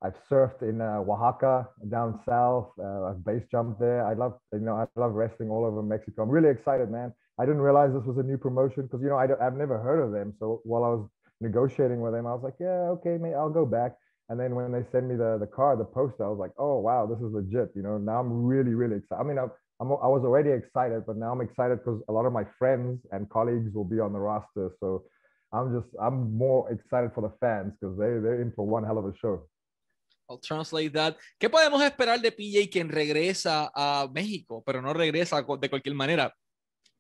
I've 0.03 0.15
surfed 0.31 0.63
in 0.63 0.81
uh, 0.81 1.03
Oaxaca 1.07 1.69
down 1.89 2.21
south. 2.27 2.71
Uh, 2.79 3.07
I've 3.07 3.25
base 3.25 3.43
jumped 3.51 3.81
there. 3.81 4.07
I 4.07 4.15
love 4.15 4.39
you 4.53 4.61
know 4.61 4.77
I 4.77 4.87
love 4.99 5.13
wrestling 5.13 5.51
all 5.51 5.65
over 5.65 5.83
Mexico. 5.83 6.23
I'm 6.23 6.31
really 6.31 6.51
excited, 6.51 6.91
man. 6.91 7.13
I 7.41 7.47
didn't 7.47 7.63
realize 7.63 7.91
this 7.93 8.05
was 8.05 8.19
a 8.19 8.23
new 8.23 8.37
promotion 8.37 8.83
because 8.83 9.01
you 9.01 9.09
know 9.09 9.17
I 9.17 9.27
have 9.43 9.57
never 9.57 9.79
heard 9.79 10.05
of 10.05 10.13
them. 10.13 10.35
So 10.39 10.61
while 10.65 10.85
I 10.85 10.89
was 10.89 11.09
negotiating 11.41 12.03
with 12.03 12.13
them, 12.13 12.27
I 12.27 12.35
was 12.35 12.43
like, 12.45 12.61
yeah, 12.61 12.93
okay, 13.01 13.17
mate, 13.17 13.33
I'll 13.33 13.49
go 13.49 13.65
back. 13.65 13.97
And 14.29 14.39
then 14.39 14.55
when 14.55 14.71
they 14.73 14.85
send 14.93 15.09
me 15.09 15.17
the 15.17 15.39
the 15.41 15.47
card, 15.47 15.81
the 15.81 15.87
poster, 15.87 16.23
I 16.23 16.29
was 16.29 16.39
like, 16.39 16.53
oh 16.59 16.79
wow, 16.81 17.07
this 17.07 17.19
is 17.25 17.33
legit. 17.33 17.73
You 17.75 17.83
know, 17.83 17.97
now 17.97 18.21
I'm 18.21 18.45
really 18.45 18.75
really 18.75 18.97
excited. 18.97 19.23
I 19.23 19.25
mean, 19.25 19.39
I'm, 19.39 19.51
I'm 19.81 19.89
I 19.89 20.11
was 20.13 20.23
already 20.23 20.51
excited, 20.51 21.07
but 21.07 21.17
now 21.17 21.33
I'm 21.33 21.41
excited 21.41 21.79
because 21.79 22.03
a 22.11 22.13
lot 22.13 22.27
of 22.27 22.33
my 22.35 22.45
friends 22.59 23.01
and 23.11 23.29
colleagues 23.31 23.73
will 23.73 23.89
be 23.89 24.01
on 24.01 24.13
the 24.13 24.21
roster. 24.21 24.77
So 24.79 25.05
I'm 25.51 25.73
just 25.73 25.89
I'm 25.97 26.37
more 26.37 26.71
excited 26.71 27.13
for 27.15 27.23
the 27.23 27.33
fans 27.41 27.73
because 27.81 27.97
they 27.97 28.21
they're 28.21 28.43
in 28.43 28.53
for 28.53 28.67
one 28.67 28.85
hell 28.85 28.99
of 28.99 29.07
a 29.07 29.17
show. 29.17 29.49
I'll 30.29 30.39
translate 30.39 30.93
that. 30.93 31.17
¿Qué 31.41 31.49
podemos 31.49 31.83
esperar 31.83 32.21
de 32.21 32.31
PJ 32.31 32.69
quien 32.71 32.89
regresa 32.89 33.71
a 33.75 34.07
México, 34.13 34.63
pero 34.65 34.83
no 34.83 34.93
regresa 34.93 35.43
de 35.43 35.69
cualquier 35.71 35.95
manera? 35.97 36.33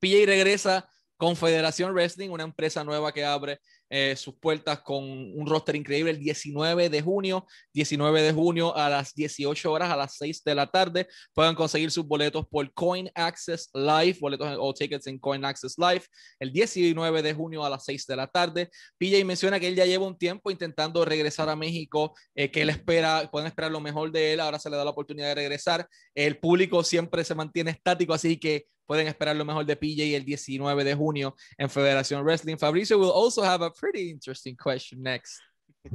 PJ 0.01 0.27
regresa 0.27 0.89
Confederación 1.21 1.93
Wrestling, 1.93 2.31
una 2.31 2.45
empresa 2.45 2.83
nueva 2.83 3.13
que 3.13 3.27
abre 3.27 3.61
eh, 3.91 4.17
sus 4.17 4.37
puertas 4.37 4.81
con 4.81 5.05
un 5.05 5.47
roster 5.47 5.77
increíble 5.77 6.13
el 6.13 6.19
19 6.19 6.89
de 6.89 7.03
junio, 7.03 7.47
19 7.75 8.23
de 8.23 8.33
junio 8.33 8.75
a 8.75 8.89
las 8.89 9.15
18 9.15 9.71
horas, 9.71 9.91
a 9.91 9.97
las 9.97 10.17
6 10.17 10.43
de 10.45 10.55
la 10.55 10.69
tarde. 10.69 11.09
Pueden 11.35 11.55
conseguir 11.55 11.91
sus 11.91 12.07
boletos 12.07 12.47
por 12.49 12.73
Coin 12.73 13.11
Access 13.15 13.69
Live, 13.75 14.17
boletos 14.19 14.57
o 14.59 14.73
tickets 14.73 15.09
en 15.09 15.19
Coin 15.19 15.45
Access 15.45 15.75
Live, 15.77 16.05
el 16.39 16.53
19 16.53 17.21
de 17.21 17.35
junio 17.35 17.67
a 17.67 17.69
las 17.69 17.85
6 17.85 18.07
de 18.07 18.17
la 18.17 18.27
tarde. 18.27 18.71
PJ 18.97 19.23
menciona 19.25 19.61
que 19.61 19.69
él 19.69 19.75
ya 19.75 19.85
lleva 19.85 20.07
un 20.07 20.17
tiempo 20.17 20.51
intentando 20.51 21.05
regresar 21.05 21.51
a 21.51 21.57
México, 21.57 22.15
eh, 22.35 22.51
que 22.51 22.63
él 22.63 22.71
espera, 22.71 23.29
pueden 23.31 23.49
esperar 23.49 23.71
lo 23.71 23.81
mejor 23.81 24.11
de 24.11 24.33
él, 24.33 24.41
ahora 24.41 24.59
se 24.59 24.71
le 24.71 24.77
da 24.79 24.85
la 24.85 24.93
oportunidad 24.93 25.29
de 25.29 25.35
regresar. 25.35 25.87
El 26.15 26.39
público 26.39 26.83
siempre 26.83 27.25
se 27.25 27.35
mantiene 27.35 27.73
estático, 27.73 28.15
así 28.15 28.39
que 28.39 28.65
pueden 28.91 29.07
esperar 29.07 29.37
lo 29.37 29.45
mejor 29.45 29.65
de 29.65 29.77
PJ 29.77 30.17
el 30.17 30.25
19 30.25 30.83
de 30.83 30.97
junio 30.97 31.37
en 31.57 31.71
Federación 31.71 32.25
Wrestling. 32.25 32.57
Fabricio 32.57 32.99
will 32.99 33.13
also 33.13 33.41
have 33.41 33.63
a 33.63 33.71
pretty 33.71 34.11
interesting 34.11 34.57
question 34.57 35.01
next. 35.01 35.41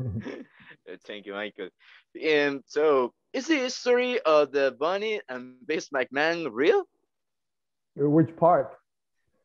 Thank 1.05 1.25
you, 1.25 1.34
Michael. 1.34 1.71
And 2.23 2.63
so, 2.65 3.13
is 3.34 3.47
the 3.47 3.58
history 3.58 4.21
of 4.21 4.53
the 4.53 4.77
Bunny 4.79 5.19
and 5.27 5.55
Vince 5.67 5.89
McMahon 5.89 6.47
real? 6.53 6.88
Which 7.97 8.34
part? 8.38 8.71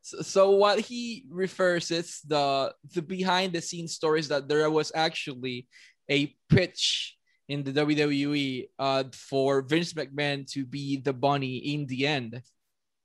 So, 0.01 0.21
so, 0.21 0.51
what 0.51 0.79
he 0.79 1.25
refers 1.29 1.91
is 1.91 2.21
the 2.25 2.73
the 2.93 3.01
behind 3.01 3.51
the 3.51 3.61
scenes 3.61 3.95
stories 3.95 4.29
that 4.29 4.47
there 4.47 4.71
was 4.71 4.93
actually 4.95 5.67
a 6.09 6.33
pitch 6.47 7.17
in 7.49 7.63
the 7.63 7.73
WWE 7.73 8.69
uh, 8.79 9.03
for 9.11 9.61
Vince 9.61 9.91
McMahon 9.91 10.49
to 10.53 10.65
be 10.65 11.01
the 11.01 11.11
bunny 11.11 11.57
in 11.57 11.85
the 11.87 12.07
end. 12.07 12.41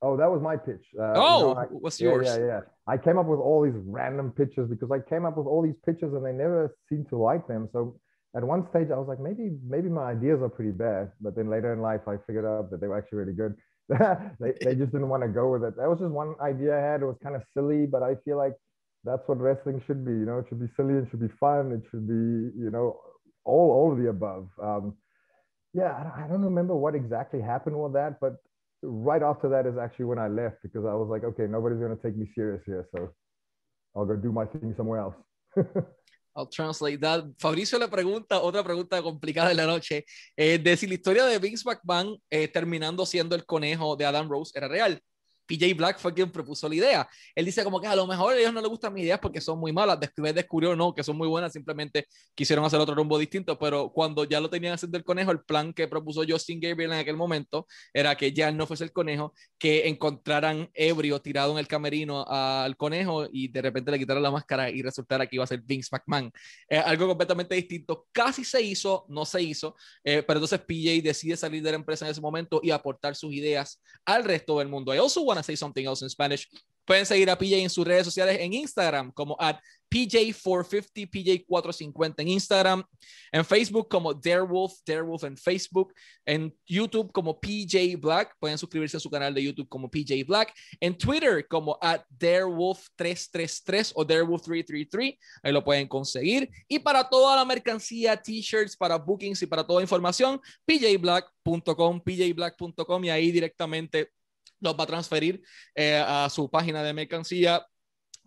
Oh, 0.02 0.16
that 0.16 0.30
was 0.30 0.42
my 0.42 0.56
pitch. 0.56 0.84
Uh, 0.98 1.12
oh, 1.16 1.38
you 1.38 1.54
know, 1.54 1.60
I, 1.60 1.64
what's 1.70 2.00
yeah, 2.00 2.08
yours? 2.08 2.26
Yeah, 2.26 2.46
yeah. 2.46 2.60
I 2.86 2.98
came 2.98 3.18
up 3.18 3.26
with 3.26 3.40
all 3.40 3.62
these 3.62 3.80
random 3.86 4.30
pitches 4.30 4.68
because 4.68 4.90
I 4.90 4.98
came 4.98 5.24
up 5.24 5.36
with 5.36 5.46
all 5.46 5.62
these 5.62 5.78
pitches 5.84 6.12
and 6.12 6.24
they 6.24 6.32
never 6.32 6.76
seemed 6.88 7.08
to 7.08 7.16
like 7.16 7.48
them. 7.48 7.68
So 7.72 7.98
at 8.36 8.44
one 8.44 8.68
stage, 8.68 8.88
I 8.92 8.98
was 8.98 9.08
like, 9.08 9.20
maybe, 9.20 9.56
maybe 9.66 9.88
my 9.88 10.10
ideas 10.10 10.42
are 10.42 10.50
pretty 10.50 10.72
bad. 10.72 11.12
But 11.20 11.34
then 11.34 11.48
later 11.48 11.72
in 11.72 11.80
life, 11.80 12.02
I 12.06 12.16
figured 12.26 12.44
out 12.44 12.70
that 12.70 12.80
they 12.80 12.88
were 12.88 12.98
actually 12.98 13.18
really 13.18 13.32
good. 13.32 13.54
they, 14.40 14.52
they 14.60 14.74
just 14.74 14.92
didn't 14.92 15.08
want 15.08 15.22
to 15.22 15.28
go 15.28 15.50
with 15.50 15.64
it. 15.64 15.76
That 15.76 15.88
was 15.88 15.98
just 16.00 16.10
one 16.10 16.34
idea 16.42 16.76
I 16.76 16.82
had. 16.82 17.00
It 17.00 17.06
was 17.06 17.16
kind 17.22 17.34
of 17.34 17.42
silly, 17.54 17.86
but 17.86 18.02
I 18.02 18.16
feel 18.24 18.36
like 18.36 18.52
that's 19.04 19.26
what 19.26 19.40
wrestling 19.40 19.82
should 19.86 20.04
be. 20.04 20.12
You 20.12 20.26
know, 20.26 20.38
it 20.38 20.46
should 20.48 20.60
be 20.60 20.68
silly. 20.76 20.94
It 20.94 21.08
should 21.10 21.20
be 21.20 21.32
fun. 21.40 21.72
It 21.72 21.88
should 21.90 22.06
be, 22.06 22.52
you 22.60 22.70
know, 22.70 23.00
all, 23.44 23.70
all 23.70 23.92
of 23.92 23.98
the 23.98 24.10
above. 24.10 24.48
Um, 24.62 24.96
yeah, 25.72 26.10
I 26.14 26.26
don't 26.28 26.42
remember 26.42 26.74
what 26.74 26.94
exactly 26.94 27.40
happened 27.40 27.78
with 27.78 27.92
that, 27.94 28.20
but 28.20 28.36
right 28.82 29.22
after 29.22 29.48
that 29.48 29.66
is 29.66 29.78
actually 29.78 30.06
when 30.06 30.18
I 30.18 30.28
left 30.28 30.56
because 30.62 30.84
I 30.84 30.94
was 30.94 31.08
like, 31.08 31.24
okay, 31.24 31.46
nobody's 31.46 31.78
going 31.78 31.96
to 31.96 32.02
take 32.02 32.16
me 32.16 32.28
serious 32.34 32.62
here. 32.66 32.88
So 32.94 33.10
I'll 33.96 34.06
go 34.06 34.16
do 34.16 34.32
my 34.32 34.46
thing 34.46 34.74
somewhere 34.76 35.00
else. 35.00 35.14
I'll 36.36 36.48
translate 36.48 37.00
that. 37.00 37.24
Fabricio 37.38 37.78
le 37.78 37.88
pregunta 37.88 38.40
otra 38.40 38.62
pregunta 38.62 39.02
complicada 39.02 39.48
de 39.48 39.54
la 39.54 39.66
noche, 39.66 40.04
eh, 40.36 40.58
de 40.58 40.76
si 40.76 40.86
la 40.86 40.94
historia 40.94 41.24
de 41.24 41.38
Vince 41.38 41.64
McMahon 41.64 42.18
eh, 42.30 42.46
terminando 42.46 43.06
siendo 43.06 43.34
el 43.34 43.46
conejo 43.46 43.96
de 43.96 44.04
Adam 44.04 44.28
Rose 44.28 44.52
era 44.54 44.68
real. 44.68 45.00
PJ 45.46 45.74
Black 45.74 45.98
fue 45.98 46.12
quien 46.14 46.30
propuso 46.30 46.68
la 46.68 46.74
idea. 46.74 47.08
Él 47.34 47.44
dice 47.44 47.64
como 47.64 47.80
que 47.80 47.86
a 47.86 47.96
lo 47.96 48.06
mejor 48.06 48.34
a 48.34 48.38
ellos 48.38 48.52
no 48.52 48.60
les 48.60 48.68
gustan 48.68 48.92
mis 48.92 49.04
ideas 49.04 49.18
porque 49.18 49.40
son 49.40 49.58
muy 49.58 49.72
malas. 49.72 49.98
Después 50.00 50.34
descubrió 50.34 50.74
no, 50.76 50.94
que 50.94 51.02
son 51.02 51.16
muy 51.16 51.28
buenas, 51.28 51.52
simplemente 51.52 52.06
quisieron 52.34 52.64
hacer 52.64 52.80
otro 52.80 52.94
rumbo 52.94 53.18
distinto, 53.18 53.58
pero 53.58 53.90
cuando 53.90 54.24
ya 54.24 54.40
lo 54.40 54.50
tenían 54.50 54.74
haciendo 54.74 54.98
el 54.98 55.04
conejo, 55.04 55.30
el 55.30 55.40
plan 55.40 55.72
que 55.72 55.88
propuso 55.88 56.22
Justin 56.26 56.60
Gabriel 56.60 56.92
en 56.92 56.98
aquel 56.98 57.16
momento 57.16 57.66
era 57.92 58.14
que 58.16 58.32
ya 58.32 58.50
no 58.50 58.66
fuese 58.66 58.84
el 58.84 58.92
conejo, 58.92 59.34
que 59.58 59.88
encontraran 59.88 60.70
ebrio 60.74 61.20
tirado 61.20 61.52
en 61.52 61.58
el 61.58 61.68
camerino 61.68 62.24
al 62.28 62.76
conejo 62.76 63.26
y 63.30 63.48
de 63.48 63.62
repente 63.62 63.90
le 63.90 63.98
quitaran 63.98 64.22
la 64.22 64.30
máscara 64.30 64.70
y 64.70 64.82
resultara 64.82 65.26
que 65.26 65.36
iba 65.36 65.44
a 65.44 65.46
ser 65.46 65.60
Vince 65.62 65.88
McMahon. 65.92 66.32
algo 66.84 67.06
completamente 67.08 67.54
distinto. 67.54 68.06
Casi 68.12 68.44
se 68.44 68.62
hizo, 68.62 69.06
no 69.08 69.24
se 69.24 69.42
hizo, 69.42 69.76
eh, 70.04 70.22
pero 70.26 70.38
entonces 70.38 70.60
PJ 70.60 71.02
decide 71.02 71.36
salir 71.36 71.62
de 71.62 71.70
la 71.70 71.76
empresa 71.76 72.04
en 72.04 72.10
ese 72.10 72.20
momento 72.20 72.60
y 72.62 72.70
aportar 72.70 73.14
sus 73.14 73.32
ideas 73.32 73.82
al 74.04 74.24
resto 74.24 74.58
del 74.58 74.68
mundo. 74.68 74.94
I 74.94 74.98
also 74.98 75.24
say 75.42 75.56
something 75.56 75.84
else 75.84 76.02
in 76.02 76.10
Spanish. 76.10 76.48
Pueden 76.84 77.04
seguir 77.04 77.28
a 77.30 77.36
PJ 77.36 77.62
en 77.62 77.70
sus 77.70 77.84
redes 77.84 78.04
sociales 78.04 78.38
en 78.40 78.52
Instagram 78.52 79.10
como 79.12 79.36
at 79.40 79.58
PJ450, 79.92 81.08
PJ450 81.10 82.14
en 82.18 82.28
Instagram, 82.28 82.84
en 83.32 83.44
Facebook 83.44 83.88
como 83.88 84.12
Darewolf, 84.12 84.74
Darewolf 84.84 85.24
en 85.24 85.36
Facebook, 85.36 85.94
en 86.24 86.54
YouTube 86.66 87.12
como 87.12 87.38
PJ 87.40 87.96
Black, 87.98 88.34
pueden 88.38 88.58
suscribirse 88.58 88.96
a 88.96 89.00
su 89.00 89.10
canal 89.10 89.32
de 89.32 89.42
YouTube 89.42 89.68
como 89.68 89.88
PJ 89.88 90.24
Black, 90.26 90.52
en 90.80 90.96
Twitter 90.96 91.46
como 91.48 91.78
at 91.80 92.02
Darewolf333 92.18 93.92
o 93.94 94.04
Darewolf333, 94.04 95.18
ahí 95.42 95.52
lo 95.52 95.64
pueden 95.64 95.86
conseguir. 95.86 96.50
Y 96.68 96.78
para 96.78 97.08
toda 97.08 97.36
la 97.36 97.44
mercancía, 97.44 98.16
t-shirts, 98.16 98.76
para 98.76 98.96
bookings 98.96 99.42
y 99.42 99.46
para 99.46 99.64
toda 99.64 99.82
información, 99.82 100.40
pjblack.com, 100.64 102.00
pjblack.com 102.00 103.04
y 103.04 103.10
ahí 103.10 103.30
directamente 103.30 104.10
los 104.60 104.74
va 104.74 104.84
a 104.84 104.86
transferir 104.86 105.42
eh, 105.74 106.02
a 106.06 106.28
su 106.30 106.50
página 106.50 106.82
de 106.82 106.92
mercancía 106.92 107.64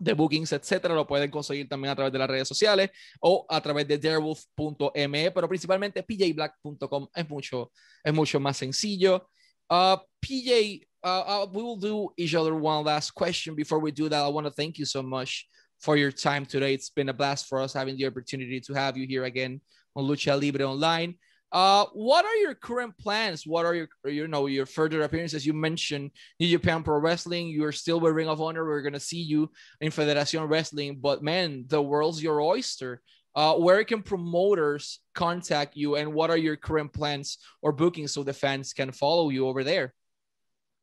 de 0.00 0.14
bookings, 0.14 0.52
etcétera, 0.52 0.94
lo 0.94 1.06
pueden 1.06 1.30
conseguir 1.30 1.68
también 1.68 1.92
a 1.92 1.94
través 1.94 2.12
de 2.12 2.18
las 2.18 2.28
redes 2.28 2.48
sociales 2.48 2.90
o 3.20 3.44
a 3.48 3.60
través 3.60 3.86
de 3.86 3.98
darewolf.me, 3.98 5.30
pero 5.30 5.46
principalmente 5.46 6.02
pjblack.com 6.02 7.08
es 7.14 7.28
mucho, 7.28 7.70
es 8.02 8.12
mucho 8.12 8.40
más 8.40 8.56
sencillo. 8.56 9.28
Uh, 9.68 9.98
PJ, 10.20 10.86
uh, 11.04 11.44
uh, 11.44 11.46
we 11.52 11.62
will 11.62 11.78
do 11.78 12.12
each 12.16 12.34
other 12.34 12.54
one 12.54 12.82
last 12.82 13.12
question 13.12 13.54
before 13.54 13.78
we 13.78 13.92
do 13.92 14.08
that. 14.08 14.24
I 14.24 14.28
want 14.28 14.46
to 14.46 14.52
thank 14.52 14.78
you 14.78 14.86
so 14.86 15.02
much 15.02 15.46
for 15.78 15.96
your 15.96 16.10
time 16.10 16.46
today. 16.46 16.72
It's 16.72 16.90
been 16.90 17.10
a 17.10 17.14
blast 17.14 17.46
for 17.46 17.60
us 17.60 17.74
having 17.74 17.98
the 17.98 18.06
opportunity 18.06 18.58
to 18.60 18.74
have 18.74 18.96
you 18.96 19.06
here 19.06 19.24
again 19.24 19.60
on 19.94 20.04
Lucha 20.04 20.38
Libre 20.38 20.64
Online. 20.64 21.14
Uh, 21.52 21.86
what 21.94 22.24
are 22.24 22.36
your 22.36 22.54
current 22.54 22.96
plans? 22.96 23.44
What 23.44 23.66
are 23.66 23.74
your, 23.74 23.88
you 24.04 24.28
know, 24.28 24.46
your 24.46 24.66
further 24.66 25.02
appearances? 25.02 25.44
You 25.44 25.52
mentioned 25.52 26.12
New 26.38 26.48
Japan 26.48 26.82
Pro 26.82 26.98
Wrestling. 26.98 27.48
You're 27.48 27.72
still 27.72 27.98
with 27.98 28.14
Ring 28.14 28.28
of 28.28 28.40
Honor. 28.40 28.64
We're 28.64 28.82
gonna 28.82 29.00
see 29.00 29.20
you 29.20 29.50
in 29.80 29.90
Federación 29.90 30.48
Wrestling. 30.48 30.98
But 31.00 31.22
man, 31.22 31.64
the 31.66 31.82
world's 31.82 32.22
your 32.22 32.40
oyster. 32.40 33.00
Uh, 33.34 33.54
where 33.54 33.82
can 33.84 34.02
promoters 34.02 35.00
contact 35.14 35.76
you, 35.76 35.94
and 35.94 36.12
what 36.12 36.30
are 36.30 36.36
your 36.36 36.56
current 36.56 36.92
plans 36.92 37.38
or 37.62 37.70
bookings 37.72 38.12
so 38.12 38.24
the 38.24 38.32
fans 38.32 38.72
can 38.72 38.90
follow 38.90 39.28
you 39.28 39.46
over 39.46 39.62
there? 39.62 39.94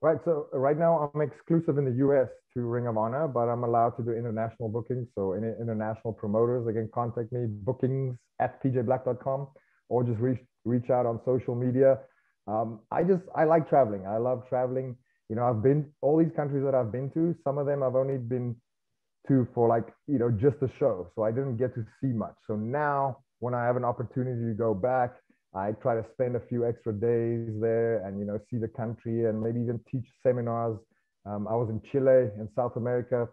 Right. 0.01 0.17
So 0.25 0.47
right 0.53 0.77
now 0.77 1.11
I'm 1.13 1.21
exclusive 1.21 1.77
in 1.77 1.85
the 1.85 1.97
U.S. 2.05 2.27
to 2.53 2.61
Ring 2.61 2.87
of 2.87 2.97
Honor, 2.97 3.27
but 3.27 3.49
I'm 3.49 3.63
allowed 3.63 3.97
to 3.97 4.03
do 4.03 4.11
international 4.11 4.69
bookings. 4.69 5.07
So 5.15 5.33
any 5.33 5.51
international 5.59 6.13
promoters, 6.13 6.65
they 6.65 6.73
can 6.73 6.89
contact 6.93 7.31
me. 7.31 7.45
Bookings 7.47 8.17
at 8.39 8.61
pjblack.com 8.63 9.47
or 9.89 10.03
just 10.03 10.19
reach 10.19 10.39
reach 10.65 10.89
out 10.89 11.05
on 11.05 11.19
social 11.25 11.55
media. 11.55 11.99
Um, 12.47 12.79
I 12.91 13.03
just 13.03 13.23
I 13.35 13.43
like 13.45 13.69
traveling. 13.69 14.05
I 14.05 14.17
love 14.17 14.43
traveling. 14.49 14.95
You 15.29 15.35
know, 15.35 15.43
I've 15.43 15.61
been 15.61 15.91
all 16.01 16.17
these 16.17 16.33
countries 16.35 16.63
that 16.63 16.75
I've 16.75 16.91
been 16.91 17.09
to. 17.11 17.35
Some 17.43 17.57
of 17.57 17.65
them 17.65 17.83
I've 17.83 17.95
only 17.95 18.17
been 18.17 18.55
to 19.27 19.47
for 19.53 19.67
like 19.67 19.87
you 20.07 20.19
know 20.19 20.31
just 20.31 20.57
a 20.61 20.69
show, 20.79 21.09
so 21.15 21.23
I 21.23 21.31
didn't 21.31 21.57
get 21.57 21.73
to 21.75 21.85
see 22.01 22.07
much. 22.07 22.35
So 22.47 22.55
now 22.55 23.17
when 23.39 23.53
I 23.53 23.65
have 23.65 23.75
an 23.75 23.85
opportunity 23.85 24.45
to 24.47 24.53
go 24.53 24.73
back, 24.73 25.15
I 25.53 25.71
try 25.73 25.95
to 25.95 26.05
spend 26.13 26.35
a 26.35 26.41
few 26.49 26.65
extra 26.65 26.93
days 26.93 27.49
there 27.59 28.05
and 28.05 28.19
you 28.19 28.25
know 28.25 28.39
see 28.49 28.57
the 28.57 28.67
country 28.67 29.25
and 29.25 29.41
maybe 29.41 29.59
even 29.59 29.79
teach 29.91 30.05
seminars. 30.23 30.77
Um, 31.25 31.47
I 31.47 31.55
was 31.55 31.69
in 31.69 31.81
Chile 31.91 32.29
in 32.39 32.47
South 32.55 32.77
America 32.77 33.27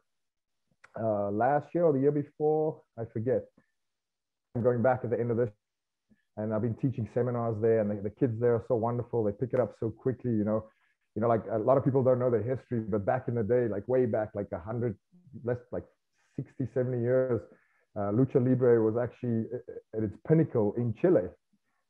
uh, 1.00 1.30
last 1.30 1.66
year 1.74 1.84
or 1.84 1.92
the 1.92 2.00
year 2.00 2.12
before, 2.12 2.80
I 2.98 3.02
forget. 3.12 3.44
I'm 4.54 4.62
going 4.62 4.82
back 4.82 5.00
at 5.04 5.10
the 5.10 5.18
end 5.18 5.30
of 5.30 5.36
this 5.36 5.50
and 6.36 6.52
I've 6.52 6.62
been 6.62 6.74
teaching 6.74 7.08
seminars 7.14 7.56
there, 7.60 7.80
and 7.80 7.90
the, 7.90 8.02
the, 8.02 8.10
kids 8.10 8.40
there 8.40 8.54
are 8.54 8.64
so 8.66 8.74
wonderful. 8.74 9.22
They 9.22 9.32
pick 9.32 9.54
it 9.54 9.60
up 9.60 9.74
so 9.78 9.90
quickly, 9.90 10.32
you 10.32 10.44
know. 10.44 10.64
You 11.14 11.22
know, 11.22 11.28
like 11.28 11.44
a 11.50 11.58
lot 11.58 11.78
of 11.78 11.84
people 11.84 12.02
don't 12.02 12.18
know 12.18 12.30
the 12.30 12.42
history, 12.42 12.80
but 12.80 13.06
back 13.06 13.28
in 13.28 13.36
the 13.36 13.44
day, 13.44 13.68
like 13.68 13.86
way 13.86 14.04
back, 14.04 14.30
like 14.34 14.48
a 14.52 14.58
hundred, 14.58 14.98
less 15.44 15.58
like 15.70 15.84
60, 16.36 16.66
70 16.74 17.00
years, 17.00 17.40
uh, 17.96 18.10
lucha 18.10 18.44
libre 18.44 18.82
was 18.82 18.96
actually 18.96 19.44
at 19.96 20.02
its 20.02 20.16
pinnacle 20.26 20.74
in 20.76 20.92
Chile. 21.00 21.28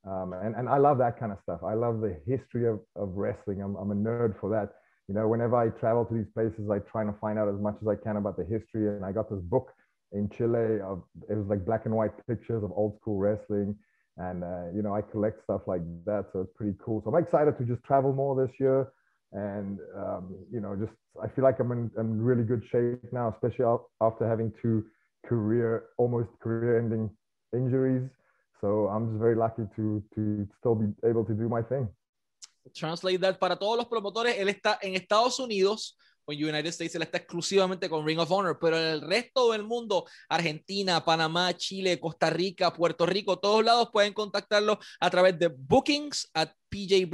Um, 0.07 0.35
and, 0.35 0.55
and 0.57 0.69
I 0.69 0.77
love 0.77 0.99
that 0.99 1.19
kind 1.19 1.33
of 1.33 1.39
stuff. 1.43 1.61
I 1.65 1.73
love 1.73 2.01
the 2.03 2.21
history 2.27 2.69
of, 2.69 2.81
of 2.97 3.15
wrestling. 3.15 3.63
I'm, 3.63 3.77
I'm 3.77 3.91
a 3.91 3.95
nerd 3.95 4.39
for 4.39 4.51
that. 4.51 4.75
You 5.09 5.15
know, 5.15 5.27
whenever 5.27 5.57
I 5.57 5.69
travel 5.81 6.05
to 6.05 6.15
these 6.15 6.31
places, 6.35 6.69
I 6.71 6.81
try 6.81 7.05
to 7.05 7.15
find 7.21 7.39
out 7.39 7.49
as 7.49 7.59
much 7.59 7.77
as 7.81 7.89
I 7.89 7.95
can 7.97 8.19
about 8.19 8.37
the 8.37 8.45
history. 8.45 8.89
And 8.89 9.05
I 9.05 9.13
got 9.13 9.31
this 9.31 9.41
book 9.41 9.73
in 10.13 10.29
Chile 10.37 10.81
of, 10.85 11.03
it 11.31 11.35
was 11.35 11.47
like 11.47 11.65
black 11.65 11.87
and 11.87 11.95
white 11.95 12.13
pictures 12.27 12.63
of 12.63 12.71
old 12.73 12.97
school 13.01 13.19
wrestling 13.19 13.77
and 14.17 14.45
uh, 14.45 14.67
you 14.75 14.83
know 14.83 14.95
I 14.95 15.03
collect 15.03 15.43
stuff 15.45 15.63
like 15.67 15.83
that, 16.07 16.27
so 16.33 16.41
it's 16.41 16.53
pretty 16.55 16.77
cool. 16.85 17.03
So 17.05 17.15
I'm 17.15 17.23
excited 17.23 17.59
to 17.59 17.65
just 17.65 17.83
travel 17.85 18.13
more 18.13 18.35
this 18.35 18.55
year, 18.61 18.93
and 19.33 19.79
um, 19.97 20.35
you 20.53 20.61
know 20.61 20.77
just 20.77 20.93
I 21.23 21.29
feel 21.29 21.45
like 21.45 21.59
I'm 21.61 21.73
in, 21.73 22.23
really 22.23 22.45
good 22.45 22.63
shape 22.71 23.13
now, 23.13 23.33
especially 23.35 23.67
after 24.01 24.29
having 24.29 24.53
two 24.63 24.85
career 25.27 25.85
almost 25.97 26.29
career-ending 26.41 27.11
injuries. 27.53 28.09
So 28.61 28.89
I'm 28.89 29.09
just 29.11 29.21
very 29.21 29.35
lucky 29.35 29.63
to 29.77 30.03
to 30.15 30.49
still 30.59 30.75
be 30.75 30.93
able 31.09 31.25
to 31.25 31.35
do 31.35 31.49
my 31.49 31.63
thing. 31.63 31.89
Translate 32.75 33.21
that 33.21 33.39
para 33.39 33.57
todos 33.57 33.77
los 33.77 33.87
promotores. 33.87 34.39
Él 34.39 34.49
está 34.49 34.79
en 34.81 34.95
Estados 34.95 35.39
Unidos 35.39 35.97
con 36.25 36.37
United 36.37 36.67
States, 36.67 36.95
él 36.95 37.03
está 37.03 37.19
exclusivamente 37.19 37.89
con 37.89 38.07
Ring 38.07 38.19
of 38.19 38.31
Honor, 38.31 38.59
pero 38.61 38.79
en 38.79 38.87
el 38.87 39.01
resto 39.03 39.53
del 39.53 39.65
mundo, 39.65 40.07
Argentina, 40.29 41.05
Panamá, 41.05 41.55
Chile, 41.57 42.01
Costa 42.01 42.31
Rica, 42.31 42.73
Puerto 42.73 43.07
Rico, 43.07 43.39
todos 43.39 43.65
lados 43.65 43.91
pueden 43.93 44.13
contactarlo 44.13 44.79
a 45.01 45.11
través 45.11 45.39
de 45.39 45.49
bookings 45.49 46.31
at 46.35 46.51
PJ 46.69 47.07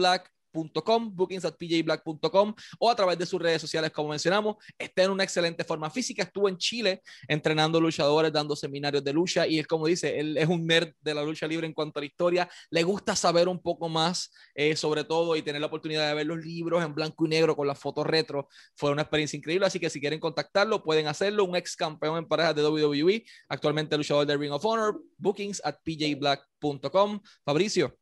Black 0.53 1.01
bookings 1.13 1.45
at 1.45 1.55
pjblack.com 1.57 2.55
o 2.79 2.91
a 2.91 2.97
través 2.97 3.19
de 3.19 3.27
sus 3.27 3.41
redes 3.41 3.61
sociales, 3.61 3.91
como 3.91 4.11
mencionamos. 4.11 4.57
Está 4.79 5.05
en 5.05 5.11
una 5.11 5.25
excelente 5.25 5.65
forma 5.65 5.91
física. 5.91 6.23
Estuvo 6.23 6.49
en 6.49 6.57
Chile 6.57 7.03
entrenando 7.29 7.81
luchadores, 7.81 8.33
dando 8.33 8.57
seminarios 8.57 9.05
de 9.05 9.13
lucha 9.13 9.47
y 9.47 9.59
es 9.59 9.67
como 9.67 9.87
dice, 9.87 10.19
él 10.19 10.37
es 10.37 10.49
un 10.49 10.67
nerd 10.67 10.93
de 11.01 11.15
la 11.15 11.23
lucha 11.23 11.47
libre 11.47 11.67
en 11.67 11.73
cuanto 11.73 11.99
a 11.99 12.03
la 12.03 12.07
historia. 12.07 12.51
Le 12.71 12.83
gusta 12.83 13.15
saber 13.15 13.49
un 13.49 13.61
poco 13.61 13.89
más 13.89 14.33
eh, 14.55 14.77
sobre 14.77 15.05
todo 15.05 15.37
y 15.37 15.43
tener 15.43 15.61
la 15.61 15.69
oportunidad 15.69 16.09
de 16.09 16.15
ver 16.15 16.27
los 16.27 16.39
libros 16.39 16.85
en 16.85 16.95
blanco 16.95 17.27
y 17.27 17.29
negro 17.29 17.57
con 17.57 17.67
las 17.67 17.79
fotos 17.79 18.07
retro. 18.07 18.49
Fue 18.75 18.91
una 18.91 19.03
experiencia 19.03 19.37
increíble, 19.37 19.67
así 19.67 19.79
que 19.79 19.91
si 19.91 20.01
quieren 20.01 20.21
contactarlo, 20.21 20.83
pueden 20.83 21.07
hacerlo. 21.07 21.45
Un 21.45 21.57
ex 21.57 21.77
campeón 21.77 22.19
en 22.19 22.27
parejas 22.27 22.55
de 22.55 22.67
WWE, 22.67 23.25
actualmente 23.49 23.97
luchador 23.97 24.27
de 24.27 24.37
Ring 24.37 24.53
of 24.53 24.65
Honor, 24.65 25.01
bookings 25.19 25.61
at 25.65 25.77
pjblack.com. 25.85 27.21
Fabricio. 27.45 27.97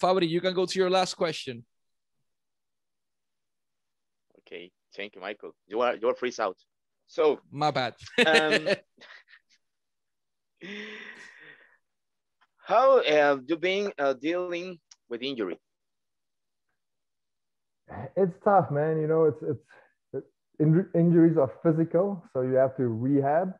Fabri, 0.00 0.28
you 0.28 0.40
can 0.40 0.54
go 0.54 0.66
to 0.66 0.78
your 0.78 0.90
last 0.90 1.14
question. 1.14 1.64
Okay, 4.40 4.70
thank 4.94 5.14
you, 5.14 5.20
Michael. 5.20 5.54
You 5.66 5.80
are 5.80 5.96
you're 5.96 6.14
freeze 6.14 6.38
out. 6.38 6.56
So 7.06 7.40
my 7.50 7.70
bad. 7.70 7.94
um, 8.26 8.68
how 12.64 13.02
have 13.04 13.42
you 13.46 13.56
been 13.56 13.92
uh, 13.98 14.14
dealing 14.14 14.78
with 15.08 15.22
injury? 15.22 15.58
It's 18.16 18.34
tough, 18.44 18.70
man. 18.70 19.00
You 19.00 19.06
know, 19.06 19.24
it's 19.24 19.42
it's 19.42 19.64
it, 20.12 20.24
in, 20.58 20.86
injuries 20.94 21.36
are 21.36 21.52
physical, 21.62 22.22
so 22.32 22.42
you 22.42 22.54
have 22.54 22.76
to 22.76 22.88
rehab. 22.88 23.52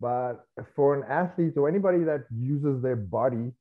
But 0.00 0.44
for 0.74 0.96
an 0.96 1.04
athlete 1.08 1.56
or 1.56 1.68
anybody 1.68 2.02
that 2.04 2.26
uses 2.30 2.82
their 2.82 2.96
body 2.96 3.52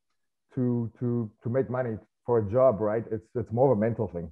to 0.55 0.91
to 0.99 1.29
to 1.43 1.49
make 1.49 1.69
money 1.69 1.97
for 2.25 2.39
a 2.39 2.51
job, 2.51 2.81
right? 2.81 3.03
It's 3.11 3.27
it's 3.35 3.51
more 3.51 3.71
of 3.71 3.77
a 3.77 3.81
mental 3.81 4.07
thing, 4.07 4.31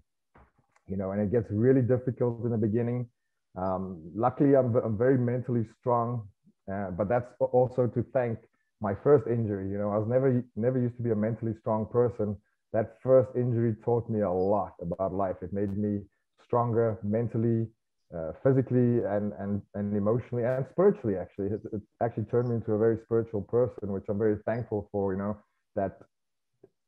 you 0.88 0.98
know, 0.98 1.12
and 1.12 1.22
it 1.22 1.32
gets 1.32 1.48
really 1.52 1.82
difficult 1.82 2.44
in 2.44 2.52
the 2.52 2.58
beginning. 2.58 3.08
Um, 3.56 4.02
luckily, 4.16 4.56
I'm 4.56 4.76
I'm 4.76 4.98
very 4.98 5.18
mentally 5.18 5.66
strong, 5.80 6.28
uh, 6.72 6.92
but 6.92 7.10
that's 7.10 7.32
also 7.40 7.88
to 7.88 8.04
thank 8.14 8.40
my 8.82 8.94
first 9.04 9.28
injury. 9.28 9.70
You 9.70 9.78
know, 9.78 9.92
I 9.92 9.98
was 9.98 10.08
never 10.08 10.44
never 10.56 10.80
used 10.80 10.98
to 10.98 11.04
be 11.04 11.12
a 11.12 11.16
mentally 11.16 11.56
strong 11.62 11.86
person. 11.86 12.38
That 12.72 12.98
first 13.02 13.30
injury 13.36 13.76
taught 13.84 14.10
me 14.10 14.22
a 14.22 14.32
lot 14.32 14.74
about 14.82 15.14
life. 15.14 15.38
It 15.42 15.52
made 15.52 15.76
me 15.76 16.02
stronger 16.46 17.00
mentally, 17.04 17.68
uh, 18.16 18.34
physically 18.44 19.04
and, 19.06 19.34
and, 19.40 19.62
and 19.74 19.96
emotionally 19.96 20.46
and 20.46 20.66
spiritually, 20.72 21.18
actually. 21.18 21.48
It, 21.48 21.62
it 21.74 21.82
actually 22.02 22.26
turned 22.26 22.50
me 22.50 22.56
into 22.56 22.74
a 22.74 22.78
very 22.78 23.00
spiritual 23.06 23.42
person, 23.42 23.92
which 23.92 24.06
I'm 24.10 24.20
very 24.20 24.38
thankful 24.46 24.88
for, 24.92 25.14
you 25.14 25.20
know, 25.20 25.38
that 25.76 26.00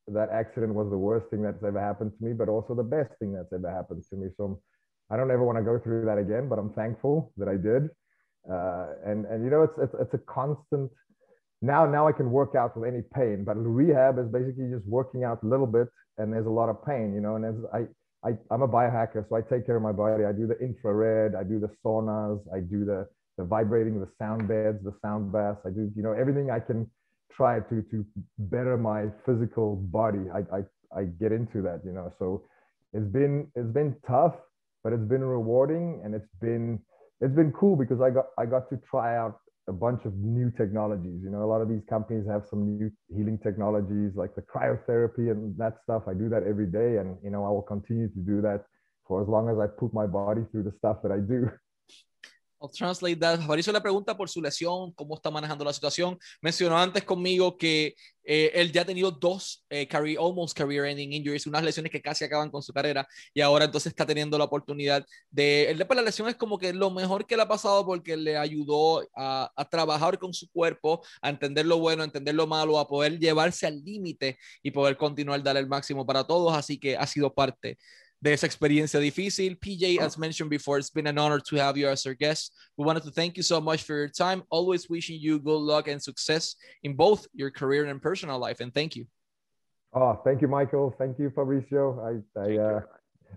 that 0.07 0.29
accident 0.29 0.73
was 0.73 0.89
the 0.89 0.97
worst 0.97 1.29
thing 1.29 1.41
that's 1.41 1.63
ever 1.63 1.79
happened 1.79 2.11
to 2.17 2.25
me, 2.25 2.33
but 2.33 2.49
also 2.49 2.73
the 2.73 2.83
best 2.83 3.11
thing 3.19 3.33
that's 3.33 3.53
ever 3.53 3.69
happened 3.69 4.03
to 4.09 4.15
me. 4.15 4.27
So 4.37 4.61
I 5.09 5.17
don't 5.17 5.31
ever 5.31 5.43
want 5.43 5.57
to 5.57 5.63
go 5.63 5.79
through 5.79 6.05
that 6.05 6.17
again, 6.17 6.47
but 6.49 6.57
I'm 6.57 6.73
thankful 6.73 7.33
that 7.37 7.47
I 7.47 7.57
did. 7.57 7.89
Uh, 8.49 8.87
and 9.05 9.25
and 9.25 9.43
you 9.43 9.51
know, 9.51 9.63
it's, 9.63 9.77
it's 9.77 9.93
it's 9.99 10.13
a 10.13 10.17
constant. 10.17 10.89
Now 11.61 11.85
now 11.85 12.07
I 12.07 12.11
can 12.11 12.31
work 12.31 12.55
out 12.55 12.75
with 12.75 12.89
any 12.89 13.03
pain, 13.13 13.43
but 13.43 13.55
rehab 13.55 14.17
is 14.17 14.27
basically 14.27 14.69
just 14.71 14.85
working 14.87 15.23
out 15.23 15.43
a 15.43 15.47
little 15.47 15.67
bit, 15.67 15.87
and 16.17 16.33
there's 16.33 16.47
a 16.47 16.49
lot 16.49 16.69
of 16.69 16.83
pain, 16.85 17.13
you 17.13 17.21
know. 17.21 17.35
And 17.35 17.45
as 17.45 17.55
I 17.71 17.81
I, 18.27 18.33
I'm 18.51 18.61
a 18.61 18.67
biohacker, 18.67 19.27
so 19.27 19.35
I 19.35 19.41
take 19.41 19.65
care 19.65 19.75
of 19.75 19.83
my 19.83 19.91
body. 19.91 20.25
I 20.25 20.31
do 20.31 20.47
the 20.47 20.57
infrared, 20.59 21.35
I 21.35 21.43
do 21.43 21.59
the 21.59 21.69
saunas, 21.83 22.39
I 22.53 22.59
do 22.59 22.85
the 22.85 23.07
the 23.37 23.43
vibrating, 23.43 23.99
the 23.99 24.09
sound 24.19 24.47
beds, 24.47 24.83
the 24.83 24.93
sound 25.01 25.31
baths. 25.31 25.59
I 25.65 25.69
do, 25.69 25.91
you 25.95 26.03
know, 26.03 26.13
everything 26.13 26.51
I 26.51 26.59
can 26.59 26.89
try 27.35 27.59
to 27.59 27.81
to 27.91 28.05
better 28.37 28.77
my 28.77 29.05
physical 29.25 29.75
body. 29.75 30.25
I 30.33 30.39
I, 30.57 30.61
I 30.99 31.03
get 31.19 31.31
into 31.31 31.61
that, 31.63 31.81
you 31.85 31.91
know. 31.91 32.11
So 32.19 32.43
it's 32.93 33.07
been 33.07 33.47
it's 33.55 33.71
been 33.71 33.95
tough, 34.07 34.35
but 34.83 34.93
it's 34.93 35.07
been 35.07 35.23
rewarding 35.23 36.01
and 36.03 36.13
it's 36.13 36.33
been 36.41 36.79
it's 37.21 37.35
been 37.35 37.51
cool 37.51 37.75
because 37.75 38.01
I 38.01 38.09
got 38.09 38.25
I 38.37 38.45
got 38.45 38.69
to 38.69 38.79
try 38.89 39.17
out 39.17 39.39
a 39.67 39.73
bunch 39.73 40.05
of 40.05 40.13
new 40.15 40.51
technologies. 40.51 41.21
You 41.23 41.29
know, 41.29 41.43
a 41.43 41.49
lot 41.49 41.61
of 41.61 41.69
these 41.69 41.83
companies 41.89 42.25
have 42.27 42.43
some 42.49 42.77
new 42.77 42.91
healing 43.15 43.39
technologies 43.41 44.11
like 44.15 44.35
the 44.35 44.41
cryotherapy 44.41 45.31
and 45.31 45.55
that 45.57 45.77
stuff. 45.83 46.03
I 46.07 46.13
do 46.13 46.29
that 46.29 46.43
every 46.43 46.67
day, 46.67 46.97
and 46.97 47.17
you 47.23 47.29
know, 47.29 47.45
I 47.45 47.49
will 47.49 47.61
continue 47.61 48.09
to 48.09 48.19
do 48.19 48.41
that 48.41 48.65
for 49.07 49.21
as 49.21 49.27
long 49.27 49.49
as 49.49 49.57
I 49.59 49.67
put 49.67 49.93
my 49.93 50.07
body 50.07 50.41
through 50.51 50.63
the 50.63 50.73
stuff 50.77 50.97
that 51.03 51.11
I 51.11 51.19
do. 51.19 51.49
I'll 52.61 52.69
translate 52.69 53.19
that. 53.19 53.39
Fabrizio 53.39 53.73
le 53.73 53.81
pregunta 53.81 54.15
por 54.15 54.29
su 54.29 54.41
lesión, 54.41 54.91
cómo 54.93 55.15
está 55.15 55.31
manejando 55.31 55.65
la 55.65 55.73
situación. 55.73 56.17
Mencionó 56.41 56.77
antes 56.77 57.03
conmigo 57.03 57.57
que 57.57 57.95
eh, 58.23 58.51
él 58.53 58.71
ya 58.71 58.83
ha 58.83 58.85
tenido 58.85 59.09
dos 59.09 59.65
eh, 59.69 59.87
career, 59.87 60.19
almost 60.19 60.55
career-ending 60.55 61.11
injuries, 61.11 61.47
unas 61.47 61.63
lesiones 61.63 61.91
que 61.91 62.01
casi 62.01 62.23
acaban 62.23 62.51
con 62.51 62.61
su 62.61 62.71
carrera 62.71 63.07
y 63.33 63.41
ahora 63.41 63.65
entonces 63.65 63.89
está 63.89 64.05
teniendo 64.05 64.37
la 64.37 64.43
oportunidad 64.43 65.03
de... 65.31 65.71
Él, 65.71 65.87
la 65.89 66.01
lesión 66.03 66.29
es 66.29 66.35
como 66.35 66.59
que 66.59 66.71
lo 66.71 66.91
mejor 66.91 67.25
que 67.25 67.35
le 67.35 67.41
ha 67.41 67.47
pasado 67.47 67.85
porque 67.85 68.15
le 68.15 68.37
ayudó 68.37 69.07
a, 69.15 69.51
a 69.55 69.65
trabajar 69.67 70.19
con 70.19 70.33
su 70.33 70.47
cuerpo, 70.51 71.01
a 71.21 71.29
entender 71.29 71.65
lo 71.65 71.79
bueno, 71.79 72.03
a 72.03 72.05
entender 72.05 72.35
lo 72.35 72.45
malo, 72.45 72.77
a 72.77 72.87
poder 72.87 73.17
llevarse 73.17 73.65
al 73.65 73.83
límite 73.83 74.37
y 74.61 74.71
poder 74.71 74.97
continuar 74.97 75.41
dar 75.41 75.57
el 75.57 75.67
máximo 75.67 76.05
para 76.05 76.23
todos. 76.25 76.55
Así 76.55 76.79
que 76.79 76.95
ha 76.95 77.07
sido 77.07 77.33
parte 77.33 77.77
de 78.21 78.33
esa 78.33 78.45
experiencia 78.45 78.99
difícil. 78.99 79.57
PJ, 79.57 79.99
as 79.99 80.17
mentioned 80.17 80.49
before, 80.49 80.77
it's 80.77 80.91
been 80.91 81.07
an 81.07 81.17
honor 81.17 81.39
to 81.39 81.55
have 81.55 81.77
you 81.77 81.87
as 81.87 82.05
our 82.05 82.13
guest. 82.13 82.53
We 82.77 82.85
wanted 82.85 83.03
to 83.03 83.11
thank 83.11 83.35
you 83.35 83.43
so 83.43 83.59
much 83.59 83.83
for 83.83 83.95
your 83.95 84.09
time. 84.09 84.43
Always 84.49 84.89
wishing 84.89 85.19
you 85.19 85.39
good 85.39 85.59
luck 85.59 85.87
and 85.87 86.01
success 86.01 86.55
in 86.83 86.93
both 86.95 87.25
your 87.33 87.49
career 87.49 87.85
and 87.85 88.01
personal 88.01 88.37
life. 88.37 88.59
And 88.59 88.73
thank 88.73 88.95
you. 88.95 89.05
Oh, 89.93 90.21
thank 90.23 90.41
you, 90.41 90.47
Michael. 90.47 90.93
Thank 90.97 91.19
you, 91.19 91.31
Fabricio. 91.31 91.97
I, 91.99 92.39
I 92.39 92.57
uh, 92.57 92.81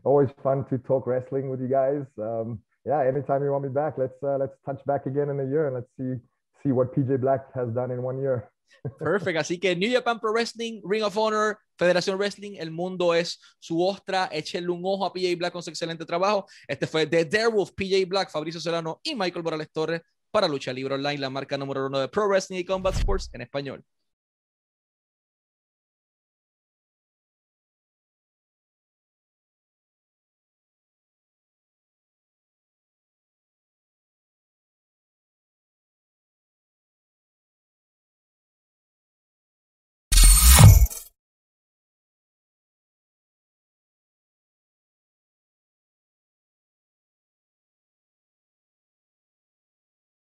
always 0.05 0.29
fun 0.43 0.65
to 0.69 0.79
talk 0.79 1.07
wrestling 1.07 1.49
with 1.49 1.61
you 1.61 1.69
guys. 1.69 2.05
Um, 2.19 2.61
yeah, 2.87 3.03
anytime 3.03 3.43
you 3.43 3.51
want 3.51 3.65
me 3.65 3.71
back, 3.71 3.95
let's 3.97 4.23
uh, 4.23 4.37
let's 4.37 4.53
touch 4.67 4.85
back 4.85 5.07
again 5.07 5.31
in 5.31 5.41
a 5.41 5.45
year 5.45 5.67
and 5.67 5.75
let's 5.75 5.89
see 5.97 6.21
see 6.63 6.73
what 6.73 6.95
PJ 6.95 7.21
Black 7.21 7.53
has 7.55 7.69
done 7.71 7.91
in 7.91 8.03
one 8.03 8.21
year. 8.21 8.51
Perfect. 8.99 9.39
Así 9.39 9.59
que 9.59 9.75
New 9.75 9.91
Japan 9.91 10.21
Pro 10.21 10.33
Wrestling, 10.33 10.83
Ring 10.85 11.03
of 11.03 11.17
Honor, 11.17 11.59
Federación 11.79 12.19
Wrestling, 12.19 12.57
el 12.59 12.71
mundo 12.71 13.15
es 13.15 13.41
su 13.59 13.83
ostra. 13.83 14.29
Échenle 14.31 14.71
un 14.71 14.83
ojo 14.85 15.07
a 15.07 15.13
PJ 15.13 15.37
Black 15.37 15.53
con 15.53 15.63
su 15.63 15.71
excelente 15.71 16.05
trabajo. 16.05 16.47
Este 16.69 16.87
fue 16.87 17.07
The 17.07 17.25
Darewolf, 17.25 17.73
PJ 17.73 18.05
Black, 18.07 18.31
Fabricio 18.31 18.61
Solano 18.61 19.01
y 19.03 19.15
Michael 19.15 19.43
Morales 19.43 19.71
Torres 19.73 20.03
para 20.31 20.49
Lucha 20.49 20.73
Libre 20.73 20.95
Online, 20.95 21.19
la 21.19 21.31
marca 21.31 21.57
número 21.57 21.87
uno 21.87 22.01
de 22.01 22.09
Pro 22.09 22.29
Wrestling 22.29 22.59
y 22.59 22.65
Combat 22.65 22.95
Sports 22.95 23.31
en 23.33 23.43
español. 23.43 23.85